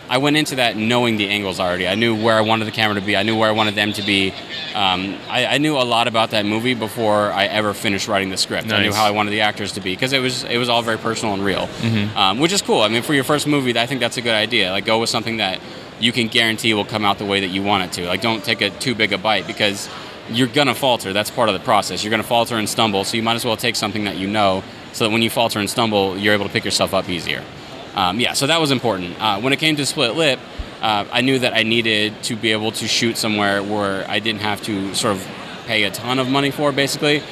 I 0.09 0.19
went 0.19 0.37
into 0.37 0.57
that 0.57 0.77
knowing 0.77 1.17
the 1.17 1.29
angles 1.29 1.59
already. 1.59 1.89
I 1.89 1.95
knew 1.95 2.15
where 2.15 2.37
I 2.37 2.43
wanted 2.43 2.67
the 2.67 2.73
camera 2.73 2.95
to 3.01 3.01
be. 3.01 3.17
I 3.17 3.23
knew 3.23 3.37
where 3.37 3.49
I 3.49 3.53
wanted 3.53 3.75
them 3.75 3.93
to 3.95 4.03
be. 4.03 4.33
Um, 4.75 5.17
I, 5.29 5.47
I 5.47 5.59
knew 5.59 5.77
a 5.77 5.83
lot 5.83 6.09
about 6.09 6.31
that 6.33 6.45
movie 6.45 6.75
before 6.75 7.33
I 7.33 7.47
ever 7.47 7.73
finished 7.73 8.07
writing 8.07 8.29
the 8.29 8.37
script. 8.37 8.71
I 8.71 8.83
knew 8.83 8.93
how 8.93 9.05
I 9.07 9.11
wanted 9.13 9.31
the 9.31 9.41
actors 9.41 9.73
to 9.73 9.81
be 9.81 9.95
because 9.95 10.13
it 10.13 10.19
was 10.21 10.45
it 10.45 10.59
was 10.59 10.69
all 10.69 10.83
very 10.83 10.99
personal 10.99 11.33
and 11.35 11.45
real, 11.45 11.69
um, 12.17 12.39
which 12.39 12.53
is 12.53 12.61
cool. 12.61 12.83
I 12.83 12.89
mean, 12.89 13.03
for 13.03 13.15
your 13.15 13.25
first 13.25 13.47
movie, 13.47 13.77
I 13.79 13.87
think 13.87 14.01
that's 14.01 14.17
a 14.19 14.23
good 14.23 14.35
idea. 14.35 14.71
Like, 14.73 14.85
go 14.85 14.99
with 15.01 15.09
something 15.11 15.39
that 15.39 15.59
you 16.01 16.13
can 16.13 16.29
guarantee 16.29 16.75
will 16.75 16.85
come 16.85 17.05
out 17.05 17.19
the 17.19 17.25
way 17.25 17.41
that 17.41 17.49
you 17.49 17.63
want 17.63 17.85
it 17.85 17.93
to. 17.93 18.07
Like, 18.07 18.21
don't 18.21 18.45
take 18.45 18.61
a 18.61 18.71
too 18.71 18.95
big 18.95 19.13
a 19.13 19.19
bite 19.19 19.47
because 19.47 19.89
you're 20.29 20.49
gonna 20.49 20.75
falter. 20.75 21.13
That's 21.15 21.31
part 21.31 21.49
of 21.49 21.55
the 21.55 21.65
process. 21.65 22.05
You're 22.05 22.11
gonna 22.11 22.23
falter 22.25 22.57
and 22.57 22.69
stumble. 22.69 23.05
So 23.05 23.17
you 23.17 23.23
might 23.23 23.37
as 23.37 23.45
well 23.45 23.57
take 23.57 23.77
something 23.77 24.05
that 24.05 24.17
you 24.17 24.27
know, 24.29 24.63
so 24.93 25.05
that 25.05 25.11
when 25.11 25.23
you 25.23 25.31
falter 25.31 25.61
and 25.61 25.71
stumble, 25.71 26.17
you're 26.19 26.35
able 26.35 26.47
to 26.47 26.53
pick 26.53 26.65
yourself 26.65 26.93
up 26.93 27.09
easier. 27.09 27.43
Um, 27.95 28.21
yeah, 28.21 28.33
so 28.33 28.47
that 28.47 28.61
was 28.61 28.71
important. 28.71 29.21
Uh, 29.21 29.41
when 29.41 29.53
it 29.53 29.59
came 29.59 29.77
to 29.77 29.87
Split 29.87 30.15
Lip, 30.17 30.39
uh, 30.83 31.05
I 31.11 31.21
knew 31.21 31.39
that 31.39 31.55
I 31.55 31.63
needed 31.63 32.23
to 32.25 32.37
be 32.37 32.53
able 32.53 32.73
to 32.73 32.89
shoot 32.89 33.17
somewhere 33.17 33.63
where 33.63 34.09
I 34.11 34.19
didn't 34.19 34.41
have 34.43 34.63
to 34.63 34.95
sort 34.95 35.17
of 35.17 35.27
pay 35.67 35.85
a 35.85 35.91
ton 35.91 36.19
of 36.19 36.29
money 36.29 36.51
for, 36.51 36.73
basically. 36.73 37.23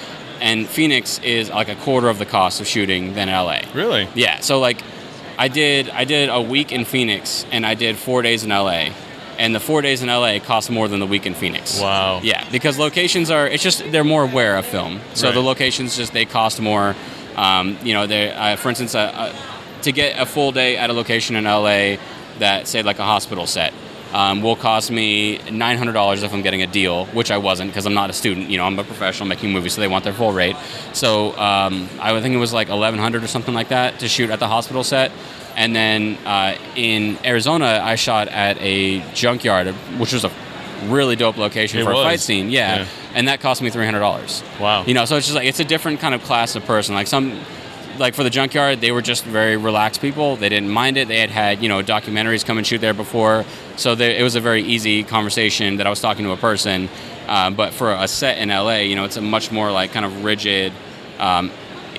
And 0.40 0.66
Phoenix 0.68 1.18
is 1.20 1.50
like 1.50 1.68
a 1.68 1.74
quarter 1.76 2.08
of 2.08 2.18
the 2.18 2.26
cost 2.26 2.60
of 2.60 2.66
shooting 2.66 3.14
than 3.14 3.28
LA. 3.28 3.60
Really? 3.74 4.08
Yeah, 4.14 4.40
so 4.40 4.58
like 4.58 4.80
I 5.38 5.48
did 5.48 5.88
I 5.90 6.04
did 6.04 6.28
a 6.30 6.40
week 6.40 6.72
in 6.72 6.84
Phoenix 6.84 7.44
and 7.52 7.64
I 7.64 7.74
did 7.74 7.96
4 7.96 8.22
days 8.22 8.42
in 8.42 8.50
LA. 8.50 8.88
And 9.38 9.54
the 9.54 9.60
4 9.60 9.82
days 9.82 10.02
in 10.02 10.08
LA 10.08 10.38
cost 10.40 10.70
more 10.70 10.88
than 10.88 10.98
the 11.00 11.06
week 11.06 11.26
in 11.26 11.34
Phoenix. 11.34 11.80
Wow. 11.80 12.20
Yeah, 12.22 12.48
because 12.50 12.76
locations 12.78 13.30
are 13.30 13.46
it's 13.46 13.62
just 13.62 13.84
they're 13.92 14.02
more 14.04 14.24
aware 14.24 14.56
of 14.56 14.66
film. 14.66 15.00
So 15.14 15.26
Right. 15.28 15.34
the 15.34 15.42
locations 15.42 15.96
just 15.96 16.12
they 16.12 16.24
cost 16.24 16.60
more 16.60 16.94
um, 17.36 17.78
you 17.84 17.94
know, 17.94 18.06
they 18.06 18.30
uh, 18.32 18.56
for 18.56 18.68
instance 18.68 18.94
uh, 18.94 18.98
uh, 19.00 19.32
to 19.82 19.92
get 19.92 20.20
a 20.20 20.26
full 20.26 20.52
day 20.52 20.76
at 20.76 20.90
a 20.90 20.92
location 20.92 21.36
in 21.36 21.44
LA 21.44 21.96
that 22.38 22.66
say 22.66 22.82
like 22.82 22.98
a 22.98 23.04
hospital 23.04 23.46
set 23.46 23.72
um, 24.12 24.42
will 24.42 24.56
cost 24.56 24.90
me 24.90 25.38
$900 25.38 26.22
if 26.22 26.32
I'm 26.32 26.42
getting 26.42 26.62
a 26.62 26.66
deal, 26.66 27.06
which 27.06 27.30
I 27.30 27.38
wasn't 27.38 27.70
because 27.70 27.86
I'm 27.86 27.94
not 27.94 28.10
a 28.10 28.12
student. 28.12 28.50
You 28.50 28.58
know, 28.58 28.64
I'm 28.64 28.78
a 28.78 28.84
professional 28.84 29.28
making 29.28 29.52
movies, 29.52 29.74
so 29.74 29.80
they 29.80 29.88
want 29.88 30.04
their 30.04 30.12
full 30.12 30.32
rate. 30.32 30.56
So 30.92 31.36
um, 31.38 31.88
I 32.00 32.12
would 32.12 32.22
think 32.22 32.34
it 32.34 32.38
was 32.38 32.52
like 32.52 32.68
1100 32.68 33.24
or 33.24 33.26
something 33.26 33.54
like 33.54 33.68
that 33.68 34.00
to 34.00 34.08
shoot 34.08 34.30
at 34.30 34.38
the 34.38 34.48
hospital 34.48 34.84
set. 34.84 35.12
And 35.56 35.74
then 35.74 36.18
uh, 36.26 36.56
in 36.76 37.18
Arizona, 37.24 37.80
I 37.82 37.94
shot 37.96 38.28
at 38.28 38.58
a 38.60 39.00
junkyard, 39.12 39.68
which 39.98 40.12
was 40.12 40.24
a 40.24 40.32
really 40.86 41.16
dope 41.16 41.36
location 41.36 41.80
It 41.80 41.84
for 41.84 41.92
a 41.92 41.96
fight 41.96 42.20
scene. 42.20 42.50
Yeah. 42.50 42.80
Yeah. 42.80 42.86
And 43.14 43.28
that 43.28 43.40
cost 43.40 43.62
me 43.62 43.70
$300. 43.70 44.60
Wow. 44.60 44.84
You 44.84 44.94
know, 44.94 45.04
so 45.04 45.16
it's 45.16 45.26
just 45.26 45.36
like 45.36 45.46
it's 45.46 45.60
a 45.60 45.64
different 45.64 46.00
kind 46.00 46.14
of 46.14 46.22
class 46.22 46.56
of 46.56 46.64
person. 46.64 46.94
Like 46.94 47.06
some, 47.06 47.38
like 48.02 48.14
for 48.16 48.24
the 48.24 48.30
junkyard, 48.30 48.80
they 48.80 48.90
were 48.90 49.00
just 49.00 49.24
very 49.24 49.56
relaxed 49.56 50.00
people. 50.00 50.34
They 50.34 50.48
didn't 50.48 50.70
mind 50.70 50.96
it. 50.96 51.06
They 51.06 51.20
had 51.20 51.30
had 51.30 51.62
you 51.62 51.68
know 51.68 51.82
documentaries 51.82 52.44
come 52.44 52.58
and 52.58 52.66
shoot 52.66 52.80
there 52.80 52.92
before, 52.92 53.44
so 53.76 53.94
they, 53.94 54.18
it 54.18 54.24
was 54.24 54.34
a 54.34 54.40
very 54.40 54.62
easy 54.62 55.04
conversation 55.04 55.76
that 55.76 55.86
I 55.86 55.90
was 55.90 56.00
talking 56.00 56.24
to 56.24 56.32
a 56.32 56.36
person. 56.36 56.88
Uh, 57.28 57.50
but 57.50 57.72
for 57.72 57.92
a 57.92 58.08
set 58.08 58.38
in 58.38 58.48
LA, 58.48 58.78
you 58.78 58.96
know, 58.96 59.04
it's 59.04 59.16
a 59.16 59.20
much 59.20 59.52
more 59.52 59.70
like 59.70 59.92
kind 59.92 60.04
of 60.04 60.24
rigid, 60.24 60.72
um, 61.20 61.52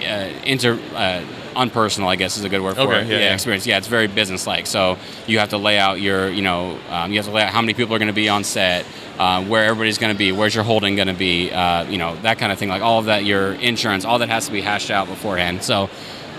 uh, 0.06 0.30
inter. 0.46 0.78
Uh, 0.94 1.24
unpersonal 1.54 2.08
i 2.08 2.16
guess 2.16 2.38
is 2.38 2.44
a 2.44 2.50
good 2.50 2.62
word 2.62 2.76
for 2.76 2.82
Okay, 2.82 3.02
it 3.02 3.08
yeah, 3.08 3.18
yeah. 3.20 3.34
experience 3.34 3.66
yeah 3.66 3.78
it's 3.78 3.88
very 3.88 4.08
business 4.08 4.46
like 4.48 4.68
so 4.68 4.98
you 5.28 5.40
have 5.40 5.50
to 5.50 5.58
lay 5.58 5.78
out 5.80 6.00
your 6.02 6.30
you 6.30 6.42
know 6.42 6.78
um, 6.90 7.12
you 7.12 7.18
have 7.18 7.26
to 7.26 7.32
lay 7.32 7.44
out 7.44 7.50
how 7.50 7.62
many 7.62 7.74
people 7.74 7.96
are 7.96 8.00
going 8.00 8.08
to 8.08 8.14
be 8.14 8.30
on 8.30 8.44
set 8.44 8.86
uh, 9.20 9.44
where 9.46 9.66
everybody's 9.66 9.98
going 9.98 10.14
to 10.14 10.18
be 10.18 10.32
where's 10.32 10.56
your 10.56 10.64
holding 10.64 10.96
going 10.96 11.08
to 11.08 11.14
be 11.14 11.52
uh, 11.52 11.84
you 11.90 11.98
know 11.98 12.16
that 12.18 12.38
kind 12.38 12.52
of 12.52 12.60
thing 12.60 12.70
like 12.70 12.82
all 12.82 13.00
of 13.00 13.06
that 13.06 13.26
your 13.26 13.54
insurance 13.54 14.06
all 14.06 14.20
that 14.20 14.30
has 14.30 14.46
to 14.48 14.52
be 14.52 14.62
hashed 14.62 14.92
out 14.92 15.08
beforehand 15.08 15.64
so 15.64 15.90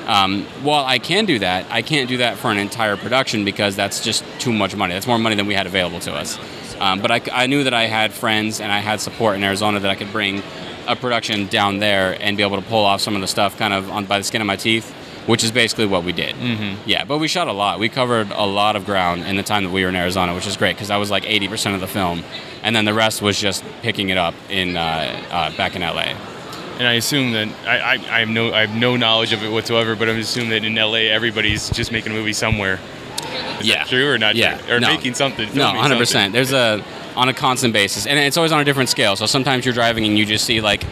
um, 0.07 0.44
while 0.62 0.85
I 0.85 0.98
can 0.98 1.24
do 1.24 1.38
that, 1.38 1.66
I 1.70 1.81
can't 1.81 2.09
do 2.11 2.18
that 2.18 2.37
for 2.37 2.50
an 2.50 2.59
entire 2.59 2.96
production 2.96 3.44
because 3.44 3.74
that's 3.74 4.05
just 4.05 4.22
too 4.38 4.53
much 4.53 4.77
money. 4.77 4.92
That's 4.92 5.07
more 5.07 5.18
money 5.18 5.35
than 5.35 5.46
we 5.46 5.55
had 5.55 5.66
available 5.66 5.98
to 6.00 6.12
us. 6.12 6.38
Um, 6.79 7.00
but 7.00 7.11
I, 7.11 7.22
I 7.33 7.46
knew 7.46 7.64
that 7.64 7.72
I 7.72 7.87
had 7.87 8.12
friends 8.12 8.61
and 8.61 8.70
I 8.70 8.81
had 8.81 9.00
support 9.00 9.37
in 9.37 9.44
Arizona 9.44 9.81
that 9.81 9.90
I 9.90 9.94
could 9.94 10.12
bring 10.12 10.42
a 10.87 10.94
production 10.94 11.46
down 11.46 11.79
there 11.79 12.18
and 12.20 12.37
be 12.37 12.42
able 12.42 12.61
to 12.61 12.66
pull 12.66 12.85
off 12.85 13.00
some 13.00 13.14
of 13.14 13.22
the 13.22 13.27
stuff 13.27 13.57
kind 13.57 13.72
of 13.72 13.90
on 13.90 14.05
by 14.05 14.18
the 14.18 14.24
skin 14.24 14.42
of 14.42 14.46
my 14.46 14.57
teeth, 14.57 14.94
which 15.27 15.43
is 15.45 15.51
basically 15.51 15.87
what 15.87 16.05
we 16.05 16.13
did. 16.13 16.35
Mm-hmm. 16.35 16.89
Yeah, 16.89 17.05
but 17.05 17.19
we 17.19 17.29
shot 17.29 17.49
a 17.49 17.53
lot. 17.53 17.79
We 17.79 17.89
covered 17.89 18.31
a 18.31 18.45
lot 18.47 18.77
of 18.77 18.85
ground 18.85 19.25
in 19.25 19.37
the 19.37 19.43
time 19.43 19.65
that 19.65 19.71
we 19.71 19.83
were 19.83 19.89
in 19.89 19.97
Arizona, 19.97 20.35
which 20.35 20.47
is 20.47 20.57
great 20.57 20.77
because 20.77 20.89
that 20.89 20.97
was 20.97 21.11
like 21.11 21.25
80% 21.25 21.75
of 21.75 21.81
the 21.81 21.87
film, 21.87 22.23
and 22.63 22.75
then 22.77 22.85
the 22.85 22.95
rest 22.95 23.23
was 23.23 23.39
just 23.39 23.65
picking 23.83 24.11
it 24.11 24.19
up 24.19 24.35
in 24.51 24.77
uh, 24.77 24.81
uh, 25.31 25.57
back 25.57 25.77
in 25.77 25.83
LA. 25.83 26.15
And 26.79 26.89
I 26.89 26.95
assume 26.95 27.33
that 27.33 27.49
I, 27.67 27.79
I, 27.79 27.93
I 28.17 28.21
have 28.21 28.29
no 28.29 28.53
I 28.53 28.67
have 28.67 28.77
no 28.77 28.97
knowledge 28.97 29.33
of 29.33 29.45
it 29.45 29.51
whatsoever, 29.51 29.95
but 29.95 30.09
I'm 30.09 30.19
assuming 30.19 30.51
that 30.51 30.65
in 30.65 30.75
LA 30.75 31.11
everybody's 31.13 31.71
just 31.71 31.93
making 31.93 32.13
a 32.13 32.15
movie 32.17 32.33
somewhere. 32.33 32.81
Is 33.61 33.67
yeah. 33.69 33.77
that 33.77 33.87
true 33.87 34.11
or 34.11 34.19
not 34.19 34.35
Yeah. 34.35 34.59
true? 34.59 34.77
Or 34.77 34.81
No. 34.81 34.89
making 34.89 35.15
something. 35.15 35.49
No, 35.55 35.69
hundred 35.69 35.99
percent. 35.99 36.11
something. 36.11 36.33
There's 36.33 36.53
a 36.53 36.85
on 37.17 37.29
a 37.29 37.33
constant 37.33 37.73
basis, 37.73 38.07
and 38.07 38.19
it's 38.19 38.37
always 38.37 38.51
on 38.51 38.61
a 38.61 38.65
different 38.65 38.89
scale. 38.91 39.15
So 39.15 39.25
sometimes 39.27 39.65
you're 39.65 39.73
driving 39.73 40.05
and 40.05 40.19
you 40.19 40.27
just 40.27 40.45
see 40.45 40.61
like 40.61 40.83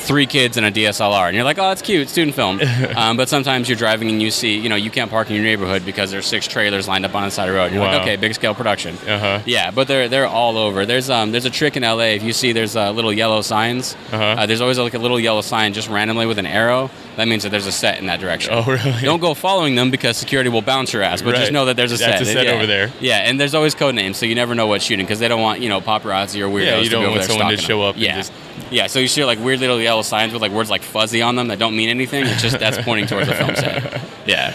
three 0.00 0.26
kids 0.26 0.56
in 0.56 0.64
a 0.64 0.70
DSLR, 0.72 1.26
and 1.28 1.34
you're 1.36 1.44
like, 1.44 1.58
oh, 1.58 1.70
it's 1.70 1.82
cute, 1.82 2.08
student 2.08 2.34
film. 2.34 2.60
um, 2.96 3.16
but 3.16 3.28
sometimes 3.28 3.68
you're 3.68 3.76
driving 3.78 4.08
and 4.08 4.20
you 4.20 4.30
see, 4.30 4.56
you 4.58 4.68
know, 4.68 4.74
you 4.76 4.90
can't 4.90 5.10
park 5.10 5.28
in 5.30 5.36
your 5.36 5.44
neighborhood 5.44 5.84
because 5.84 6.10
there's 6.10 6.26
six 6.26 6.46
trailers 6.48 6.88
lined 6.88 7.04
up 7.04 7.14
on 7.14 7.22
the 7.24 7.30
side 7.30 7.48
of 7.48 7.54
the 7.54 7.58
road. 7.58 7.66
And 7.66 7.74
you're 7.74 7.84
Wow. 7.84 7.92
like, 7.92 8.02
okay, 8.02 8.16
big 8.16 8.34
scale 8.34 8.54
production. 8.54 8.96
Uh-huh. 9.06 9.40
Yeah, 9.46 9.70
but 9.70 9.86
they're 9.88 10.08
they're 10.08 10.26
all 10.26 10.56
over. 10.58 10.86
There's 10.86 11.08
um 11.10 11.32
there's 11.32 11.44
a 11.44 11.50
trick 11.50 11.76
in 11.76 11.82
LA. 11.82 12.14
If 12.16 12.22
you 12.22 12.32
see 12.32 12.52
there's 12.52 12.76
uh, 12.76 12.90
little 12.92 13.12
yellow 13.12 13.42
signs, 13.42 13.94
Uh-huh. 14.10 14.22
uh, 14.24 14.46
there's 14.46 14.60
always 14.60 14.78
like 14.78 14.94
a 14.94 14.98
little 14.98 15.20
yellow 15.20 15.42
sign 15.42 15.72
just 15.74 15.88
randomly 15.88 16.26
with 16.26 16.38
an 16.38 16.46
arrow. 16.46 16.90
That 17.16 17.28
means 17.28 17.42
that 17.42 17.50
there's 17.50 17.66
a 17.66 17.72
set 17.72 17.98
in 17.98 18.06
that 18.06 18.20
direction. 18.20 18.52
Oh, 18.54 18.64
really? 18.64 19.00
Don't 19.02 19.20
go 19.20 19.34
following 19.34 19.74
them 19.74 19.90
because 19.90 20.16
security 20.16 20.48
will 20.48 20.62
bounce 20.62 20.92
your 20.92 21.02
ass. 21.02 21.20
But 21.22 21.34
just 21.36 21.52
know 21.52 21.66
that 21.66 21.76
there's 21.76 21.92
a 21.92 21.96
That's 21.98 22.18
set. 22.18 22.22
a 22.22 22.24
set 22.24 22.46
Yeah. 22.46 22.52
over 22.52 22.66
there. 22.66 22.90
Yeah, 23.00 23.18
and 23.18 23.38
there's 23.38 23.54
always 23.54 23.74
code 23.74 23.94
names, 23.94 24.16
so 24.16 24.24
you 24.26 24.34
never 24.34 24.54
know 24.54 24.66
what's 24.66 24.84
shooting 24.84 25.04
because 25.04 25.18
they 25.18 25.28
don't 25.28 25.42
want 25.42 25.60
you 25.60 25.68
know 25.68 25.80
paparazzi 25.80 26.40
or 26.40 26.48
weirdos 26.48 26.64
Yeah, 26.66 26.78
you 26.78 26.84
to 26.84 26.90
don't 26.90 27.02
be 27.02 27.06
over 27.08 27.18
want 27.18 27.30
someone 27.30 27.50
to 27.50 27.56
show 27.58 27.82
up 27.82 27.94
and 27.96 28.04
Yeah, 28.04 28.16
just- 28.16 28.32
yeah. 28.70 28.86
So 28.86 28.98
you 28.98 29.08
see 29.08 29.24
like 29.24 29.38
weird 29.38 29.60
little 29.60 29.80
yellow 29.80 30.02
signs 30.02 30.32
with 30.32 30.42
like 30.42 30.52
words 30.52 30.70
like 30.70 30.82
fuzzy 30.82 31.22
on 31.22 31.36
them 31.36 31.48
that 31.48 31.58
don't 31.58 31.76
mean 31.76 31.88
anything. 31.88 32.24
It's 32.26 32.42
just 32.42 32.58
that's 32.58 32.78
pointing 32.78 33.06
towards 33.06 33.28
the 33.28 33.34
film 33.34 33.54
set. 33.56 34.00
Yeah. 34.26 34.54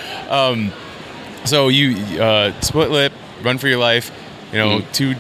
So 1.46 1.68
you 1.68 2.22
uh, 2.22 2.60
split 2.62 2.90
lip, 2.92 3.14
run 3.44 3.58
for 3.58 3.68
your 3.68 3.78
life. 3.80 4.12
You 4.52 4.60
know, 4.60 4.80
Mhm. 4.80 4.92
two 4.94 5.16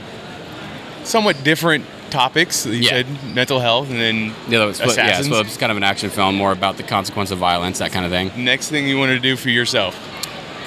somewhat 1.03 1.43
different 1.43 1.85
topics. 2.09 2.65
You 2.65 2.73
Yeah. 2.73 2.89
said 2.89 3.07
mental 3.35 3.59
health, 3.59 3.89
and 3.89 3.99
then 3.99 4.33
The 4.47 4.61
other 4.61 4.73
split, 4.73 4.97
yeah, 4.97 5.21
so 5.21 5.39
it's 5.41 5.57
kind 5.57 5.71
of 5.71 5.77
an 5.77 5.83
action 5.83 6.09
film, 6.09 6.35
more 6.35 6.51
about 6.51 6.77
the 6.77 6.83
consequence 6.83 7.31
of 7.31 7.37
violence, 7.39 7.79
that 7.79 7.91
kind 7.91 8.05
of 8.05 8.11
thing. 8.11 8.31
next 8.37 8.69
thing 8.69 8.87
you 8.87 8.97
want 8.97 9.11
to 9.11 9.19
do 9.19 9.35
for 9.35 9.49
yourself. 9.49 9.95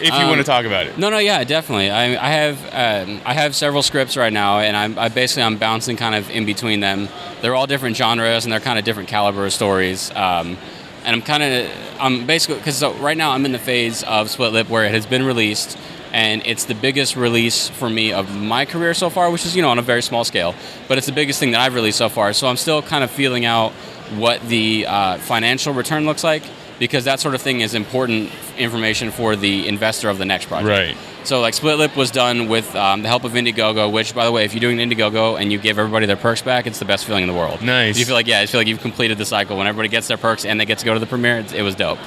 If 0.01 0.09
you 0.09 0.13
Um, 0.13 0.29
want 0.29 0.39
to 0.39 0.45
talk 0.45 0.65
about 0.65 0.87
it. 0.87 0.99
No, 0.99 1.11
no, 1.11 1.19
yeah, 1.19 1.45
definitely. 1.45 1.91
I, 1.91 2.05
I 2.27 2.31
have 2.31 3.09
um, 3.09 3.21
I 3.25 3.35
have 3.35 3.55
several 3.55 3.83
scripts 3.83 4.17
right 4.17 4.33
now, 4.33 4.59
and 4.61 4.77
I'm 4.77 4.99
I 4.99 5.09
basically 5.09 5.43
I'm 5.45 5.57
bouncing 5.57 5.97
kind 5.97 6.15
of 6.15 6.31
in 6.31 6.47
between 6.47 6.81
them. 6.81 7.09
They're 7.43 7.55
all 7.55 7.67
different 7.67 7.97
genres, 7.97 8.45
and 8.45 8.53
they're 8.53 8.61
kind 8.61 8.79
of 8.79 8.85
different 8.85 9.09
caliber 9.09 9.45
of 9.47 9.53
stories. 9.53 10.11
Um, 10.15 10.57
and 11.05 11.15
I'm 11.17 11.23
kind 11.23 11.43
of 11.43 11.71
I'm 12.01 12.27
basically 12.27 12.59
because 12.59 12.77
so 12.77 12.93
right 12.95 13.17
now 13.17 13.31
I'm 13.33 13.45
in 13.45 13.53
the 13.53 13.59
phase 13.59 14.03
of 14.05 14.31
Split 14.31 14.53
Lip 14.53 14.69
where 14.69 14.85
it 14.85 14.91
has 14.93 15.07
been 15.07 15.25
released, 15.25 15.79
and 16.13 16.43
it's 16.45 16.65
the 16.65 16.75
biggest 16.75 17.17
release 17.17 17.69
for 17.69 17.89
me 17.89 18.13
of 18.13 18.35
my 18.37 18.65
career 18.65 18.95
so 18.95 19.09
far, 19.11 19.31
which 19.31 19.45
is 19.47 19.55
you 19.57 19.63
know 19.63 19.71
on 19.71 19.79
a 19.79 19.83
very 19.83 20.03
small 20.03 20.25
scale, 20.25 20.55
but 20.89 20.99
it's 20.99 21.07
the 21.07 21.13
biggest 21.13 21.41
thing 21.41 21.53
that 21.53 21.61
I've 21.61 21.75
released 21.75 21.99
so 21.99 22.09
far. 22.09 22.33
So 22.33 22.47
I'm 22.49 22.57
still 22.57 22.83
kind 22.83 23.03
of 23.05 23.11
feeling 23.11 23.45
out 23.45 23.73
what 24.17 24.41
the 24.49 24.87
uh, 24.87 25.19
financial 25.19 25.73
return 25.75 26.05
looks 26.07 26.25
like 26.25 26.43
because 26.79 27.05
that 27.05 27.21
sort 27.21 27.35
of 27.35 27.43
thing 27.43 27.61
is 27.61 27.75
important 27.75 28.31
information 28.57 29.11
for 29.11 29.37
the 29.37 29.67
investor 29.67 30.09
of 30.09 30.19
the 30.19 30.25
next 30.25 30.47
project. 30.47 30.69
Right. 30.69 30.97
So 31.25 31.41
like 31.41 31.55
Split 31.55 31.79
Lip 31.79 31.97
was 31.97 32.11
done 32.11 32.49
with 32.49 32.75
um, 32.75 33.03
the 33.03 33.09
help 33.09 33.25
of 33.25 33.33
Indiegogo, 33.33 33.93
which 33.93 34.15
by 34.15 34.25
the 34.25 34.33
way, 34.33 34.45
if 34.45 34.55
you're 34.55 34.61
doing 34.61 34.81
an 34.81 34.89
Indiegogo 34.89 35.39
and 35.41 35.53
you 35.53 35.59
give 35.59 35.79
everybody 35.79 36.07
their 36.07 36.17
perks 36.17 36.43
back, 36.43 36.67
it's 36.67 36.79
the 36.79 36.85
best 36.85 37.05
feeling 37.05 37.23
in 37.23 37.29
the 37.29 37.35
world. 37.35 37.61
Nice. 37.61 37.99
You 37.99 38.05
feel 38.05 38.15
like 38.15 38.27
yeah, 38.27 38.41
I 38.41 38.47
feel 38.47 38.61
like 38.61 38.69
you've 38.69 38.81
completed 38.81 39.19
the 39.19 39.27
cycle 39.27 39.57
when 39.57 39.67
everybody 39.67 39.89
gets 39.89 40.09
their 40.09 40.17
perks 40.17 40.45
and 40.45 40.59
they 40.61 40.65
get 40.65 40.79
to 40.79 40.85
go 40.85 40.95
to 40.95 41.01
the 41.01 41.07
premiere. 41.07 41.39
It, 41.39 41.53
it 41.53 41.63
was 41.63 41.75
dope. 41.75 41.99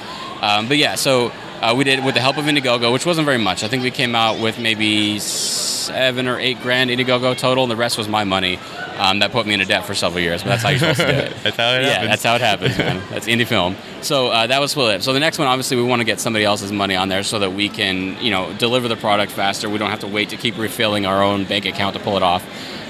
Um, 0.42 0.66
but 0.66 0.76
yeah, 0.76 0.96
so 0.96 1.30
uh, 1.62 1.72
we 1.74 1.84
did 1.84 2.04
with 2.04 2.14
the 2.14 2.20
help 2.20 2.36
of 2.38 2.44
Indiegogo, 2.46 2.92
which 2.92 3.06
wasn't 3.06 3.24
very 3.24 3.38
much. 3.38 3.62
I 3.62 3.68
think 3.68 3.84
we 3.84 3.92
came 3.92 4.16
out 4.16 4.40
with 4.40 4.58
maybe 4.58 5.20
seven 5.20 6.26
or 6.26 6.38
eight 6.38 6.60
grand 6.60 6.90
Indiegogo 6.90 7.36
total, 7.38 7.64
and 7.64 7.70
the 7.70 7.76
rest 7.76 7.96
was 7.96 8.08
my 8.08 8.24
money. 8.24 8.58
Um, 8.96 9.20
that 9.20 9.30
put 9.32 9.46
me 9.46 9.54
into 9.54 9.64
debt 9.64 9.86
for 9.86 9.94
several 9.94 10.20
years, 10.20 10.42
but 10.42 10.50
that's 10.50 10.62
how 10.64 10.68
you're 10.70 10.78
supposed 10.80 11.00
to 11.00 11.06
do 11.06 11.12
it. 11.12 11.36
That's 11.42 11.56
how 11.56 11.74
it 11.74 11.82
yeah, 11.82 11.92
happens. 11.92 12.10
that's 12.10 12.22
how 12.22 12.34
it 12.34 12.40
happens, 12.40 12.78
man. 12.78 13.02
That's 13.10 13.26
indie 13.26 13.46
film. 13.46 13.74
So 14.02 14.28
uh, 14.28 14.46
that 14.46 14.60
was 14.60 14.72
Split. 14.72 15.02
So 15.02 15.12
the 15.12 15.18
next 15.18 15.38
one, 15.38 15.48
obviously, 15.48 15.76
we 15.78 15.82
want 15.82 16.00
to 16.00 16.04
get 16.04 16.20
somebody 16.20 16.44
else's 16.44 16.70
money 16.70 16.94
on 16.94 17.08
there 17.08 17.22
so 17.22 17.38
that 17.38 17.52
we 17.52 17.68
can, 17.70 18.22
you 18.22 18.30
know, 18.30 18.52
deliver 18.58 18.88
the 18.88 18.96
product 18.96 19.32
faster. 19.32 19.68
We 19.70 19.78
don't 19.78 19.90
have 19.90 20.00
to 20.00 20.06
wait 20.06 20.28
to 20.28 20.36
keep 20.36 20.58
refilling 20.58 21.06
our 21.06 21.22
own 21.22 21.44
bank 21.44 21.64
account 21.64 21.96
to 21.96 22.02
pull 22.02 22.16
it 22.16 22.22
off. 22.22 22.44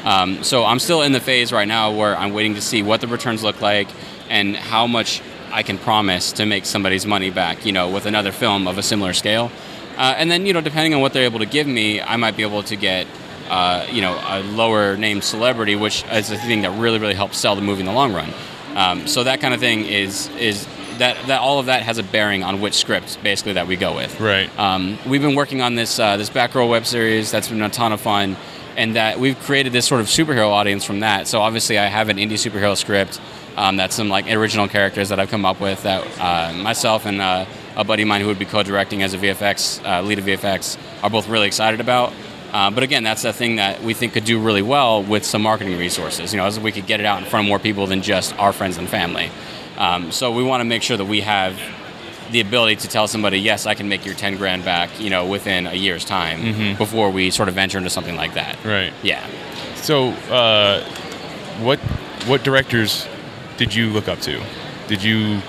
Um, 0.05 0.43
so 0.43 0.65
I'm 0.65 0.81
still 0.81 1.03
in 1.03 1.13
the 1.13 1.21
phase 1.21 1.53
right 1.53 1.69
now 1.69 1.93
where 1.93 2.17
I'm 2.17 2.33
waiting 2.33 2.55
to 2.57 2.61
see 2.61 2.83
what 2.83 3.01
the 3.01 3.07
returns 3.07 3.43
look 3.45 3.61
like 3.61 3.89
and 4.29 4.57
how 4.57 4.87
much 4.87 5.23
I 5.53 5.63
can 5.63 5.79
promise 5.79 6.33
to 6.33 6.47
make 6.47 6.65
somebody's 6.65 7.07
money 7.07 7.31
back, 7.31 7.67
you 7.67 7.73
know, 7.73 7.91
with 7.91 8.07
another 8.07 8.33
film 8.33 8.67
of 8.67 8.79
a 8.79 8.83
similar 8.83 9.13
scale. 9.13 9.51
Uh, 9.97 10.15
and 10.17 10.31
then, 10.31 10.47
you 10.47 10.53
know, 10.53 10.61
depending 10.61 10.95
on 10.95 11.01
what 11.01 11.13
they're 11.13 11.25
able 11.25 11.41
to 11.41 11.47
give 11.47 11.67
me, 11.67 12.01
I 12.01 12.17
might 12.17 12.37
be 12.37 12.43
able 12.43 12.63
to 12.65 12.77
get, 12.77 13.07
uh, 13.51 13.87
you 13.91 14.01
know, 14.01 14.19
a 14.27 14.43
lower 14.43 14.97
named 14.97 15.23
celebrity, 15.23 15.77
which 15.77 16.05
is 16.11 16.31
a 16.31 16.39
thing 16.39 16.63
that 16.63 16.71
really, 16.71 16.99
really 16.99 17.15
helps 17.15 17.39
sell 17.39 17.55
the 17.55 17.63
movie 17.63 17.81
in 17.81 17.87
the 17.87 17.93
long 17.93 18.15
run. 18.15 18.33
Um, 18.75 19.07
so 19.07 19.25
that 19.25 19.41
kind 19.41 19.53
of 19.53 19.61
thing 19.61 19.85
is 19.85 20.29
is 20.39 20.67
that 20.99 21.17
that 21.27 21.41
all 21.41 21.59
of 21.59 21.67
that 21.67 21.83
has 21.83 21.99
a 21.99 22.03
bearing 22.03 22.43
on 22.43 22.61
which 22.61 22.75
script 22.75 23.23
basically 23.23 23.53
that 23.55 23.67
we 23.67 23.77
go 23.77 23.95
with. 23.95 24.19
Right. 24.19 24.49
Um, 24.59 24.99
we've 25.07 25.21
been 25.21 25.35
working 25.35 25.61
on 25.61 25.75
this 25.75 25.99
uh, 25.99 26.17
this 26.17 26.31
Batgirl 26.31 26.71
web 26.71 26.87
series 26.87 27.31
that's 27.31 27.49
been 27.49 27.61
a 27.61 27.69
ton 27.69 27.93
of 27.93 28.01
fun, 28.01 28.37
and 28.77 28.97
that 28.97 29.21
we've 29.21 29.39
created 29.41 29.75
this 29.75 29.87
sort 29.87 30.01
of 30.01 30.07
superhero 30.07 30.49
audience 30.49 30.85
from 30.85 31.01
that. 31.01 31.29
So 31.29 31.41
obviously, 31.43 31.79
I 31.79 31.87
have 31.87 32.09
an 32.09 32.17
indie 32.17 32.33
superhero 32.33 32.77
script 32.77 33.21
um, 33.57 33.77
that's 33.77 33.95
some 33.95 34.09
like 34.09 34.27
original 34.31 34.69
characters 34.69 35.09
that 35.11 35.21
I've 35.21 35.31
come 35.31 35.45
up 35.45 35.61
with 35.61 35.83
that 35.83 36.05
uh, 36.19 36.53
myself 36.55 37.07
and 37.07 37.21
uh, 37.21 37.47
a 37.77 37.85
buddy 37.85 38.03
of 38.03 38.09
mine 38.09 38.21
who 38.21 38.27
would 38.29 38.39
be 38.39 38.45
co-directing 38.45 39.03
as 39.03 39.15
a 39.15 39.19
VFX 39.19 39.85
uh, 39.85 40.03
lead 40.03 40.19
of 40.19 40.25
VFX 40.25 40.79
are 41.03 41.11
both 41.11 41.29
really 41.29 41.47
excited 41.47 41.81
about. 41.81 42.13
Uh, 42.53 42.71
but 42.71 42.83
again, 42.83 43.03
that's 43.03 43.25
a 43.25 43.33
thing 43.33 43.57
that 43.57 43.83
we 43.83 43.95
think 43.95 44.13
could 44.13 44.25
do 44.25 44.39
really 44.39 44.61
well 44.61 45.03
with 45.03 45.25
some 45.25 45.41
marketing 45.43 45.79
resources. 45.79 46.33
You 46.33 46.39
know, 46.39 46.45
as 46.45 46.61
we 46.61 46.71
could 46.71 46.87
get 46.87 47.01
it 47.01 47.07
out 47.07 47.23
in 47.23 47.29
front 47.29 47.47
of 47.47 47.49
more 47.49 47.59
people 47.59 47.87
than 47.87 48.03
just 48.03 48.37
our 48.39 48.53
friends 48.53 48.77
and 48.77 48.89
family. 48.89 49.31
Um, 49.79 50.13
so 50.13 50.31
we 50.31 50.43
want 50.43 50.61
to 50.61 50.65
make 50.67 50.83
sure 50.83 50.99
that 50.99 51.07
we 51.07 51.23
have 51.23 51.59
the 52.31 52.41
ability 52.41 52.77
to 52.77 52.89
tell 52.89 53.09
somebody, 53.09 53.39
yes, 53.39 53.67
I 53.67 53.75
can 53.75 53.89
make 53.89 54.05
your 54.05 54.15
10 54.15 54.37
grand 54.37 54.65
back, 54.65 55.01
you 55.01 55.09
know, 55.11 55.27
within 55.27 55.67
a 55.67 55.75
year's 55.75 56.05
time 56.05 56.77
before 56.77 57.11
we 57.11 57.31
sort 57.31 57.49
of 57.49 57.55
venture 57.55 57.79
into 57.79 57.91
something 57.91 58.17
like 58.17 58.35
that. 58.35 58.63
Right. 58.65 58.93
Yeah. 59.03 59.27
So, 59.77 60.11
uh, 60.31 60.85
what 61.61 61.79
what 62.27 62.43
directors 62.45 63.07
did 63.57 63.75
you 63.75 63.91
look 63.91 64.09
up 64.09 64.21
to? 64.21 64.43
Did 64.89 65.03
you 65.03 65.41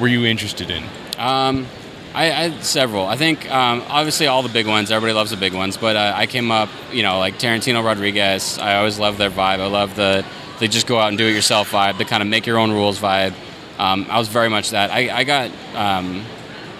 were 0.00 0.08
you 0.08 0.24
interested 0.24 0.70
in? 0.70 0.82
Um, 1.18 1.66
I, 2.14 2.44
I 2.44 2.60
several. 2.60 3.06
I 3.06 3.16
think 3.16 3.50
um, 3.50 3.82
obviously 3.88 4.26
all 4.26 4.42
the 4.42 4.48
big 4.48 4.66
ones. 4.66 4.90
Everybody 4.90 5.14
loves 5.14 5.30
the 5.30 5.36
big 5.36 5.54
ones, 5.54 5.76
but 5.76 5.96
uh, 5.96 6.12
I 6.14 6.26
came 6.26 6.50
up, 6.50 6.68
you 6.92 7.02
know, 7.02 7.18
like 7.18 7.38
Tarantino, 7.38 7.84
Rodriguez. 7.84 8.58
I 8.58 8.76
always 8.76 8.98
love 8.98 9.18
their 9.18 9.30
vibe. 9.30 9.60
I 9.60 9.66
love 9.66 9.96
the 9.96 10.24
they 10.60 10.68
just 10.68 10.86
go 10.86 10.98
out 10.98 11.08
and 11.08 11.18
do 11.18 11.26
it 11.26 11.32
yourself 11.32 11.72
vibe. 11.72 11.98
The 11.98 12.04
kind 12.04 12.22
of 12.22 12.28
make 12.28 12.46
your 12.46 12.58
own 12.58 12.72
rules 12.72 12.98
vibe. 12.98 13.34
Um, 13.78 14.06
I 14.08 14.18
was 14.18 14.28
very 14.28 14.48
much 14.48 14.70
that. 14.70 14.90
I, 14.90 15.18
I 15.18 15.24
got 15.24 15.50
um, 15.74 16.24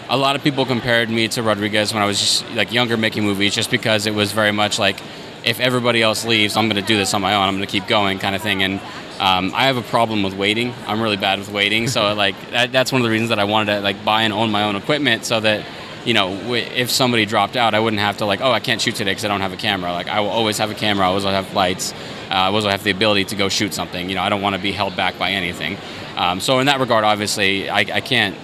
a 0.08 0.16
lot 0.16 0.36
of 0.36 0.44
people 0.44 0.64
compared 0.64 1.10
me 1.10 1.26
to 1.28 1.42
Rodriguez 1.42 1.92
when 1.92 2.02
I 2.02 2.06
was 2.06 2.20
just 2.20 2.48
like 2.52 2.72
younger 2.72 2.96
making 2.96 3.24
movies, 3.24 3.54
just 3.54 3.70
because 3.70 4.06
it 4.06 4.14
was 4.14 4.32
very 4.32 4.52
much 4.52 4.78
like 4.78 5.00
if 5.44 5.60
everybody 5.60 6.02
else 6.02 6.24
leaves, 6.24 6.56
I'm 6.56 6.68
going 6.68 6.80
to 6.80 6.86
do 6.86 6.96
this 6.96 7.12
on 7.12 7.20
my 7.20 7.34
own. 7.34 7.48
I'm 7.48 7.56
going 7.56 7.66
to 7.66 7.70
keep 7.70 7.86
going, 7.86 8.18
kind 8.18 8.34
of 8.34 8.42
thing. 8.42 8.62
And 8.62 8.80
um, 9.20 9.52
I 9.54 9.64
have 9.66 9.76
a 9.76 9.82
problem 9.82 10.22
with 10.22 10.34
waiting. 10.34 10.72
I'm 10.86 11.00
really 11.00 11.16
bad 11.16 11.38
with 11.38 11.50
waiting, 11.50 11.88
so 11.88 12.14
like 12.24 12.34
that, 12.50 12.72
that's 12.72 12.90
one 12.92 13.00
of 13.00 13.04
the 13.04 13.10
reasons 13.10 13.30
that 13.30 13.38
I 13.38 13.44
wanted 13.44 13.76
to 13.76 13.80
like 13.80 14.04
buy 14.04 14.22
and 14.22 14.32
own 14.32 14.50
my 14.50 14.64
own 14.64 14.76
equipment, 14.76 15.24
so 15.24 15.40
that 15.40 15.64
you 16.04 16.14
know 16.14 16.36
w- 16.42 16.64
if 16.74 16.90
somebody 16.90 17.24
dropped 17.26 17.56
out, 17.56 17.74
I 17.74 17.80
wouldn't 17.80 18.00
have 18.00 18.18
to 18.18 18.26
like 18.26 18.40
oh 18.40 18.50
I 18.52 18.60
can't 18.60 18.80
shoot 18.80 18.94
today 18.96 19.10
because 19.12 19.24
I 19.24 19.28
don't 19.28 19.40
have 19.40 19.52
a 19.52 19.56
camera. 19.56 19.92
Like 19.92 20.08
I 20.08 20.20
will 20.20 20.30
always 20.30 20.58
have 20.58 20.70
a 20.70 20.74
camera. 20.74 21.04
I 21.06 21.08
always 21.08 21.24
have 21.24 21.52
lights. 21.54 21.92
Uh, 21.92 22.34
I 22.34 22.46
always 22.46 22.64
have 22.64 22.82
the 22.82 22.90
ability 22.90 23.24
to 23.26 23.36
go 23.36 23.48
shoot 23.48 23.72
something. 23.74 24.08
You 24.08 24.14
know 24.16 24.22
I 24.22 24.28
don't 24.28 24.42
want 24.42 24.56
to 24.56 24.62
be 24.62 24.72
held 24.72 24.96
back 24.96 25.18
by 25.18 25.30
anything. 25.30 25.76
Um, 26.16 26.40
so 26.40 26.58
in 26.60 26.66
that 26.66 26.80
regard, 26.80 27.04
obviously 27.04 27.68
I, 27.70 27.78
I 27.80 28.00
can't. 28.00 28.36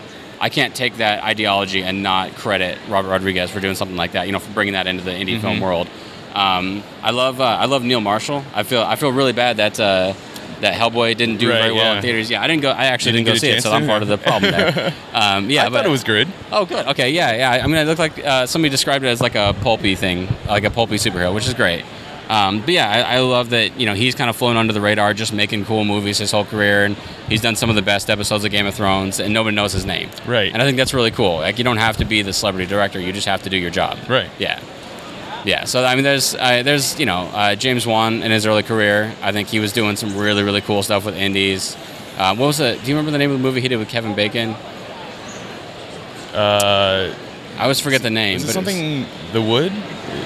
I 0.42 0.48
can't 0.48 0.74
take 0.74 0.96
that 0.96 1.22
ideology 1.22 1.82
and 1.82 2.02
not 2.02 2.32
credit 2.34 2.78
Robert 2.88 3.10
Rodriguez 3.10 3.50
for 3.50 3.60
doing 3.60 3.74
something 3.74 3.96
like 3.98 4.12
that. 4.12 4.24
You 4.24 4.32
know, 4.32 4.38
for 4.38 4.50
bringing 4.54 4.72
that 4.72 4.86
into 4.86 5.04
the 5.04 5.10
indie 5.10 5.34
Mm-hmm. 5.34 5.40
film 5.42 5.60
world. 5.60 5.86
Um, 6.34 6.82
I 7.02 7.10
love 7.10 7.40
uh, 7.42 7.44
I 7.44 7.66
love 7.66 7.82
Neil 7.84 8.00
Marshall. 8.00 8.42
I 8.54 8.62
feel 8.62 8.80
I 8.82 8.96
feel 8.96 9.10
really 9.12 9.32
bad 9.34 9.58
that 9.58 9.78
uh, 9.78 10.14
that 10.60 10.74
Hellboy 10.74 11.16
didn't 11.16 11.36
do 11.38 11.48
Right, 11.50 11.60
very 11.62 11.72
well 11.72 11.84
yeah. 11.84 11.96
in 11.96 12.02
theaters. 12.02 12.30
Yeah, 12.30 12.42
I 12.42 12.46
didn't 12.46 12.62
go. 12.62 12.70
I 12.70 12.86
actually 12.86 13.12
didn't, 13.12 13.26
didn't 13.26 13.36
go 13.36 13.40
see 13.40 13.50
it, 13.50 13.62
so 13.62 13.72
I'm 13.72 13.86
part 13.86 14.02
of 14.02 14.08
the 14.08 14.18
problem 14.18 14.50
there. 14.52 14.94
Um, 15.12 15.50
yeah, 15.50 15.62
I 15.62 15.68
but 15.68 15.78
thought 15.78 15.86
it 15.86 15.90
was 15.90 16.04
good. 16.04 16.28
oh 16.52 16.64
good. 16.64 16.86
Okay, 16.86 17.10
yeah, 17.10 17.34
yeah. 17.56 17.64
I 17.64 17.66
mean, 17.66 17.76
it 17.76 17.84
looked 17.84 17.98
like 17.98 18.24
uh, 18.24 18.46
somebody 18.46 18.70
described 18.70 19.04
it 19.04 19.08
as 19.08 19.20
like 19.20 19.34
a 19.34 19.54
pulpy 19.60 19.96
thing, 19.96 20.28
like 20.46 20.62
a 20.64 20.70
pulpy 20.70 20.96
superhero, 20.96 21.34
which 21.34 21.48
is 21.48 21.54
great. 21.54 21.84
Um, 22.28 22.60
but 22.60 22.70
yeah, 22.70 22.88
I, 22.88 23.16
I 23.16 23.18
love 23.18 23.50
that 23.50 23.78
you 23.80 23.86
know 23.86 23.94
he's 23.94 24.14
kind 24.14 24.30
of 24.30 24.36
flown 24.36 24.56
under 24.56 24.72
the 24.72 24.80
radar, 24.80 25.12
just 25.14 25.32
making 25.32 25.64
cool 25.64 25.84
movies 25.84 26.18
his 26.18 26.30
whole 26.30 26.44
career, 26.44 26.84
and 26.84 26.96
he's 27.28 27.40
done 27.40 27.56
some 27.56 27.70
of 27.70 27.76
the 27.76 27.82
best 27.82 28.08
episodes 28.08 28.44
of 28.44 28.52
Game 28.52 28.66
of 28.66 28.74
Thrones, 28.74 29.18
and 29.18 29.34
nobody 29.34 29.56
knows 29.56 29.72
his 29.72 29.84
name. 29.84 30.08
Right. 30.26 30.52
And 30.52 30.62
I 30.62 30.64
think 30.64 30.76
that's 30.76 30.94
really 30.94 31.10
cool. 31.10 31.38
Like 31.38 31.58
you 31.58 31.64
don't 31.64 31.78
have 31.78 31.96
to 31.96 32.04
be 32.04 32.22
the 32.22 32.32
celebrity 32.32 32.68
director; 32.68 33.00
you 33.00 33.12
just 33.12 33.26
have 33.26 33.42
to 33.42 33.50
do 33.50 33.56
your 33.56 33.70
job. 33.70 33.98
Right. 34.08 34.30
Yeah. 34.38 34.60
Yeah. 35.44 35.64
So 35.64 35.84
I 35.84 35.94
mean, 35.94 36.04
there's 36.04 36.34
uh, 36.34 36.62
there's 36.62 36.98
you 36.98 37.06
know 37.06 37.30
uh, 37.32 37.54
James 37.54 37.86
Wan 37.86 38.22
in 38.22 38.30
his 38.30 38.46
early 38.46 38.62
career. 38.62 39.14
I 39.22 39.32
think 39.32 39.48
he 39.48 39.60
was 39.60 39.72
doing 39.72 39.96
some 39.96 40.16
really 40.16 40.42
really 40.42 40.60
cool 40.60 40.82
stuff 40.82 41.04
with 41.04 41.16
indies. 41.16 41.76
Uh, 42.18 42.34
what 42.36 42.46
was 42.46 42.60
it? 42.60 42.82
Do 42.82 42.88
you 42.88 42.94
remember 42.96 43.10
the 43.12 43.18
name 43.18 43.30
of 43.30 43.38
the 43.38 43.42
movie 43.42 43.60
he 43.60 43.68
did 43.68 43.78
with 43.78 43.88
Kevin 43.88 44.14
Bacon? 44.14 44.50
Uh, 46.34 47.14
I 47.56 47.62
always 47.62 47.80
forget 47.80 48.02
the 48.02 48.10
name. 48.10 48.34
was 48.34 48.44
it 48.44 48.46
but 48.46 48.52
something? 48.52 49.06
The 49.32 49.42
Wood? 49.42 49.72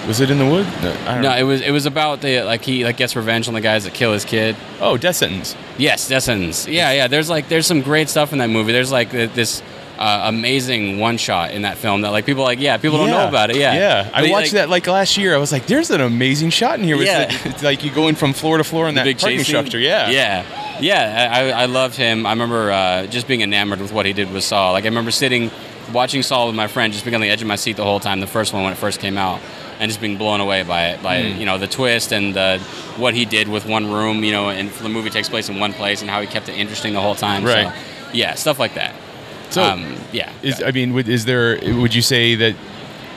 Was 0.06 0.20
it 0.20 0.30
in 0.30 0.38
the 0.38 0.46
Wood? 0.46 0.66
No, 0.82 0.92
I 1.06 1.14
don't 1.14 1.22
no, 1.22 1.36
it 1.36 1.42
was 1.42 1.60
it 1.62 1.70
was 1.70 1.86
about 1.86 2.20
the 2.20 2.42
like 2.42 2.62
he 2.62 2.84
like 2.84 2.96
gets 2.96 3.16
revenge 3.16 3.48
on 3.48 3.54
the 3.54 3.60
guys 3.60 3.84
that 3.84 3.94
kill 3.94 4.12
his 4.12 4.24
kid. 4.24 4.56
Oh, 4.80 4.96
Death 4.96 5.16
Sentence. 5.16 5.56
Yes, 5.78 6.08
Death 6.08 6.22
Sentence. 6.24 6.68
Yeah, 6.68 6.92
yeah. 6.92 7.06
There's 7.08 7.28
like 7.28 7.48
there's 7.48 7.66
some 7.66 7.80
great 7.80 8.08
stuff 8.08 8.32
in 8.32 8.38
that 8.38 8.50
movie. 8.50 8.72
There's 8.72 8.92
like 8.92 9.10
this 9.10 9.62
uh, 9.98 10.22
amazing 10.24 10.98
one 10.98 11.16
shot 11.16 11.52
in 11.52 11.62
that 11.62 11.76
film 11.78 12.00
that 12.02 12.10
like 12.10 12.26
people 12.26 12.42
like 12.42 12.58
yeah 12.60 12.76
people 12.78 12.98
don't 12.98 13.10
know 13.10 13.28
about 13.28 13.50
it. 13.50 13.56
Yeah, 13.56 13.74
Yeah. 13.74 14.10
I 14.12 14.22
But, 14.22 14.30
watched 14.30 14.46
like, 14.46 14.52
that 14.52 14.68
like 14.68 14.86
last 14.86 15.16
year. 15.16 15.34
I 15.34 15.38
was 15.38 15.52
like, 15.52 15.66
there's 15.66 15.90
an 15.90 16.00
amazing 16.00 16.50
shot 16.50 16.78
in 16.78 16.84
here. 16.84 16.96
It's 16.96 17.06
Yeah. 17.06 17.18
like, 17.28 17.46
it's 17.46 17.62
like 17.62 17.84
you 17.84 17.90
going 17.92 18.14
from 18.16 18.32
floor 18.32 18.58
to 18.58 18.64
floor 18.64 18.88
in 18.88 18.96
that 18.96 19.04
big 19.04 19.18
parking 19.18 19.38
chase 19.38 19.46
scene. 19.46 19.54
structure. 19.54 19.78
Yeah. 19.78 20.10
yeah, 20.10 20.44
yeah. 20.80 21.30
I, 21.32 21.62
I 21.62 21.66
loved 21.66 21.94
him. 21.96 22.26
I 22.26 22.30
remember 22.30 22.70
uh, 22.72 23.06
just 23.06 23.28
being 23.28 23.42
enamored 23.42 23.80
with 23.80 23.92
what 23.92 24.04
he 24.06 24.12
did 24.12 24.32
with 24.32 24.42
Saw. 24.44 24.72
Like 24.72 24.84
I 24.84 24.88
remember 24.88 25.10
sitting, 25.12 25.50
watching 25.92 26.22
Saw 26.22 26.46
with 26.46 26.56
my 26.56 26.66
friend, 26.66 26.92
just 26.92 27.04
being 27.04 27.14
on 27.14 27.20
the 27.20 27.30
edge 27.30 27.42
of 27.42 27.46
my 27.48 27.56
seat 27.56 27.76
the 27.76 27.84
whole 27.84 28.00
time. 28.00 28.20
The 28.20 28.26
first 28.26 28.52
one 28.52 28.64
when 28.64 28.72
it 28.72 28.76
first 28.78 28.98
came 29.00 29.16
out, 29.16 29.40
and 29.78 29.88
just 29.88 30.00
being 30.00 30.18
blown 30.18 30.40
away 30.40 30.62
by 30.64 30.88
it, 30.88 31.02
by 31.04 31.22
Hmm. 31.22 31.38
you 31.38 31.46
know 31.46 31.58
the 31.58 31.66
twist 31.68 32.12
and 32.12 32.34
the, 32.34 32.58
what 32.96 33.14
he 33.14 33.24
did 33.24 33.48
with 33.48 33.64
one 33.66 33.92
room. 33.92 34.24
You 34.24 34.32
know, 34.32 34.48
and 34.48 34.70
the 34.70 34.88
movie 34.88 35.10
takes 35.10 35.28
place 35.28 35.48
in 35.48 35.60
one 35.60 35.72
place, 35.72 36.00
and 36.02 36.10
how 36.10 36.20
he 36.20 36.26
kept 36.26 36.48
it 36.48 36.54
interesting 36.56 36.94
the 36.94 37.00
whole 37.00 37.14
time. 37.14 37.44
Right. 37.44 37.68
So, 37.72 38.10
yeah, 38.12 38.34
stuff 38.34 38.58
like 38.58 38.74
that. 38.74 38.92
So, 39.54 39.62
um, 39.62 39.96
yeah. 40.12 40.32
Is 40.42 40.62
I 40.62 40.70
mean, 40.72 40.92
would- 40.94 41.08
is 41.08 41.24
there? 41.24 41.58
Would 41.80 41.94
you 41.94 42.02
say 42.02 42.34
that 42.36 42.54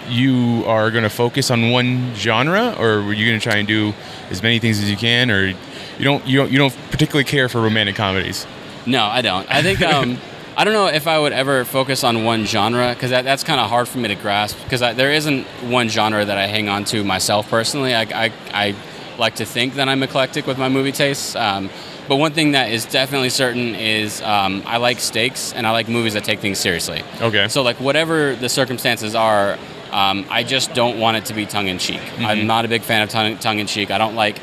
you 0.09 0.63
are 0.65 0.89
going 0.91 1.03
to 1.03 1.09
focus 1.09 1.51
on 1.51 1.71
one 1.71 2.13
genre, 2.15 2.73
or 2.79 2.99
are 2.99 3.13
you 3.13 3.25
going 3.27 3.39
to 3.39 3.43
try 3.43 3.57
and 3.57 3.67
do 3.67 3.93
as 4.29 4.41
many 4.41 4.59
things 4.59 4.79
as 4.81 4.89
you 4.89 4.95
can, 4.97 5.29
or 5.31 5.47
you 5.47 5.55
don't 6.03 6.25
you 6.27 6.37
don't 6.37 6.51
you 6.51 6.57
don't 6.57 6.75
particularly 6.91 7.23
care 7.25 7.49
for 7.49 7.59
romantic 7.61 7.95
comedies? 7.95 8.45
No, 8.85 9.03
I 9.03 9.21
don't. 9.21 9.49
I 9.51 9.61
think 9.61 9.81
um, 9.81 10.17
I 10.57 10.63
don't 10.63 10.73
know 10.73 10.87
if 10.87 11.07
I 11.07 11.19
would 11.19 11.33
ever 11.33 11.65
focus 11.65 12.03
on 12.03 12.23
one 12.23 12.45
genre 12.45 12.93
because 12.93 13.11
that, 13.11 13.25
that's 13.25 13.43
kind 13.43 13.59
of 13.59 13.69
hard 13.69 13.87
for 13.87 13.97
me 13.97 14.07
to 14.07 14.15
grasp 14.15 14.57
because 14.63 14.79
there 14.79 15.11
isn't 15.11 15.45
one 15.69 15.89
genre 15.89 16.23
that 16.23 16.37
I 16.37 16.47
hang 16.47 16.69
on 16.69 16.85
to 16.85 17.03
myself 17.03 17.49
personally. 17.49 17.93
I, 17.93 18.03
I, 18.25 18.31
I 18.53 18.75
like 19.17 19.35
to 19.35 19.45
think 19.45 19.75
that 19.75 19.89
I'm 19.89 20.01
eclectic 20.03 20.47
with 20.47 20.57
my 20.57 20.69
movie 20.69 20.91
tastes. 20.91 21.35
Um, 21.35 21.69
but 22.07 22.17
one 22.17 22.33
thing 22.33 22.51
that 22.51 22.71
is 22.71 22.85
definitely 22.85 23.29
certain 23.29 23.75
is 23.75 24.21
um, 24.21 24.63
I 24.65 24.77
like 24.77 24.99
stakes 24.99 25.53
and 25.53 25.67
I 25.67 25.71
like 25.71 25.87
movies 25.87 26.13
that 26.13 26.23
take 26.23 26.39
things 26.39 26.57
seriously. 26.59 27.03
Okay. 27.21 27.47
So 27.47 27.61
like 27.63 27.79
whatever 27.79 28.35
the 28.35 28.49
circumstances 28.49 29.15
are, 29.15 29.57
Um, 29.87 30.25
I 30.29 30.43
just 30.43 30.73
don't 30.73 30.99
want 30.99 31.15
it 31.15 31.25
to 31.27 31.33
be 31.33 31.45
tongue 31.45 31.69
in 31.69 31.79
cheek. 31.79 32.01
Mm-hmm. 32.01 32.25
I'm 32.25 32.45
not 32.45 32.65
a 32.65 32.67
big 32.67 32.81
fan 32.83 33.01
of 33.03 33.09
tongue, 33.09 33.37
tongue 33.37 33.59
in 33.59 33.67
cheek. 33.67 33.89
I 33.89 33.97
don't 33.97 34.15
like. 34.15 34.37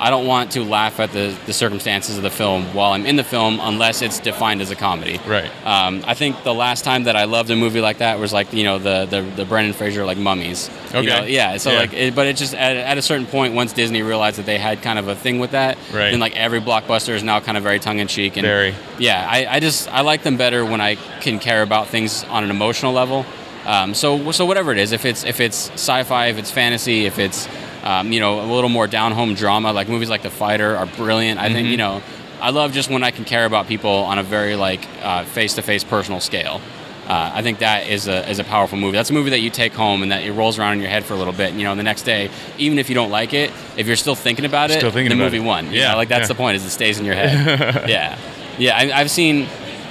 I 0.00 0.08
don't 0.10 0.26
want 0.26 0.52
to 0.52 0.64
laugh 0.64 0.98
at 0.98 1.12
the, 1.12 1.36
the 1.46 1.52
circumstances 1.52 2.16
of 2.16 2.22
the 2.22 2.30
film 2.30 2.64
while 2.74 2.92
I'm 2.92 3.04
in 3.04 3.16
the 3.16 3.24
film 3.24 3.58
unless 3.60 4.00
it's 4.00 4.18
defined 4.18 4.62
as 4.62 4.70
a 4.70 4.74
comedy. 4.74 5.20
Right. 5.26 5.50
Um, 5.66 6.02
I 6.06 6.14
think 6.14 6.42
the 6.42 6.54
last 6.54 6.84
time 6.84 7.04
that 7.04 7.16
I 7.16 7.24
loved 7.24 7.50
a 7.50 7.56
movie 7.56 7.80
like 7.82 7.98
that 7.98 8.18
was 8.18 8.32
like 8.32 8.52
you 8.54 8.64
know 8.64 8.78
the 8.78 9.04
the, 9.06 9.20
the 9.36 9.44
Brendan 9.44 9.74
Fraser 9.74 10.04
like 10.06 10.16
Mummies. 10.18 10.70
You 10.92 11.00
Okay. 11.00 11.06
know, 11.06 11.24
yeah. 11.24 11.58
So 11.58 11.70
Yeah. 11.72 11.78
like, 11.80 11.92
it, 11.92 12.14
but 12.14 12.26
it 12.26 12.36
just 12.36 12.54
at, 12.54 12.76
at 12.76 12.96
a 12.98 13.02
certain 13.02 13.26
point 13.26 13.54
once 13.54 13.72
Disney 13.74 14.02
realized 14.02 14.38
that 14.38 14.46
they 14.46 14.58
had 14.58 14.80
kind 14.82 14.98
of 14.98 15.06
a 15.08 15.14
thing 15.14 15.38
with 15.38 15.50
that, 15.50 15.76
Right. 15.92 16.10
then 16.10 16.18
like 16.20 16.34
every 16.36 16.60
blockbuster 16.60 17.14
is 17.14 17.22
now 17.22 17.38
kind 17.40 17.56
of 17.58 17.62
very 17.62 17.78
tongue 17.78 17.98
in 17.98 18.08
cheek 18.08 18.36
and 18.38 18.44
Very. 18.46 18.74
yeah. 18.98 19.26
I, 19.30 19.56
I 19.56 19.60
just 19.60 19.86
I 19.92 20.00
like 20.00 20.22
them 20.22 20.36
better 20.38 20.64
when 20.64 20.80
I 20.80 20.94
can 21.20 21.38
care 21.38 21.62
about 21.62 21.88
things 21.88 22.24
on 22.24 22.42
an 22.42 22.50
emotional 22.50 22.92
level. 22.92 23.26
Um, 23.66 23.92
so 23.92 24.32
so 24.32 24.46
whatever 24.46 24.72
it 24.72 24.78
is, 24.78 24.92
if 24.92 25.04
it's 25.04 25.22
if 25.24 25.38
it's 25.40 25.68
sci-fi, 25.72 26.28
if 26.28 26.38
it's 26.38 26.50
fantasy, 26.50 27.04
if 27.04 27.18
it's 27.18 27.46
um, 27.82 28.12
you 28.12 28.20
know 28.20 28.40
a 28.40 28.46
little 28.52 28.70
more 28.70 28.86
down 28.86 29.12
home 29.12 29.34
drama, 29.34 29.72
like 29.72 29.88
movies 29.88 30.10
like 30.10 30.22
The 30.22 30.30
Fighter 30.30 30.76
are 30.76 30.86
brilliant. 30.86 31.40
I 31.40 31.48
think 31.52 31.60
Mm-hmm. 31.66 31.70
you 31.72 31.76
know 31.76 32.02
I 32.40 32.50
love 32.50 32.72
just 32.72 32.88
when 32.88 33.02
I 33.04 33.10
can 33.10 33.24
care 33.26 33.44
about 33.44 33.66
people 33.66 33.90
on 33.90 34.18
a 34.18 34.22
very 34.22 34.56
like 34.56 34.86
uh, 35.02 35.24
face-to-face 35.24 35.84
personal 35.84 36.20
scale. 36.20 36.60
Uh, 37.06 37.32
I 37.34 37.42
think 37.42 37.58
that 37.58 37.88
is 37.88 38.06
a, 38.08 38.26
is 38.30 38.38
a 38.38 38.44
powerful 38.44 38.78
movie. 38.78 38.96
That's 38.96 39.10
a 39.10 39.12
movie 39.12 39.30
that 39.30 39.40
you 39.40 39.50
take 39.50 39.72
home 39.72 40.02
and 40.02 40.12
that 40.12 40.22
it 40.22 40.32
rolls 40.32 40.58
around 40.60 40.74
in 40.74 40.80
your 40.80 40.88
head 40.88 41.04
for 41.04 41.12
a 41.14 41.16
little 41.16 41.32
bit. 41.32 41.50
And, 41.50 41.58
you 41.58 41.64
know, 41.64 41.74
the 41.74 41.82
next 41.82 42.02
day, 42.04 42.30
even 42.56 42.78
if 42.78 42.88
you 42.88 42.94
don't 42.94 43.10
like 43.10 43.34
it, 43.34 43.50
if 43.76 43.86
you're 43.88 43.96
still 43.96 44.14
thinking 44.14 44.44
about 44.44 44.70
it, 44.70 44.80
thinking 44.80 45.08
the 45.08 45.14
about 45.14 45.24
movie 45.24 45.38
it. 45.38 45.40
won. 45.40 45.66
You 45.72 45.80
Yeah, 45.80 45.90
know, 45.90 45.96
like 45.96 46.08
that's 46.08 46.22
yeah. 46.22 46.26
the 46.28 46.34
point. 46.36 46.54
Is 46.56 46.64
it 46.64 46.70
stays 46.70 47.00
in 47.00 47.04
your 47.04 47.16
head. 47.16 47.88
yeah, 47.90 48.16
yeah. 48.58 48.76
I, 48.76 49.00
I've 49.00 49.10
seen 49.10 49.48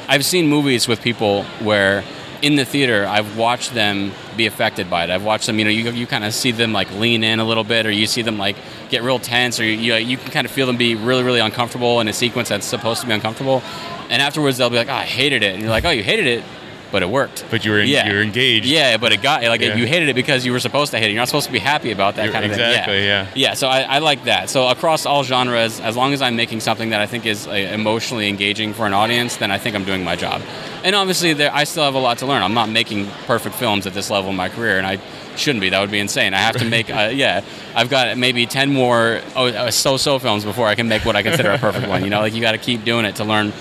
I've 0.07 0.23
seen 0.25 0.47
movies 0.47 0.87
with 0.87 1.01
people 1.01 1.43
where 1.61 2.03
in 2.41 2.55
the 2.55 2.63
theater 2.65 3.05
I've 3.05 3.37
watched 3.37 3.73
them 3.73 4.11
be 4.39 4.47
affected 4.47 4.89
by 4.89 5.03
it. 5.03 5.09
I've 5.11 5.23
watched 5.23 5.45
them. 5.45 5.59
You 5.59 5.65
know, 5.65 5.71
you 5.71 5.91
you 5.91 6.07
kind 6.07 6.23
of 6.23 6.33
see 6.33 6.51
them 6.51 6.73
like 6.73 6.89
lean 6.93 7.23
in 7.23 7.39
a 7.39 7.45
little 7.45 7.63
bit, 7.63 7.85
or 7.85 7.91
you 7.91 8.07
see 8.07 8.23
them 8.23 8.37
like 8.39 8.55
get 8.89 9.03
real 9.03 9.19
tense, 9.19 9.59
or 9.59 9.65
you 9.65 9.73
you, 9.73 9.95
you 9.95 10.17
can 10.17 10.31
kind 10.31 10.45
of 10.45 10.51
feel 10.51 10.65
them 10.65 10.77
be 10.77 10.95
really 10.95 11.23
really 11.23 11.41
uncomfortable 11.41 11.99
in 11.99 12.07
a 12.07 12.13
sequence 12.13 12.49
that's 12.49 12.65
supposed 12.65 13.01
to 13.01 13.07
be 13.07 13.13
uncomfortable. 13.13 13.61
And 14.09 14.21
afterwards 14.21 14.57
they'll 14.57 14.71
be 14.71 14.77
like, 14.77 14.89
"Oh, 14.89 14.93
I 14.93 15.05
hated 15.05 15.43
it," 15.43 15.53
and 15.53 15.61
you're 15.61 15.69
like, 15.69 15.85
"Oh, 15.85 15.91
you 15.91 16.03
hated 16.03 16.25
it." 16.25 16.43
But 16.91 17.03
it 17.03 17.09
worked. 17.09 17.45
But 17.51 17.65
you 17.65 17.71
were 17.71 17.81
yeah. 17.81 18.07
you 18.07 18.15
were 18.15 18.21
engaged. 18.21 18.65
Yeah, 18.65 18.97
but 18.97 19.11
it 19.11 19.21
got 19.21 19.43
like 19.43 19.61
Yeah. 19.61 19.75
you 19.75 19.85
hated 19.85 20.09
it 20.09 20.15
because 20.15 20.45
you 20.45 20.51
were 20.51 20.59
supposed 20.59 20.91
to 20.91 20.97
hate 20.97 21.09
it. 21.09 21.11
You're 21.11 21.21
not 21.21 21.27
supposed 21.27 21.45
to 21.45 21.53
be 21.53 21.59
happy 21.59 21.91
about 21.91 22.15
that 22.15 22.23
You're- 22.23 22.33
kind 22.33 22.45
of 22.45 22.51
exactly, 22.51 22.93
thing. 22.99 23.05
yeah. 23.05 23.27
Yeah, 23.35 23.53
so 23.53 23.67
I, 23.67 23.81
I 23.81 23.99
like 23.99 24.23
that. 24.23 24.49
So 24.49 24.67
across 24.67 25.05
all 25.05 25.23
genres, 25.23 25.79
as 25.79 25.95
long 25.95 26.13
as 26.13 26.21
I'm 26.21 26.35
making 26.35 26.61
something 26.61 26.89
that 26.89 26.99
I 27.01 27.05
think 27.05 27.25
is 27.27 27.47
uh, 27.47 27.51
emotionally 27.51 28.27
engaging 28.27 28.73
for 28.73 28.87
an 28.87 28.93
audience, 28.93 29.37
then 29.37 29.51
I 29.51 29.59
think 29.59 29.75
I'm 29.75 29.83
doing 29.85 30.03
my 30.03 30.15
job. 30.15 30.41
And 30.83 30.95
obviously, 30.95 31.33
there, 31.33 31.53
I 31.53 31.65
still 31.65 31.83
have 31.83 31.95
a 31.95 31.99
lot 31.99 32.19
to 32.19 32.25
learn. 32.25 32.41
I'm 32.41 32.53
not 32.53 32.69
making 32.69 33.07
perfect 33.27 33.55
films 33.55 33.85
at 33.85 33.93
this 33.93 34.09
level 34.09 34.29
in 34.31 34.35
my 34.35 34.49
career, 34.49 34.77
and 34.77 34.87
I 34.87 34.99
shouldn't 35.35 35.61
be. 35.61 35.69
That 35.69 35.79
would 35.81 35.91
be 35.91 35.99
insane. 35.99 36.33
I 36.33 36.37
have 36.39 36.55
to 36.57 36.65
make, 36.65 36.89
uh, 36.89 37.09
yeah, 37.13 37.41
I've 37.75 37.89
got 37.89 38.17
maybe 38.17 38.45
10 38.45 38.73
more 38.73 39.21
oh, 39.35 39.47
uh, 39.47 39.71
so-so 39.71 40.19
films 40.19 40.43
before 40.45 40.67
I 40.67 40.75
can 40.75 40.87
make 40.87 41.05
what 41.05 41.15
I 41.15 41.23
consider 41.23 41.51
a 41.51 41.57
perfect 41.57 41.87
one. 41.87 42.03
You 42.03 42.09
know, 42.09 42.21
like 42.21 42.33
you 42.33 42.41
got 42.41 42.53
to 42.53 42.57
keep 42.57 42.83
doing 42.83 43.05
it 43.05 43.17
to 43.17 43.23
learn 43.25 43.53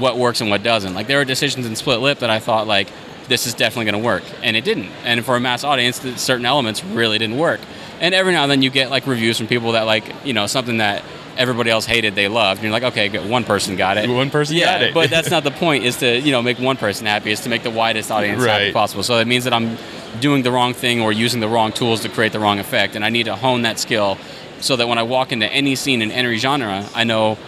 what 0.00 0.16
works 0.16 0.40
and 0.40 0.50
what 0.50 0.62
doesn't. 0.62 0.94
Like 0.94 1.06
there 1.06 1.18
were 1.18 1.24
decisions 1.24 1.66
in 1.66 1.76
Split 1.76 2.00
Lip 2.00 2.18
that 2.20 2.30
I 2.30 2.38
thought 2.38 2.66
like 2.66 2.88
this 3.28 3.46
is 3.46 3.54
definitely 3.54 3.90
going 3.90 4.02
to 4.02 4.06
work, 4.06 4.22
and 4.42 4.56
it 4.56 4.64
didn't. 4.64 4.90
And 5.04 5.24
for 5.24 5.36
a 5.36 5.40
mass 5.40 5.62
audience, 5.64 6.00
certain 6.20 6.46
elements 6.46 6.82
really 6.82 7.18
didn't 7.18 7.38
work. 7.38 7.60
And 8.00 8.14
every 8.14 8.32
now 8.32 8.42
and 8.42 8.50
then 8.50 8.62
you 8.62 8.70
get 8.70 8.90
like 8.90 9.06
reviews 9.06 9.38
from 9.38 9.46
people 9.48 9.72
that 9.72 9.82
like 9.82 10.12
you 10.24 10.32
know 10.32 10.46
something 10.46 10.78
that 10.78 11.04
everybody 11.36 11.70
else 11.70 11.86
hated 11.86 12.14
they 12.14 12.28
loved. 12.28 12.58
And 12.58 12.64
you're 12.64 12.72
like, 12.72 12.92
okay, 12.92 13.28
one 13.28 13.44
person 13.44 13.76
got 13.76 13.96
it. 13.96 14.10
One 14.10 14.30
person 14.30 14.56
yeah, 14.56 14.78
got 14.78 14.82
it. 14.82 14.94
but 14.94 15.10
that's 15.10 15.30
not 15.30 15.44
the 15.44 15.50
point. 15.62 15.84
Is 15.84 15.96
to 15.98 16.18
you 16.18 16.32
know 16.32 16.42
make 16.42 16.58
one 16.58 16.76
person 16.76 17.06
happy. 17.06 17.30
Is 17.30 17.40
to 17.40 17.48
make 17.48 17.62
the 17.62 17.70
widest 17.70 18.10
audience 18.10 18.44
happy 18.44 18.72
possible. 18.72 19.02
So 19.02 19.16
that 19.18 19.26
means 19.26 19.44
that 19.44 19.52
I'm 19.52 19.76
doing 20.20 20.42
the 20.42 20.50
wrong 20.50 20.74
thing 20.74 21.00
or 21.00 21.12
using 21.12 21.40
the 21.40 21.48
wrong 21.48 21.72
tools 21.72 22.00
to 22.00 22.08
create 22.08 22.32
the 22.32 22.40
wrong 22.40 22.58
effect, 22.58 22.96
and 22.96 23.04
I 23.04 23.10
need 23.10 23.24
to 23.24 23.36
hone 23.36 23.62
that 23.62 23.78
skill 23.78 24.18
so 24.60 24.74
that 24.76 24.88
when 24.88 24.98
I 24.98 25.04
walk 25.04 25.32
into 25.32 25.46
any 25.52 25.76
scene 25.76 26.02
in 26.02 26.10
any 26.10 26.36
genre, 26.36 26.84
I 26.94 27.04
know 27.04 27.38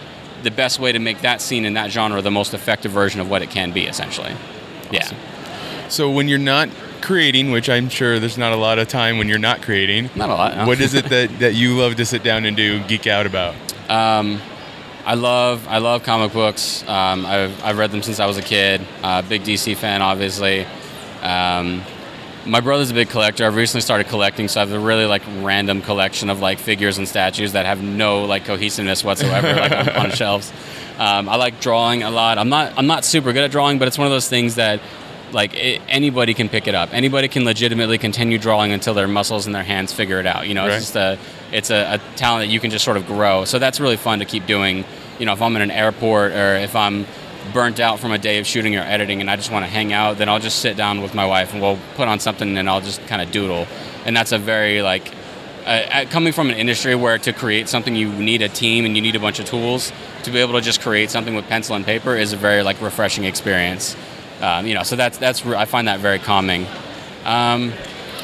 the 0.43 0.51
best 0.51 0.79
way 0.79 0.91
to 0.91 0.99
make 0.99 1.21
that 1.21 1.41
scene 1.41 1.65
in 1.65 1.73
that 1.75 1.91
genre 1.91 2.21
the 2.21 2.31
most 2.31 2.53
effective 2.53 2.91
version 2.91 3.19
of 3.21 3.29
what 3.29 3.41
it 3.41 3.49
can 3.49 3.71
be. 3.71 3.85
Essentially, 3.87 4.33
yeah. 4.91 5.09
So 5.89 6.09
when 6.09 6.27
you're 6.27 6.37
not 6.39 6.69
creating, 7.01 7.51
which 7.51 7.69
I'm 7.69 7.89
sure 7.89 8.19
there's 8.19 8.37
not 8.37 8.53
a 8.53 8.55
lot 8.55 8.79
of 8.79 8.87
time 8.87 9.17
when 9.17 9.27
you're 9.27 9.39
not 9.39 9.61
creating, 9.61 10.09
Not 10.15 10.29
a 10.29 10.33
lot. 10.35 10.55
no. 10.55 10.67
what 10.67 10.79
is 10.79 10.93
it 10.93 11.05
that, 11.09 11.39
that 11.39 11.53
you 11.55 11.75
love 11.77 11.95
to 11.95 12.05
sit 12.05 12.23
down 12.23 12.45
and 12.45 12.55
do, 12.55 12.81
geek 12.83 13.07
out 13.07 13.25
about? 13.25 13.55
Um, 13.89 14.39
I 15.03 15.15
love 15.15 15.67
I 15.67 15.79
love 15.79 16.03
comic 16.03 16.31
books. 16.31 16.83
Um, 16.87 17.25
I've, 17.25 17.63
I've 17.63 17.77
read 17.77 17.91
them 17.91 18.03
since 18.03 18.19
I 18.19 18.27
was 18.27 18.37
a 18.37 18.41
kid. 18.43 18.81
Uh, 19.01 19.21
big 19.23 19.41
DC 19.43 19.75
fan, 19.75 20.01
obviously. 20.03 20.65
Um, 21.23 21.81
my 22.45 22.59
brother's 22.59 22.91
a 22.91 22.93
big 22.93 23.09
collector. 23.09 23.45
I've 23.45 23.55
recently 23.55 23.81
started 23.81 24.07
collecting, 24.07 24.47
so 24.47 24.61
I 24.61 24.65
have 24.65 24.73
a 24.73 24.79
really 24.79 25.05
like 25.05 25.21
random 25.41 25.81
collection 25.81 26.29
of 26.29 26.39
like 26.39 26.59
figures 26.59 26.97
and 26.97 27.07
statues 27.07 27.53
that 27.53 27.65
have 27.65 27.81
no 27.83 28.25
like 28.25 28.45
cohesiveness 28.45 29.03
whatsoever, 29.03 29.53
like 29.59 29.71
on, 29.71 29.89
on 29.89 30.11
shelves. 30.11 30.51
Um, 30.97 31.29
I 31.29 31.35
like 31.35 31.59
drawing 31.61 32.03
a 32.03 32.11
lot. 32.11 32.37
I'm 32.37 32.49
not 32.49 32.73
I'm 32.77 32.87
not 32.87 33.05
super 33.05 33.33
good 33.33 33.43
at 33.43 33.51
drawing, 33.51 33.79
but 33.79 33.87
it's 33.87 33.97
one 33.97 34.07
of 34.07 34.11
those 34.11 34.27
things 34.29 34.55
that 34.55 34.79
like 35.31 35.53
it, 35.53 35.81
anybody 35.87 36.33
can 36.33 36.49
pick 36.49 36.67
it 36.67 36.75
up. 36.75 36.89
Anybody 36.93 37.27
can 37.27 37.45
legitimately 37.45 37.97
continue 37.97 38.37
drawing 38.37 38.71
until 38.71 38.93
their 38.93 39.07
muscles 39.07 39.45
and 39.45 39.55
their 39.55 39.63
hands 39.63 39.93
figure 39.93 40.19
it 40.19 40.25
out. 40.25 40.47
You 40.47 40.53
know, 40.55 40.63
Right. 40.67 40.73
it's 40.73 40.91
just 40.91 40.95
a 40.95 41.17
it's 41.51 41.69
a, 41.69 41.95
a 41.95 42.17
talent 42.17 42.47
that 42.47 42.51
you 42.53 42.59
can 42.59 42.71
just 42.71 42.83
sort 42.83 42.97
of 42.97 43.05
grow. 43.07 43.45
So 43.45 43.59
that's 43.59 43.79
really 43.79 43.97
fun 43.97 44.19
to 44.19 44.25
keep 44.25 44.45
doing. 44.45 44.83
You 45.19 45.25
know, 45.27 45.33
if 45.33 45.41
I'm 45.41 45.55
in 45.55 45.61
an 45.61 45.71
airport 45.71 46.31
or 46.31 46.55
if 46.55 46.75
I'm 46.75 47.05
burnt 47.53 47.79
out 47.79 47.99
from 47.99 48.11
a 48.11 48.17
day 48.17 48.39
of 48.39 48.47
shooting 48.47 48.75
or 48.75 48.81
editing 48.81 49.21
and 49.21 49.29
I 49.29 49.35
just 49.35 49.51
want 49.51 49.65
to 49.65 49.71
hang 49.71 49.93
out, 49.93 50.17
then 50.17 50.29
I'll 50.29 50.39
just 50.39 50.59
sit 50.59 50.77
down 50.77 51.01
with 51.01 51.13
my 51.13 51.25
wife 51.25 51.53
and 51.53 51.61
we'll 51.61 51.79
put 51.95 52.07
on 52.07 52.19
something 52.19 52.57
and 52.57 52.69
I'll 52.69 52.81
just 52.81 53.05
kind 53.07 53.21
of 53.21 53.31
doodle. 53.31 53.67
And 54.05 54.15
that's 54.15 54.31
a 54.31 54.37
very 54.37 54.81
like 54.81 55.11
uh, 55.65 56.05
coming 56.09 56.33
from 56.33 56.49
an 56.49 56.55
industry 56.55 56.95
where 56.95 57.17
to 57.19 57.33
create 57.33 57.69
something 57.69 57.95
you 57.95 58.11
need 58.11 58.41
a 58.41 58.49
team 58.49 58.85
and 58.85 58.95
you 58.95 59.01
need 59.01 59.15
a 59.15 59.19
bunch 59.19 59.39
of 59.39 59.45
tools 59.45 59.91
to 60.23 60.31
be 60.31 60.39
able 60.39 60.53
to 60.53 60.61
just 60.61 60.81
create 60.81 61.09
something 61.09 61.35
with 61.35 61.45
pencil 61.47 61.75
and 61.75 61.85
paper 61.85 62.15
is 62.15 62.33
a 62.33 62.37
very 62.37 62.63
like 62.63 62.81
refreshing 62.81 63.25
experience. 63.25 63.95
Um, 64.41 64.65
you 64.65 64.73
know, 64.73 64.83
so 64.83 64.95
that's 64.95 65.17
that's 65.17 65.45
I 65.45 65.65
find 65.65 65.87
that 65.87 65.99
very 65.99 66.17
calming. 66.17 66.65
Um, 67.25 67.73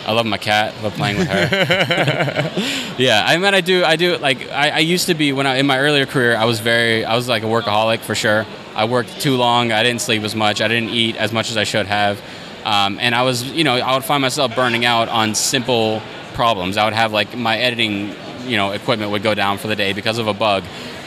I 0.08 0.14
love 0.14 0.26
my 0.26 0.38
cat. 0.38 0.74
I 0.80 0.84
love 0.84 0.94
playing 0.94 1.18
with 1.18 1.28
her. 1.28 2.96
yeah, 2.98 3.24
I 3.26 3.38
mean, 3.38 3.54
I 3.54 3.60
do. 3.60 3.84
I 3.84 3.98
do. 3.98 4.18
Like, 4.18 4.50
I, 4.50 4.70
I 4.70 4.80
used 4.80 5.08
to 5.08 5.14
be 5.14 5.34
when 5.34 5.46
I 5.46 5.58
in 5.58 5.68
my 5.68 5.78
earlier 5.80 6.06
career, 6.06 6.38
I 6.38 6.46
was 6.46 6.62
very, 6.62 7.04
I 7.04 7.16
was 7.16 7.28
like 7.28 7.44
a 7.44 7.46
workaholic 7.46 8.00
for 8.00 8.16
sure. 8.16 8.46
I 8.78 8.86
worked 8.86 9.20
too 9.20 9.38
long. 9.38 9.72
I 9.72 9.82
didn't 9.82 10.02
sleep 10.02 10.22
as 10.22 10.36
much. 10.36 10.62
I 10.62 10.68
didn't 10.68 10.90
eat 10.90 11.16
as 11.16 11.34
much 11.34 11.50
as 11.50 11.58
I 11.58 11.64
should 11.64 11.88
have. 11.88 12.22
Um, 12.64 13.00
and 13.02 13.16
I 13.16 13.24
was, 13.24 13.44
you 13.52 13.64
know, 13.64 13.76
I 13.76 13.96
would 13.96 14.04
find 14.04 14.22
myself 14.22 14.56
burning 14.56 14.86
out 14.86 15.10
on 15.10 15.34
simple 15.34 16.00
problems. 16.36 16.78
I 16.78 16.86
would 16.86 16.94
have 16.94 17.12
like 17.12 17.36
my 17.36 17.58
editing, 17.58 18.14
you 18.46 18.56
know, 18.56 18.72
equipment 18.72 19.10
would 19.10 19.24
go 19.24 19.34
down 19.34 19.58
for 19.58 19.68
the 19.68 19.76
day 19.76 19.94
because 19.94 20.20
of 20.20 20.28
a 20.28 20.34
bug, 20.34 20.64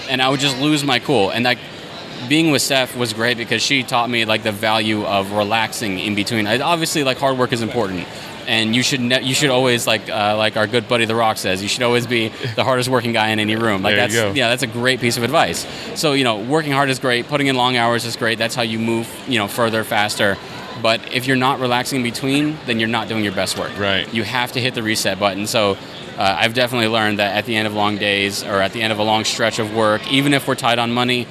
and 0.08 0.20
I 0.20 0.28
would 0.30 0.40
just 0.40 0.58
lose 0.58 0.82
my 0.82 0.98
cool. 0.98 1.30
And 1.30 1.44
like 1.44 1.58
being 2.28 2.50
with 2.50 2.60
Steph 2.60 2.96
was 2.96 3.12
great 3.12 3.36
because 3.36 3.62
she 3.62 3.84
taught 3.84 4.10
me 4.10 4.24
like 4.24 4.42
the 4.42 4.52
value 4.52 5.04
of 5.04 5.30
relaxing 5.30 6.00
in 6.00 6.16
between. 6.16 6.48
I, 6.48 6.58
obviously, 6.58 7.04
like 7.04 7.18
hard 7.18 7.38
work 7.38 7.52
is 7.52 7.62
important, 7.62 8.04
and 8.50 8.74
you 8.74 8.82
should 8.82 9.00
ne- 9.00 9.22
you 9.22 9.32
should 9.32 9.50
always 9.50 9.86
like 9.86 10.10
uh, 10.10 10.36
like 10.36 10.56
our 10.56 10.66
good 10.66 10.88
buddy 10.88 11.04
The 11.04 11.14
Rock 11.14 11.36
says, 11.36 11.62
you 11.62 11.68
should 11.68 11.84
always 11.84 12.04
be 12.04 12.28
the 12.56 12.64
hardest 12.64 12.88
working 12.88 13.12
guy 13.12 13.28
in 13.28 13.38
any 13.38 13.54
room. 13.54 13.80
Like 13.80 13.94
There 13.94 14.08
that's 14.08 14.36
yeah, 14.36 14.48
that's 14.48 14.64
a 14.64 14.66
great 14.66 15.00
piece 15.00 15.16
of 15.16 15.22
advice. 15.22 15.64
So 15.94 16.14
you 16.14 16.24
know, 16.24 16.42
working 16.42 16.72
hard 16.72 16.90
is 16.90 16.98
great, 16.98 17.28
putting 17.28 17.46
in 17.46 17.54
long 17.54 17.76
hours 17.76 18.04
is 18.04 18.16
great. 18.16 18.38
That's 18.38 18.56
how 18.56 18.62
you 18.62 18.80
move 18.80 19.08
you 19.28 19.38
know 19.38 19.46
further, 19.46 19.84
faster. 19.84 20.36
But 20.82 21.12
if 21.12 21.26
you're 21.26 21.36
not 21.36 21.60
relaxing 21.60 21.98
in 21.98 22.02
between, 22.02 22.58
then 22.66 22.80
you're 22.80 22.88
not 22.88 23.06
doing 23.06 23.22
your 23.22 23.34
best 23.34 23.56
work. 23.56 23.78
Right. 23.78 24.12
You 24.12 24.24
have 24.24 24.50
to 24.52 24.60
hit 24.60 24.74
the 24.74 24.82
reset 24.82 25.18
button. 25.18 25.46
So. 25.46 25.78
Uh, 26.18 26.36
I've 26.38 26.52
definitely 26.52 26.88
learned 26.88 27.18
that 27.18 27.34
at 27.34 27.46
the 27.46 27.56
end 27.56 27.66
of 27.66 27.72
long 27.72 27.96
days 27.96 28.44
or 28.44 28.60
at 28.60 28.74
the 28.74 28.82
end 28.82 28.92
of 28.92 28.98
a 28.98 29.02
long 29.02 29.24
stretch 29.24 29.58
of 29.58 29.74
work, 29.74 30.12
even 30.12 30.34
if 30.34 30.46
we're 30.46 30.54
tight 30.54 30.78
on 30.78 30.92
money, 30.92 31.26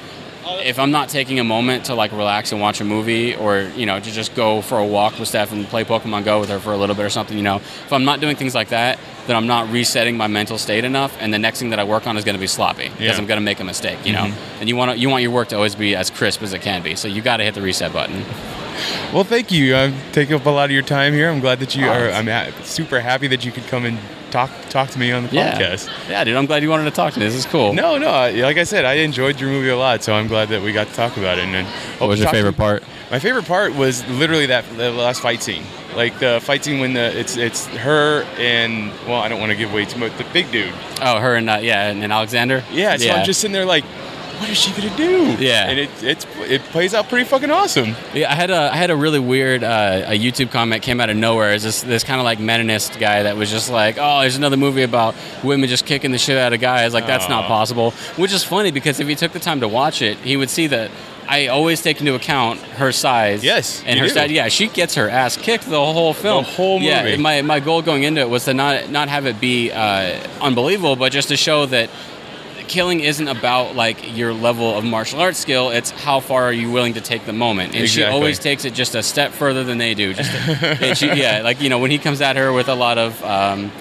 if 0.60 0.80
I'm 0.80 0.92
not 0.92 1.10
taking 1.10 1.40
a 1.40 1.44
moment 1.44 1.86
to 1.86 1.96
like 1.96 2.12
relax 2.12 2.52
and 2.52 2.60
watch 2.60 2.82
a 2.82 2.84
movie 2.86 3.36
or 3.36 3.62
you 3.76 3.86
know 3.86 4.00
to 4.00 4.12
just 4.12 4.36
go 4.36 4.62
for 4.62 4.78
a 4.80 4.86
walk 4.86 5.18
with 5.20 5.28
Steph 5.28 5.52
and 5.52 5.66
play 5.68 5.84
Pokemon 5.84 6.26
Go 6.26 6.40
with 6.40 6.50
her 6.50 6.60
for 6.60 6.74
a 6.74 6.78
little 6.78 6.96
bit 6.96 7.06
or 7.06 7.10
something, 7.10 7.38
you 7.38 7.44
know, 7.44 7.58
if 7.58 7.94
I'm 7.94 8.06
not 8.06 8.20
doing 8.20 8.36
things 8.36 8.54
like 8.56 8.70
that, 8.70 9.00
then 9.28 9.36
I'm 9.36 9.48
not 9.48 9.70
resetting 9.70 10.18
my 10.18 10.28
mental 10.28 10.58
state 10.58 10.84
enough, 10.84 11.16
and 11.20 11.34
the 11.34 11.40
next 11.40 11.60
thing 11.60 11.70
that 11.70 11.80
I 11.80 11.84
work 11.84 12.08
on 12.08 12.18
is 12.18 12.24
going 12.26 12.36
to 12.36 12.40
be 12.42 12.48
sloppy 12.48 12.90
because 12.90 13.00
Yeah. 13.02 13.18
I'm 13.18 13.26
going 13.28 13.40
to 13.40 13.46
make 13.46 13.60
a 13.60 13.64
mistake, 13.64 14.00
you 14.06 14.14
know. 14.14 14.26
Mm-hmm. 14.26 14.60
And 14.62 14.70
you 14.70 14.76
want 14.76 14.92
to, 14.92 14.98
you 14.98 15.10
want 15.10 15.22
your 15.24 15.32
work 15.32 15.50
to 15.50 15.56
always 15.56 15.76
be 15.76 15.96
as 15.96 16.10
crisp 16.10 16.42
as 16.42 16.54
it 16.54 16.62
can 16.62 16.82
be, 16.82 16.96
so 16.96 17.08
you 17.08 17.22
got 17.22 17.38
to 17.38 17.44
hit 17.44 17.54
the 17.54 17.62
reset 17.62 17.94
button. 17.94 18.24
Well, 19.14 19.24
thank 19.24 19.52
you. 19.52 19.76
I'm 19.76 19.94
taking 20.14 20.36
up 20.36 20.46
a 20.46 20.50
lot 20.50 20.66
of 20.66 20.72
your 20.72 20.82
time 20.84 21.14
here. 21.14 21.30
I'm 21.30 21.42
glad 21.42 21.60
that 21.60 21.76
you 21.76 21.86
Oh, 21.86 21.90
are. 21.92 22.10
I'm 22.12 22.28
ha- 22.28 22.52
super 22.64 23.00
happy 23.02 23.28
that 23.28 23.44
you 23.46 23.52
could 23.52 23.68
come 23.68 23.86
and 23.86 23.98
talk 24.32 24.50
talk 24.70 24.90
to 24.92 25.00
me 25.00 25.12
on 25.12 25.28
the 25.28 25.30
Yeah, 25.36 25.58
podcast. 25.58 25.90
yeah, 26.10 26.24
dude, 26.24 26.36
I'm 26.36 26.46
glad 26.46 26.64
you 26.64 26.70
wanted 26.70 26.86
to 26.86 26.92
talk 26.92 27.14
to 27.14 27.20
me. 27.20 27.26
This 27.26 27.36
is 27.36 27.46
cool. 27.46 27.74
No, 27.74 27.98
no. 27.98 28.10
I- 28.10 28.32
Like 28.32 28.58
I 28.58 28.64
said, 28.64 28.86
I 28.86 28.94
enjoyed 28.96 29.40
your 29.40 29.50
movie 29.50 29.70
a 29.70 29.78
lot, 29.78 30.04
so 30.04 30.14
I'm 30.14 30.28
glad 30.28 30.50
that 30.50 30.62
we 30.62 30.72
got 30.72 30.88
to 30.88 30.94
talk 30.94 31.18
about 31.18 31.38
it. 31.38 31.44
And 31.46 31.54
then 31.54 31.66
What 31.98 32.08
was 32.08 32.20
your 32.20 32.30
favorite 32.30 32.58
part? 32.58 32.84
My 33.12 33.20
favorite 33.20 33.46
part 33.46 33.74
was 33.76 34.06
literally 34.08 34.46
that 34.48 34.66
the 34.78 34.92
last 34.92 35.22
fight 35.22 35.42
scene, 35.42 35.64
like 35.96 36.20
the 36.20 36.40
fight 36.44 36.64
scene 36.64 36.80
when 36.80 36.94
the 36.94 37.18
it's 37.20 37.38
it's 37.38 37.66
her 37.68 38.22
and 38.38 38.92
well, 39.08 39.20
I 39.20 39.28
don't 39.30 39.40
want 39.40 39.52
to 39.52 39.56
give 39.58 39.72
away 39.72 39.86
too 39.86 39.98
much. 40.00 40.16
The 40.18 40.26
big 40.26 40.52
dude. 40.52 40.72
Oh, 41.02 41.18
her 41.20 41.34
and 41.36 41.50
uh, 41.50 41.58
yeah, 41.62 41.90
and, 41.90 42.04
and 42.04 42.14
Alexander. 42.14 42.64
Yeah. 42.72 42.98
So 42.98 43.10
I'm 43.10 43.26
just 43.26 43.42
sitting 43.42 43.54
there 43.54 43.66
like, 43.66 43.84
what 44.40 44.50
is 44.50 44.58
she 44.58 44.72
gonna 44.72 44.96
do? 44.96 45.36
Yeah. 45.44 45.70
and 45.70 45.80
it 45.80 45.90
it's 46.02 46.26
it 46.40 46.62
plays 46.64 46.94
out 46.94 47.10
pretty 47.10 47.26
fucking 47.26 47.52
awesome. 47.52 47.96
Yeah, 48.14 48.32
I 48.32 48.36
had 48.36 48.50
a 48.50 48.72
I 48.72 48.76
had 48.78 48.90
a 48.90 48.96
really 48.96 49.20
weird 49.20 49.64
uh, 49.64 50.04
a 50.08 50.18
YouTube 50.18 50.52
comment 50.52 50.82
came 50.82 51.02
out 51.02 51.10
of 51.10 51.18
nowhere. 51.18 51.54
It's 51.54 51.64
this 51.64 51.82
this 51.82 52.04
kind 52.04 52.20
of 52.20 52.26
like 52.26 52.40
Meninist 52.40 53.00
guy 53.00 53.24
that 53.24 53.36
was 53.38 53.50
just 53.50 53.70
like, 53.70 53.98
oh, 54.00 54.22
there's 54.22 54.38
another 54.38 54.58
movie 54.58 54.84
about 54.84 55.16
women 55.44 55.68
just 55.70 55.86
kicking 55.86 56.12
the 56.12 56.18
shit 56.18 56.38
out 56.38 56.54
of 56.54 56.60
guys. 56.60 56.94
Like 56.94 57.06
that's 57.06 57.30
not 57.30 57.46
possible. 57.46 57.92
Which 58.16 58.34
is 58.34 58.44
funny 58.44 58.72
because 58.72 59.00
if 59.00 59.08
he 59.08 59.16
took 59.16 59.32
the 59.34 59.40
time 59.40 59.60
to 59.60 59.68
watch 59.68 60.02
it, 60.02 60.18
he 60.20 60.38
would 60.38 60.50
see 60.50 60.68
that. 60.68 60.92
I 61.32 61.46
always 61.46 61.80
take 61.84 62.00
into 62.00 62.16
account 62.16 62.60
her 62.60 62.92
size. 62.92 63.44
Yes, 63.44 63.84
and 63.86 64.00
her 64.00 64.08
do. 64.08 64.14
size. 64.14 64.32
Yeah, 64.32 64.48
she 64.48 64.68
gets 64.68 64.96
her 64.96 65.08
ass 65.08 65.38
kicked 65.38 65.66
the 65.70 65.80
whole 65.80 66.16
film. 66.16 66.44
The 66.44 66.50
whole 66.50 66.80
movie. 66.80 66.88
Yeah, 66.90 67.18
my 67.18 67.44
my 67.44 67.60
goal 67.60 67.84
going 67.84 68.02
into 68.02 68.20
it 68.22 68.30
was 68.30 68.46
to 68.46 68.56
not 68.56 68.90
not 68.90 69.10
have 69.10 69.28
it 69.28 69.40
be 69.40 69.72
uh, 69.72 70.28
unbelievable, 70.42 70.96
but 70.96 71.12
just 71.12 71.28
to 71.28 71.38
show 71.38 71.68
that 71.68 71.92
killing 72.70 73.02
isn't 73.02 73.28
about 73.28 73.76
like 73.76 74.16
your 74.16 74.32
level 74.34 74.78
of 74.78 74.84
martial 74.86 75.20
arts 75.20 75.40
skill 75.40 75.72
it's 75.72 75.90
how 75.92 76.20
far 76.22 76.44
are 76.46 76.54
you 76.54 76.72
willing 76.72 76.94
to 76.94 77.02
take 77.02 77.26
the 77.26 77.34
moment 77.34 77.76
and 77.76 77.90
she 77.90 78.04
always 78.04 78.40
takes 78.40 78.64
it 78.64 78.74
just 78.74 78.96
a 78.96 79.04
step 79.04 79.32
further 79.32 79.64
than 79.66 79.78
they 79.78 79.94
do 79.94 80.14
just 80.14 80.32
she, 81.00 81.08
yeah 81.14 81.42
like 81.42 81.60
you 81.62 81.68
know 81.70 81.80
when 81.80 81.92
he 81.92 81.98
comes 81.98 82.22
at 82.22 82.36
her 82.38 82.54
with 82.54 82.70
a 82.70 82.76
lot 82.76 82.98
of 82.98 83.22
um, 83.24 83.72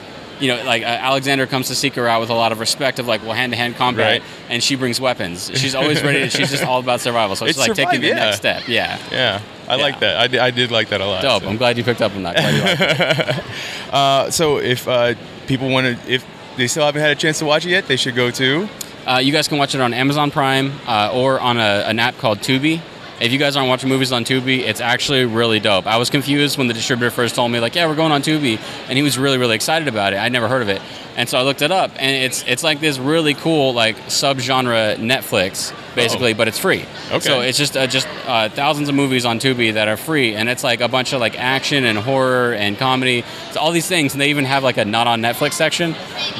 you 0.40 0.48
know 0.48 0.62
like 0.64 0.82
uh, 0.82 0.86
alexander 0.86 1.46
comes 1.46 1.68
to 1.68 1.74
seek 1.74 1.94
her 1.94 2.08
out 2.08 2.20
with 2.20 2.30
a 2.30 2.34
lot 2.34 2.50
of 2.52 2.60
respect 2.60 2.98
of 2.98 3.06
like 3.06 3.20
well 3.22 3.32
hand-to-hand 3.34 3.76
combat 3.76 4.20
Right. 4.20 4.22
and 4.48 4.62
she 4.62 4.74
brings 4.76 5.00
weapons 5.00 5.50
she's 5.54 5.74
always 5.74 6.02
ready 6.02 6.20
to, 6.20 6.30
she's 6.30 6.50
just 6.50 6.64
all 6.64 6.80
about 6.80 7.00
survival 7.00 7.36
so 7.36 7.44
It's 7.46 7.58
she's 7.58 7.68
like 7.68 7.76
taking 7.76 8.00
the 8.00 8.08
yeah. 8.08 8.14
next 8.14 8.36
step 8.38 8.66
yeah 8.68 8.98
Yeah, 9.12 9.40
I 9.68 9.76
Yeah. 9.76 9.82
like 9.82 10.00
that. 10.00 10.16
I, 10.16 10.26
di- 10.28 10.38
I 10.38 10.50
did 10.50 10.70
like 10.70 10.88
that 10.90 11.00
a 11.00 11.06
lot. 11.06 11.22
dope 11.22 11.42
so. 11.42 11.48
i'm 11.48 11.56
glad 11.58 11.76
you 11.76 11.84
picked 11.84 12.00
up 12.02 12.14
on 12.16 12.22
that 12.22 12.36
Glad 12.36 12.54
you 12.54 12.62
liked 12.62 13.38
it. 13.38 13.44
Uh, 13.92 14.30
so 14.30 14.58
if 14.58 14.86
uh, 14.86 15.14
people 15.46 15.70
want 15.70 15.86
to, 15.86 16.12
if 16.12 16.22
they 16.58 16.66
still 16.66 16.84
haven't 16.84 17.00
had 17.00 17.12
a 17.12 17.14
chance 17.14 17.38
to 17.38 17.46
watch 17.46 17.64
it 17.64 17.70
yet, 17.70 17.86
they 17.86 17.96
should 17.96 18.16
go 18.16 18.30
to. 18.32 18.68
Uh, 19.06 19.18
you 19.18 19.32
guys 19.32 19.48
can 19.48 19.56
watch 19.56 19.74
it 19.74 19.80
on 19.80 19.94
Amazon 19.94 20.30
Prime 20.30 20.72
uh, 20.86 21.10
or 21.14 21.40
on 21.40 21.56
a, 21.56 21.84
an 21.86 21.98
app 21.98 22.18
called 22.18 22.40
Tubi. 22.40 22.82
If 23.20 23.32
you 23.32 23.38
guys 23.38 23.56
aren't 23.56 23.68
watching 23.68 23.88
movies 23.88 24.12
on 24.12 24.24
Tubi, 24.24 24.60
it's 24.60 24.80
actually 24.80 25.24
really 25.24 25.60
dope. 25.60 25.86
I 25.86 25.96
was 25.96 26.10
confused 26.10 26.58
when 26.58 26.66
the 26.66 26.74
distributor 26.74 27.10
first 27.10 27.34
told 27.34 27.50
me, 27.50 27.58
like, 27.58 27.74
yeah, 27.74 27.86
we're 27.86 27.96
going 27.96 28.12
on 28.12 28.22
Tubi, 28.22 28.60
and 28.88 28.96
he 28.96 29.02
was 29.02 29.16
really, 29.16 29.38
really 29.38 29.54
excited 29.54 29.88
about 29.88 30.12
it. 30.12 30.18
I'd 30.18 30.32
never 30.32 30.46
heard 30.46 30.62
of 30.62 30.68
it, 30.68 30.82
and 31.18 31.28
so 31.28 31.36
I 31.36 31.42
looked 31.42 31.62
it 31.62 31.72
up, 31.72 31.90
and 31.96 32.14
it's 32.14 32.44
it's 32.46 32.62
like 32.62 32.78
this 32.78 32.96
really 32.96 33.34
cool 33.34 33.74
like 33.74 33.96
subgenre 34.06 34.98
Netflix, 34.98 35.74
basically, 35.96 36.32
but 36.32 36.46
it's 36.46 36.60
free. 36.60 36.84
Okay. 37.08 37.18
So 37.18 37.40
it's 37.40 37.58
just 37.58 37.76
uh, 37.76 37.88
just 37.88 38.06
uh, 38.24 38.48
thousands 38.50 38.88
of 38.88 38.94
movies 38.94 39.24
on 39.24 39.40
Tubi 39.40 39.74
that 39.74 39.88
are 39.88 39.96
free, 39.96 40.36
and 40.36 40.48
it's 40.48 40.62
like 40.62 40.80
a 40.80 40.86
bunch 40.86 41.12
of 41.12 41.20
like 41.20 41.36
action 41.36 41.82
and 41.82 41.98
horror 41.98 42.52
and 42.54 42.78
comedy, 42.78 43.24
it's 43.48 43.56
all 43.56 43.72
these 43.72 43.88
things, 43.88 44.14
and 44.14 44.20
they 44.20 44.30
even 44.30 44.44
have 44.44 44.62
like 44.62 44.76
a 44.76 44.84
not 44.84 45.08
on 45.08 45.20
Netflix 45.20 45.54
section. 45.54 45.90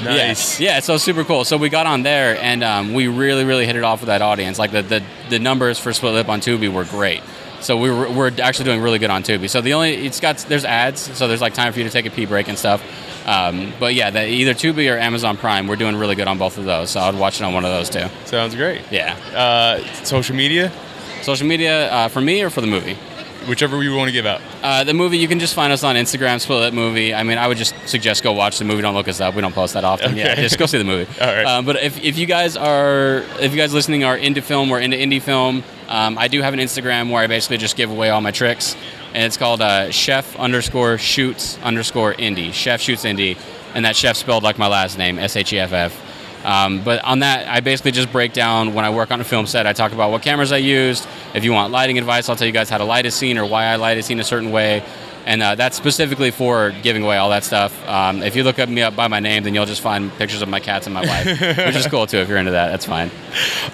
Nice. 0.04 0.60
Yeah, 0.60 0.74
yeah, 0.74 0.80
so 0.80 0.96
super 0.96 1.24
cool. 1.24 1.44
So 1.44 1.56
we 1.56 1.70
got 1.70 1.86
on 1.86 2.04
there, 2.04 2.38
and 2.40 2.62
um, 2.62 2.94
we 2.94 3.08
really, 3.08 3.44
really 3.44 3.66
hit 3.66 3.74
it 3.74 3.82
off 3.82 4.00
with 4.00 4.06
that 4.06 4.22
audience. 4.22 4.60
Like 4.60 4.70
the, 4.70 4.82
the 4.82 5.02
the 5.28 5.40
numbers 5.40 5.80
for 5.80 5.92
Split 5.92 6.14
Lip 6.14 6.28
on 6.28 6.40
Tubi 6.40 6.72
were 6.72 6.84
great. 6.84 7.24
So 7.60 7.76
we 7.76 7.90
were, 7.90 8.08
we're 8.08 8.32
actually 8.40 8.66
doing 8.66 8.80
really 8.80 9.00
good 9.00 9.10
on 9.10 9.24
Tubi. 9.24 9.50
So 9.50 9.60
the 9.60 9.74
only 9.74 10.06
it's 10.06 10.20
got 10.20 10.38
there's 10.48 10.64
ads, 10.64 11.00
so 11.18 11.26
there's 11.26 11.40
like 11.40 11.54
time 11.54 11.72
for 11.72 11.80
you 11.80 11.84
to 11.84 11.90
take 11.90 12.06
a 12.06 12.10
pee 12.10 12.26
break 12.26 12.46
and 12.46 12.56
stuff. 12.56 12.80
Um, 13.28 13.72
but 13.78 13.94
yeah, 13.94 14.10
the, 14.10 14.26
either 14.26 14.54
Tubi 14.54 14.92
or 14.92 14.96
Amazon 14.98 15.36
Prime, 15.36 15.66
we're 15.66 15.76
doing 15.76 15.96
really 15.96 16.14
good 16.14 16.28
on 16.28 16.38
both 16.38 16.56
of 16.56 16.64
those. 16.64 16.90
So 16.90 17.00
I'd 17.00 17.14
watch 17.14 17.40
it 17.40 17.44
on 17.44 17.52
one 17.52 17.64
of 17.64 17.70
those 17.70 17.90
too. 17.90 18.06
Sounds 18.24 18.54
great. 18.54 18.80
Yeah. 18.90 19.14
Uh, 19.34 19.84
social 20.04 20.34
media, 20.34 20.72
Social 21.22 21.46
media 21.46 21.90
uh, 21.92 22.08
for 22.08 22.20
me 22.20 22.42
or 22.42 22.48
for 22.50 22.60
the 22.60 22.66
movie? 22.68 22.96
whichever 23.48 23.82
you 23.82 23.94
want 23.94 24.08
to 24.08 24.12
give 24.12 24.26
out. 24.26 24.42
Uh, 24.62 24.84
the 24.84 24.92
movie, 24.92 25.16
you 25.16 25.26
can 25.26 25.38
just 25.38 25.54
find 25.54 25.72
us 25.72 25.82
on 25.82 25.96
Instagram, 25.96 26.38
Split 26.38 26.58
Lip 26.60 26.74
Movie. 26.74 27.14
I 27.14 27.22
mean, 27.22 27.38
I 27.38 27.48
would 27.48 27.56
just 27.56 27.74
suggest 27.88 28.22
go 28.22 28.32
watch 28.32 28.58
the 28.58 28.64
movie. 28.66 28.82
Don't 28.82 28.94
look 28.94 29.08
us 29.08 29.20
up. 29.22 29.34
We 29.34 29.40
don't 29.40 29.54
post 29.54 29.72
that 29.72 29.84
often. 29.84 30.16
Yeah, 30.16 30.32
Okay. 30.32 30.42
just 30.42 30.58
go 30.58 30.66
see 30.66 30.76
the 30.76 30.84
movie. 30.84 31.10
All 31.20 31.26
right. 31.34 31.46
Um, 31.46 31.64
but 31.64 31.76
if, 31.82 31.98
if 32.02 32.18
you 32.18 32.26
guys 32.26 32.56
are, 32.58 33.24
if 33.40 33.52
you 33.52 33.56
guys 33.56 33.72
listening 33.72 34.04
are 34.04 34.16
into 34.18 34.42
film 34.42 34.70
or 34.70 34.78
into 34.80 34.98
indie 34.98 35.22
film, 35.22 35.62
um, 35.88 36.18
I 36.18 36.28
do 36.28 36.42
have 36.42 36.52
an 36.52 36.60
Instagram 36.60 37.10
where 37.10 37.22
I 37.22 37.26
basically 37.26 37.56
just 37.56 37.74
give 37.76 37.90
away 37.90 38.10
all 38.10 38.20
my 38.20 38.32
tricks, 38.32 38.76
and 39.18 39.26
it's 39.26 39.36
called 39.36 39.60
uh, 39.60 39.88
Sheff 39.88 40.38
underscore 40.38 40.96
Shoots 40.96 41.58
underscore 41.64 42.14
Indie. 42.14 42.50
Sheff 42.50 42.78
Shoots 42.78 43.04
Indie, 43.04 43.36
and 43.74 43.84
that 43.84 43.96
Sheff 43.96 44.14
spelled 44.14 44.44
like 44.44 44.58
my 44.58 44.68
last 44.68 44.96
name, 44.96 45.18
S 45.18 45.34
H 45.34 45.52
E 45.52 45.58
F 45.58 45.72
F. 45.72 46.46
Um, 46.46 46.84
but 46.84 47.02
on 47.02 47.18
that, 47.18 47.48
I 47.48 47.58
basically 47.58 47.90
just 47.90 48.12
break 48.12 48.32
down 48.32 48.74
when 48.74 48.84
I 48.84 48.90
work 48.90 49.10
on 49.10 49.20
a 49.20 49.24
film 49.24 49.48
set. 49.48 49.66
I 49.66 49.72
talk 49.72 49.90
about 49.90 50.12
what 50.12 50.22
cameras 50.22 50.52
I 50.52 50.58
used. 50.58 51.04
If 51.34 51.42
you 51.42 51.52
want 51.52 51.72
lighting 51.72 51.98
advice, 51.98 52.28
I'll 52.28 52.36
tell 52.36 52.46
you 52.46 52.52
guys 52.52 52.70
how 52.70 52.78
to 52.78 52.84
light 52.84 53.06
a 53.06 53.10
scene 53.10 53.38
or 53.38 53.44
why 53.44 53.64
I 53.64 53.74
light 53.74 53.98
a 53.98 54.04
scene 54.04 54.20
a 54.20 54.24
certain 54.24 54.52
way. 54.52 54.84
And 55.28 55.42
uh, 55.42 55.56
that's 55.56 55.76
specifically 55.76 56.30
for 56.30 56.70
giving 56.82 57.02
away 57.02 57.18
all 57.18 57.28
that 57.28 57.44
stuff. 57.44 57.86
Um, 57.86 58.22
if 58.22 58.34
you 58.34 58.44
look 58.44 58.58
up 58.58 58.70
me 58.70 58.80
up 58.80 58.96
by 58.96 59.08
my 59.08 59.20
name, 59.20 59.42
then 59.44 59.54
you'll 59.54 59.66
just 59.66 59.82
find 59.82 60.10
pictures 60.12 60.40
of 60.40 60.48
my 60.48 60.58
cats 60.58 60.86
and 60.86 60.94
my 60.94 61.04
wife, 61.04 61.26
which 61.66 61.76
is 61.76 61.86
cool 61.86 62.06
too. 62.06 62.16
If 62.16 62.30
you're 62.30 62.38
into 62.38 62.52
that, 62.52 62.70
that's 62.70 62.86
fine. 62.86 63.10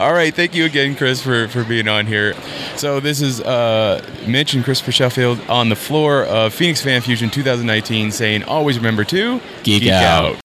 All 0.00 0.12
right, 0.12 0.34
thank 0.34 0.56
you 0.56 0.64
again, 0.64 0.96
Chris, 0.96 1.22
for, 1.22 1.46
for 1.46 1.62
being 1.62 1.86
on 1.86 2.06
here. 2.06 2.34
So 2.74 2.98
this 2.98 3.20
is 3.20 3.40
uh, 3.40 4.04
Mitch 4.26 4.54
and 4.54 4.64
Christopher 4.64 4.90
Sheffield 4.90 5.40
on 5.48 5.68
the 5.68 5.76
floor 5.76 6.24
of 6.24 6.52
Phoenix 6.52 6.82
Fan 6.82 7.00
Fusion 7.02 7.30
2019, 7.30 8.10
saying 8.10 8.42
always 8.42 8.76
remember 8.76 9.04
to 9.04 9.40
Geek 9.62 9.88
out. 9.88 10.40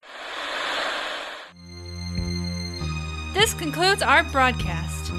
This 3.34 3.52
concludes 3.54 4.00
our 4.00 4.22
broadcast. 4.22 5.10